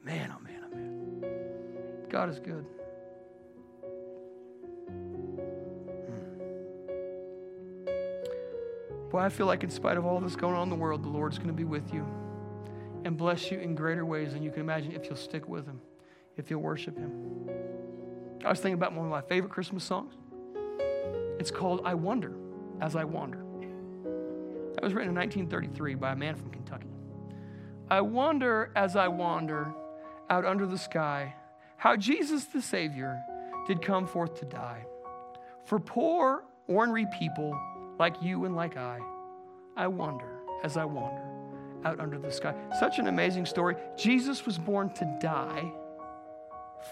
Man, 0.03 0.33
oh 0.35 0.43
man, 0.43 0.63
oh 0.65 0.75
man. 0.75 2.09
God 2.09 2.29
is 2.29 2.39
good. 2.39 2.65
Boy, 9.09 9.19
I 9.19 9.29
feel 9.29 9.47
like 9.47 9.63
in 9.63 9.71
spite 9.71 9.97
of 9.97 10.05
all 10.05 10.19
this 10.19 10.35
going 10.35 10.55
on 10.55 10.63
in 10.63 10.69
the 10.69 10.75
world, 10.75 11.03
the 11.03 11.09
Lord's 11.09 11.37
going 11.37 11.47
to 11.49 11.53
be 11.53 11.63
with 11.63 11.91
you 11.93 12.05
and 13.05 13.17
bless 13.17 13.49
you 13.49 13.59
in 13.59 13.73
greater 13.73 14.05
ways 14.05 14.33
than 14.33 14.43
you 14.43 14.51
can 14.51 14.61
imagine 14.61 14.91
if 14.91 15.05
you'll 15.05 15.15
stick 15.15 15.47
with 15.47 15.65
Him, 15.65 15.81
if 16.37 16.51
you'll 16.51 16.61
worship 16.61 16.97
Him. 16.97 17.49
I 18.45 18.49
was 18.49 18.59
thinking 18.59 18.75
about 18.75 18.93
one 18.93 19.05
of 19.05 19.11
my 19.11 19.21
favorite 19.21 19.51
Christmas 19.51 19.83
songs. 19.83 20.13
It's 21.39 21.51
called 21.51 21.81
I 21.85 21.93
Wonder 21.93 22.33
as 22.81 22.97
I 22.97 23.05
Wander. 23.05 23.39
That 24.73 24.83
was 24.83 24.93
written 24.93 25.09
in 25.09 25.15
1933 25.15 25.95
by 25.95 26.11
a 26.11 26.15
man 26.15 26.35
from 26.35 26.51
Kentucky. 26.51 26.89
I 27.89 28.01
wonder 28.01 28.71
as 28.75 28.97
I 28.97 29.07
wander 29.07 29.73
out 30.29 30.45
under 30.45 30.65
the 30.65 30.77
sky 30.77 31.33
how 31.77 31.95
Jesus 31.95 32.43
the 32.45 32.61
Savior 32.61 33.19
did 33.67 33.81
come 33.81 34.05
forth 34.05 34.37
to 34.39 34.45
die. 34.45 34.85
For 35.63 35.79
poor, 35.79 36.43
ornery 36.67 37.07
people 37.17 37.57
like 37.97 38.21
you 38.21 38.43
and 38.43 38.55
like 38.55 38.75
I, 38.75 38.99
I 39.77 39.87
wonder 39.87 40.39
as 40.63 40.75
I 40.75 40.83
wander 40.83 41.23
out 41.85 42.01
under 42.01 42.19
the 42.19 42.31
sky. 42.31 42.53
Such 42.79 42.99
an 42.99 43.07
amazing 43.07 43.45
story. 43.45 43.77
Jesus 43.95 44.45
was 44.45 44.57
born 44.57 44.89
to 44.95 45.17
die 45.21 45.71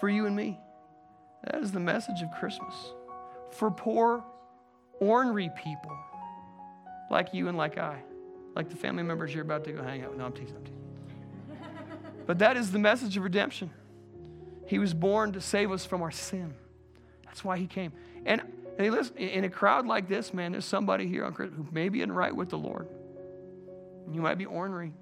for 0.00 0.08
you 0.08 0.24
and 0.24 0.34
me. 0.34 0.58
That 1.44 1.62
is 1.62 1.70
the 1.70 1.80
message 1.80 2.22
of 2.22 2.30
Christmas. 2.30 2.74
For 3.50 3.70
poor, 3.70 4.24
ornery 5.00 5.50
people 5.62 5.96
like 7.10 7.32
you 7.32 7.48
and 7.48 7.56
like 7.56 7.78
I, 7.78 8.02
like 8.54 8.68
the 8.68 8.76
family 8.76 9.02
members 9.02 9.32
you're 9.32 9.44
about 9.44 9.64
to 9.64 9.72
go 9.72 9.82
hang 9.82 10.02
out 10.02 10.10
with. 10.10 10.18
No, 10.18 10.26
I'm 10.26 10.32
teasing, 10.32 10.56
I'm 10.56 10.64
teasing. 10.64 11.60
but 12.26 12.38
that 12.40 12.56
is 12.56 12.70
the 12.72 12.78
message 12.78 13.16
of 13.16 13.22
redemption. 13.22 13.70
He 14.66 14.78
was 14.78 14.92
born 14.92 15.32
to 15.32 15.40
save 15.40 15.72
us 15.72 15.84
from 15.84 16.02
our 16.02 16.10
sin. 16.10 16.54
That's 17.24 17.42
why 17.44 17.58
he 17.58 17.66
came. 17.66 17.92
And 18.26 18.42
Hey, 18.78 18.90
listen, 18.90 19.16
in 19.16 19.42
a 19.42 19.50
crowd 19.50 19.86
like 19.88 20.08
this, 20.08 20.32
man, 20.32 20.52
there's 20.52 20.64
somebody 20.64 21.08
here 21.08 21.24
on 21.24 21.32
Christmas 21.32 21.58
who 21.58 21.66
maybe 21.72 21.98
isn't 21.98 22.12
right 22.12 22.34
with 22.34 22.48
the 22.48 22.58
Lord. 22.58 22.86
You 24.12 24.22
might 24.22 24.38
be 24.38 24.46
ornery. 24.46 24.92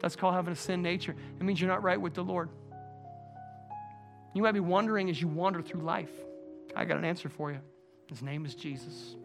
That's 0.00 0.16
called 0.16 0.34
having 0.34 0.54
a 0.54 0.56
sin 0.56 0.80
nature. 0.80 1.14
It 1.38 1.42
means 1.42 1.60
you're 1.60 1.68
not 1.68 1.82
right 1.82 2.00
with 2.00 2.14
the 2.14 2.24
Lord. 2.24 2.48
You 4.32 4.40
might 4.40 4.52
be 4.52 4.60
wondering 4.60 5.10
as 5.10 5.20
you 5.20 5.28
wander 5.28 5.60
through 5.60 5.82
life. 5.82 6.10
I 6.74 6.86
got 6.86 6.96
an 6.96 7.04
answer 7.04 7.28
for 7.28 7.52
you. 7.52 7.58
His 8.06 8.22
name 8.22 8.46
is 8.46 8.54
Jesus. 8.54 9.16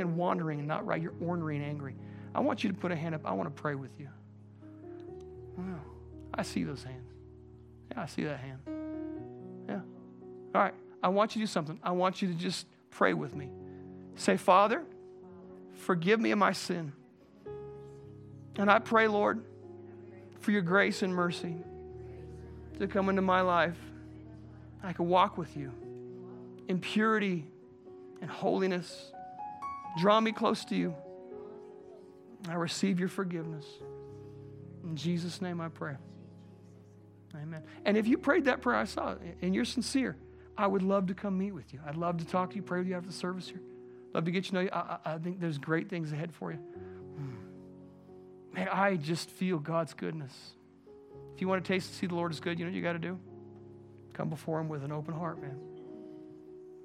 And 0.00 0.16
wandering 0.16 0.58
and 0.58 0.68
not 0.68 0.86
right, 0.86 1.00
you're 1.00 1.14
ornery 1.20 1.56
and 1.56 1.64
angry. 1.64 1.96
I 2.34 2.40
want 2.40 2.64
you 2.64 2.70
to 2.70 2.76
put 2.76 2.92
a 2.92 2.96
hand 2.96 3.14
up. 3.14 3.22
I 3.24 3.32
want 3.32 3.54
to 3.54 3.62
pray 3.62 3.74
with 3.74 3.98
you. 3.98 4.08
Wow. 5.56 5.80
I 6.32 6.42
see 6.42 6.64
those 6.64 6.82
hands. 6.82 7.12
Yeah, 7.90 8.02
I 8.02 8.06
see 8.06 8.24
that 8.24 8.40
hand. 8.40 8.58
Yeah. 9.68 9.80
All 10.54 10.62
right. 10.62 10.74
I 11.02 11.08
want 11.08 11.36
you 11.36 11.40
to 11.40 11.46
do 11.46 11.52
something. 11.52 11.78
I 11.82 11.92
want 11.92 12.22
you 12.22 12.28
to 12.28 12.34
just 12.34 12.66
Pray 12.94 13.12
with 13.12 13.34
me. 13.34 13.50
Say, 14.14 14.36
Father, 14.36 14.84
forgive 15.74 16.20
me 16.20 16.30
of 16.30 16.38
my 16.38 16.52
sin. 16.52 16.92
And 18.56 18.70
I 18.70 18.78
pray, 18.78 19.08
Lord, 19.08 19.44
for 20.38 20.52
your 20.52 20.62
grace 20.62 21.02
and 21.02 21.12
mercy 21.12 21.56
to 22.78 22.86
come 22.86 23.08
into 23.08 23.20
my 23.20 23.40
life. 23.40 23.76
I 24.82 24.92
can 24.92 25.08
walk 25.08 25.36
with 25.36 25.56
you 25.56 25.72
in 26.68 26.78
purity 26.78 27.46
and 28.20 28.30
holiness. 28.30 29.10
Draw 29.98 30.20
me 30.20 30.32
close 30.32 30.64
to 30.66 30.76
you. 30.76 30.94
I 32.48 32.54
receive 32.54 33.00
your 33.00 33.08
forgiveness. 33.08 33.64
In 34.82 34.96
Jesus' 34.96 35.40
name 35.40 35.60
I 35.60 35.68
pray. 35.68 35.96
Amen. 37.34 37.62
And 37.84 37.96
if 37.96 38.06
you 38.06 38.18
prayed 38.18 38.44
that 38.44 38.60
prayer, 38.60 38.76
I 38.76 38.84
saw 38.84 39.12
it, 39.12 39.20
and 39.42 39.54
you're 39.54 39.64
sincere, 39.64 40.16
I 40.56 40.66
would 40.66 40.82
love 40.82 41.06
to 41.08 41.14
come 41.14 41.38
meet 41.38 41.52
with 41.52 41.72
you. 41.72 41.80
I'd 41.86 41.96
love 41.96 42.18
to 42.18 42.24
talk 42.24 42.50
to 42.50 42.56
you, 42.56 42.62
pray 42.62 42.78
with 42.78 42.88
you 42.88 42.94
after 42.94 43.08
the 43.08 43.14
service 43.14 43.48
here. 43.48 43.60
Love 44.12 44.24
to 44.24 44.30
get 44.30 44.44
you 44.44 44.50
to 44.50 44.54
know 44.54 44.60
you. 44.60 44.70
I, 44.72 44.98
I, 45.04 45.18
think 45.18 45.40
there's 45.40 45.58
great 45.58 45.88
things 45.88 46.12
ahead 46.12 46.32
for 46.32 46.52
you. 46.52 46.58
Hmm. 46.58 48.54
Man, 48.54 48.68
I 48.70 48.94
just 48.96 49.28
feel 49.30 49.58
God's 49.58 49.94
goodness. 49.94 50.32
If 51.34 51.40
you 51.40 51.48
want 51.48 51.64
to 51.64 51.72
taste 51.72 51.88
and 51.88 51.96
see 51.96 52.06
the 52.06 52.14
Lord 52.14 52.30
is 52.30 52.38
good, 52.38 52.58
you 52.58 52.64
know 52.64 52.70
what 52.70 52.76
you 52.76 52.82
got 52.82 52.92
to 52.92 53.00
do? 53.00 53.18
Come 54.12 54.28
before 54.28 54.60
Him 54.60 54.68
with 54.68 54.84
an 54.84 54.92
open 54.92 55.14
heart, 55.14 55.42
man. 55.42 55.58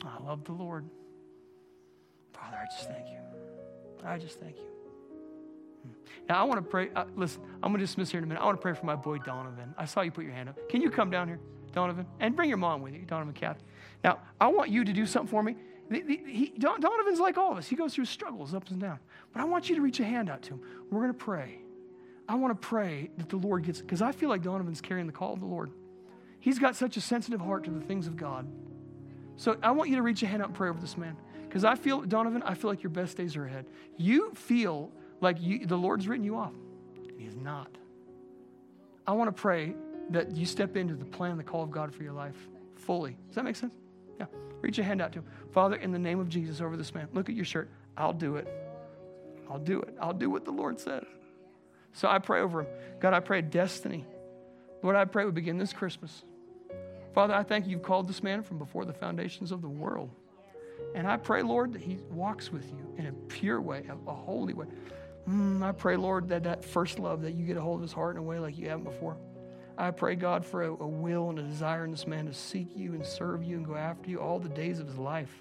I 0.04 0.24
love 0.24 0.44
the 0.46 0.54
Lord. 0.54 0.86
Father, 2.50 2.62
I 2.64 2.76
just 2.76 2.90
thank 2.90 3.08
you. 3.10 3.20
I 4.04 4.18
just 4.18 4.40
thank 4.40 4.56
you. 4.58 4.64
Now, 6.28 6.42
I 6.42 6.44
want 6.44 6.64
to 6.64 6.68
pray. 6.68 6.90
Uh, 6.96 7.06
listen, 7.16 7.42
I'm 7.62 7.72
going 7.72 7.80
to 7.80 7.86
dismiss 7.86 8.10
here 8.12 8.20
in 8.20 8.24
a 8.24 8.28
minute. 8.28 8.42
I 8.42 8.46
want 8.46 8.58
to 8.58 8.62
pray 8.62 8.74
for 8.74 8.86
my 8.86 8.96
boy 8.96 9.18
Donovan. 9.20 9.74
I 9.78 9.86
saw 9.86 10.02
you 10.02 10.12
put 10.12 10.24
your 10.24 10.34
hand 10.34 10.50
up. 10.50 10.58
Can 10.70 10.82
you 10.82 10.90
come 10.90 11.10
down 11.10 11.28
here? 11.28 11.40
Donovan, 11.72 12.08
and 12.20 12.36
bring 12.36 12.50
your 12.50 12.58
mom 12.58 12.82
with 12.82 12.96
you, 12.96 13.02
Donovan 13.02 13.34
Kathy. 13.34 13.62
Now, 14.04 14.20
I 14.42 14.48
want 14.48 14.72
you 14.72 14.84
to 14.84 14.92
do 14.92 15.06
something 15.06 15.30
for 15.30 15.44
me. 15.44 15.56
The, 15.92 16.02
the, 16.02 16.20
he, 16.26 16.54
Donovan's 16.58 17.20
like 17.20 17.38
all 17.38 17.52
of 17.52 17.60
us. 17.60 17.68
He 17.68 17.76
goes 17.76 17.94
through 17.94 18.06
struggles, 18.06 18.56
ups 18.56 18.72
and 18.72 18.82
downs. 18.82 19.02
But 19.32 19.42
I 19.42 19.46
want 19.46 19.70
you 19.70 19.76
to 19.76 19.82
reach 19.82 20.00
a 20.00 20.04
hand 20.04 20.32
out 20.32 20.42
to 20.44 20.56
him. 20.56 20.62
We're 20.90 21.02
going 21.02 21.14
to 21.14 21.18
pray. 21.18 21.60
I 22.28 22.36
want 22.36 22.60
to 22.60 22.68
pray 22.68 23.12
that 23.18 23.30
the 23.30 23.38
Lord 23.38 23.64
gets, 23.66 23.82
because 23.82 24.02
I 24.02 24.12
feel 24.12 24.30
like 24.30 24.42
Donovan's 24.42 24.82
carrying 24.82 25.06
the 25.06 25.14
call 25.14 25.34
of 25.34 25.40
the 25.40 25.46
Lord. 25.46 25.72
He's 26.40 26.58
got 26.58 26.76
such 26.76 26.98
a 26.98 27.02
sensitive 27.02 27.42
heart 27.42 27.66
to 27.66 27.72
the 27.72 27.82
things 27.82 28.08
of 28.08 28.18
God. 28.18 28.48
So 29.36 29.58
I 29.62 29.72
want 29.72 29.90
you 29.90 29.96
to 29.96 30.02
reach 30.02 30.24
a 30.24 30.28
hand 30.28 30.42
out 30.42 30.50
and 30.50 30.58
pray 30.58 30.70
over 30.70 30.80
this 30.80 30.98
man. 30.98 31.18
Because 31.50 31.66
I 31.66 31.74
feel, 31.74 32.02
Donovan, 32.02 32.44
I 32.44 32.54
feel 32.54 32.70
like 32.70 32.84
your 32.84 32.92
best 32.92 33.18
days 33.18 33.36
are 33.36 33.44
ahead. 33.44 33.66
You 33.98 34.32
feel 34.36 34.92
like 35.20 35.42
you, 35.42 35.66
the 35.66 35.76
Lord's 35.76 36.08
written 36.08 36.24
you 36.24 36.38
off, 36.38 36.54
and 36.96 37.20
He 37.20 37.26
is 37.26 37.36
not. 37.36 37.76
I 39.08 39.14
want 39.14 39.36
to 39.36 39.42
pray 39.42 39.74
that 40.12 40.36
you 40.36 40.46
step 40.46 40.78
into 40.78 40.94
the 40.94 41.06
plan, 41.06 41.38
the 41.38 41.44
call 41.44 41.64
of 41.64 41.72
God 41.72 41.92
for 41.92 42.04
your 42.04 42.14
life 42.14 42.36
fully. 42.76 43.18
Does 43.28 43.36
that 43.36 43.44
make 43.44 43.56
sense? 43.56 43.74
Yeah. 44.20 44.28
Reach 44.62 44.78
your 44.78 44.86
hand 44.86 45.02
out 45.02 45.12
to 45.14 45.20
him. 45.20 45.26
Father, 45.52 45.76
in 45.78 45.92
the 45.92 45.98
name 45.98 46.20
of 46.20 46.30
Jesus 46.30 46.62
over 46.62 46.78
this 46.78 46.94
man, 46.94 47.08
look 47.14 47.30
at 47.30 47.36
your 47.36 47.46
shirt. 47.46 47.70
I'll 47.98 48.14
do 48.14 48.36
it. 48.36 48.48
I'll 49.50 49.58
do 49.58 49.82
it. 49.82 49.96
I'll 50.00 50.14
do 50.14 50.30
what 50.30 50.46
the 50.46 50.52
Lord 50.52 50.80
said. 50.80 51.06
So 51.94 52.08
I 52.08 52.20
pray 52.20 52.42
over 52.42 52.62
him. 52.62 52.68
God, 53.00 53.14
I 53.14 53.20
pray 53.20 53.42
destiny. 53.42 54.06
Lord, 54.84 54.96
I 54.96 55.06
pray 55.06 55.26
we 55.26 55.32
begin 55.32 55.58
this 55.58 55.74
Christmas. 55.74 56.24
Father, 57.16 57.34
I 57.34 57.42
thank 57.42 57.66
you 57.66 57.72
you've 57.72 57.82
called 57.82 58.08
this 58.08 58.22
man 58.22 58.44
from 58.44 58.60
before 58.60 58.86
the 58.86 58.94
foundations 58.94 59.52
of 59.52 59.64
the 59.64 59.70
world. 59.70 60.12
And 60.96 61.08
I 61.08 61.18
pray, 61.18 61.42
Lord, 61.44 61.74
that 61.74 61.82
he 61.82 62.00
walks 62.10 62.52
with 62.52 62.70
you 62.72 62.94
in 62.98 63.08
a 63.08 63.12
pure 63.28 63.62
way, 63.62 63.86
a, 63.90 64.10
a 64.10 64.14
holy 64.14 64.54
way. 64.54 64.66
Mm, 65.28 65.64
I 65.64 65.72
pray, 65.72 65.96
Lord, 65.96 66.28
that 66.30 66.44
that 66.44 66.64
first 66.64 66.98
love, 66.98 67.22
that 67.22 67.34
you 67.34 67.46
get 67.46 67.58
a 67.58 67.62
hold 67.62 67.78
of 67.78 67.82
his 67.84 67.94
heart 67.94 68.16
in 68.16 68.22
a 68.22 68.24
way 68.24 68.40
like 68.40 68.58
you 68.58 68.70
haven't 68.70 68.86
before. 68.86 69.18
I 69.78 69.92
pray, 69.92 70.16
God, 70.16 70.46
for 70.46 70.64
a, 70.64 70.72
a, 70.72 70.88
will 70.88 71.30
and 71.30 71.40
a 71.40 71.44
desire 71.44 71.86
in 71.86 71.92
this 71.92 72.08
man 72.08 72.26
to 72.26 72.34
seek 72.34 72.76
you 72.76 72.94
and 72.94 73.06
serve 73.06 73.44
you 73.44 73.58
and 73.58 73.66
go 73.66 73.76
after 73.76 74.10
you 74.10 74.20
all 74.20 74.40
the 74.40 74.50
days 74.50 74.80
of 74.80 74.88
his 74.88 74.98
life. 74.98 75.32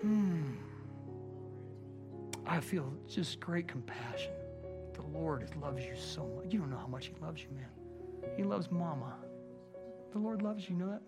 Hmm. 0.00 0.54
I 2.44 2.60
feel 2.60 2.92
just 3.08 3.38
great 3.38 3.68
compassion 3.68 4.32
The 4.94 5.02
Lord 5.02 5.48
loves 5.60 5.84
you 5.84 5.94
so 5.96 6.26
much. 6.36 6.52
You 6.52 6.58
don't 6.58 6.70
know 6.70 6.78
how 6.78 6.88
much 6.88 7.06
He 7.06 7.14
loves 7.22 7.40
you, 7.42 7.48
man. 7.54 7.68
He 8.36 8.42
loves 8.42 8.70
mama. 8.70 9.14
The 10.12 10.18
Lord 10.18 10.42
loves 10.42 10.68
you. 10.68 10.76
You 10.76 10.84
know 10.84 10.90
that? 10.90 11.02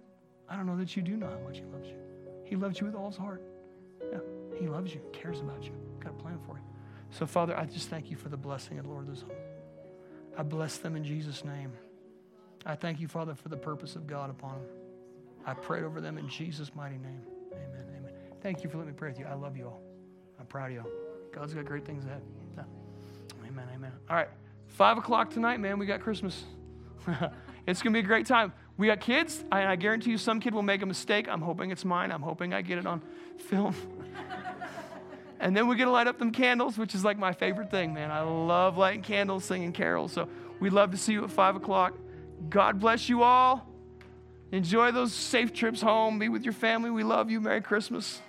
I 0.49 0.57
don't 0.57 0.66
know 0.66 0.76
that 0.76 0.95
you 0.97 1.03
do 1.03 1.16
know 1.16 1.28
how 1.28 1.39
much 1.47 1.59
He 1.59 1.64
loves 1.64 1.89
you. 1.89 1.97
He 2.45 2.57
loves 2.57 2.80
you 2.80 2.86
with 2.86 2.95
all 2.95 3.09
His 3.09 3.16
heart. 3.16 3.42
Yeah, 4.12 4.18
He 4.59 4.68
loves 4.68 4.95
you, 4.95 5.01
cares 5.12 5.40
about 5.40 5.64
you, 5.64 5.72
got 6.01 6.11
a 6.11 6.22
plan 6.22 6.38
for 6.47 6.57
you. 6.57 6.64
So, 7.11 7.26
Father, 7.26 7.57
I 7.57 7.64
just 7.64 7.88
thank 7.88 8.11
you 8.11 8.16
for 8.16 8.28
the 8.28 8.36
blessing 8.36 8.78
of 8.78 8.86
Lord 8.86 9.11
this 9.11 9.22
home. 9.22 9.30
I 10.36 10.42
bless 10.42 10.78
them 10.78 10.97
in 10.97 11.05
Jesus' 11.05 11.45
name. 11.45 11.72
I 12.66 12.74
thank 12.74 13.01
you, 13.01 13.09
Father, 13.09 13.34
for 13.34 13.49
the 13.49 13.57
purpose 13.57 13.95
of 13.95 14.07
God 14.07 14.30
upon 14.30 14.53
them. 14.53 14.68
I 15.47 15.55
pray 15.55 15.82
over 15.82 16.01
them 16.01 16.18
in 16.18 16.28
Jesus' 16.28 16.74
mighty 16.74 16.97
name. 16.97 17.22
Amen. 17.53 17.86
Amen. 17.99 18.12
Thank 18.42 18.64
you 18.64 18.70
for 18.70 18.78
letting 18.78 18.92
me 18.92 18.99
pray 18.99 19.11
with 19.11 19.18
you. 19.18 19.26
I 19.26 19.34
love 19.34 19.57
you 19.57 19.66
all. 19.66 19.82
I'm 20.40 20.47
proud 20.47 20.70
of 20.70 20.72
you 20.72 20.80
all. 20.80 20.90
God's 21.32 21.55
got 21.55 21.66
great 21.66 21.84
things 21.84 22.05
ahead. 22.05 22.22
Amen. 23.47 23.68
Amen. 23.74 23.92
All 24.11 24.16
right. 24.16 24.28
Five 24.66 24.99
o'clock 24.99 25.30
tonight, 25.30 25.61
man. 25.61 25.78
We 25.78 25.86
got 25.86 26.01
Christmas. 26.01 26.42
it's 27.66 27.82
going 27.82 27.92
to 27.92 28.01
be 28.01 28.01
a 28.01 28.03
great 28.03 28.26
time. 28.26 28.53
We 28.77 28.89
got 28.89 29.01
kids. 29.01 29.45
I, 29.53 29.66
I 29.66 29.77
guarantee 29.77 30.11
you 30.11 30.18
some 30.18 30.41
kid 30.41 30.53
will 30.53 30.62
make 30.62 30.83
a 30.83 30.87
mistake. 30.87 31.29
I'm 31.29 31.41
hoping 31.41 31.70
it's 31.70 31.85
mine. 31.85 32.11
I'm 32.11 32.22
hoping 32.22 32.53
I 32.53 32.62
get 32.62 32.79
it 32.79 32.87
on 32.87 33.03
film. 33.39 33.75
and 35.41 35.57
then 35.57 35.68
we 35.68 35.77
get 35.77 35.85
to 35.85 35.91
light 35.91 36.09
up 36.09 36.18
them 36.18 36.33
candles, 36.33 36.77
which 36.77 36.95
is 36.95 37.05
like 37.05 37.18
my 37.18 37.33
favorite 37.33 37.70
thing, 37.70 37.95
man. 37.95 38.11
I 38.11 38.22
love 38.22 38.77
lighting 38.77 39.03
candles, 39.03 39.45
singing 39.45 39.72
carols. 39.72 40.12
So 40.12 40.29
we'd 40.59 40.72
love 40.72 40.91
to 40.91 40.97
see 40.97 41.12
you 41.12 41.25
at 41.25 41.31
5 41.31 41.57
o'clock. 41.57 41.95
God 42.49 42.81
bless 42.81 43.09
you 43.09 43.22
all. 43.22 43.68
Enjoy 44.51 44.91
those 44.91 45.12
safe 45.12 45.53
trips 45.53 45.81
home. 45.81 46.18
Be 46.18 46.29
with 46.29 46.45
your 46.45 46.53
family. 46.53 46.91
We 46.91 47.05
love 47.05 47.31
you. 47.31 47.41
Merry 47.41 47.61
Christmas. 47.61 48.20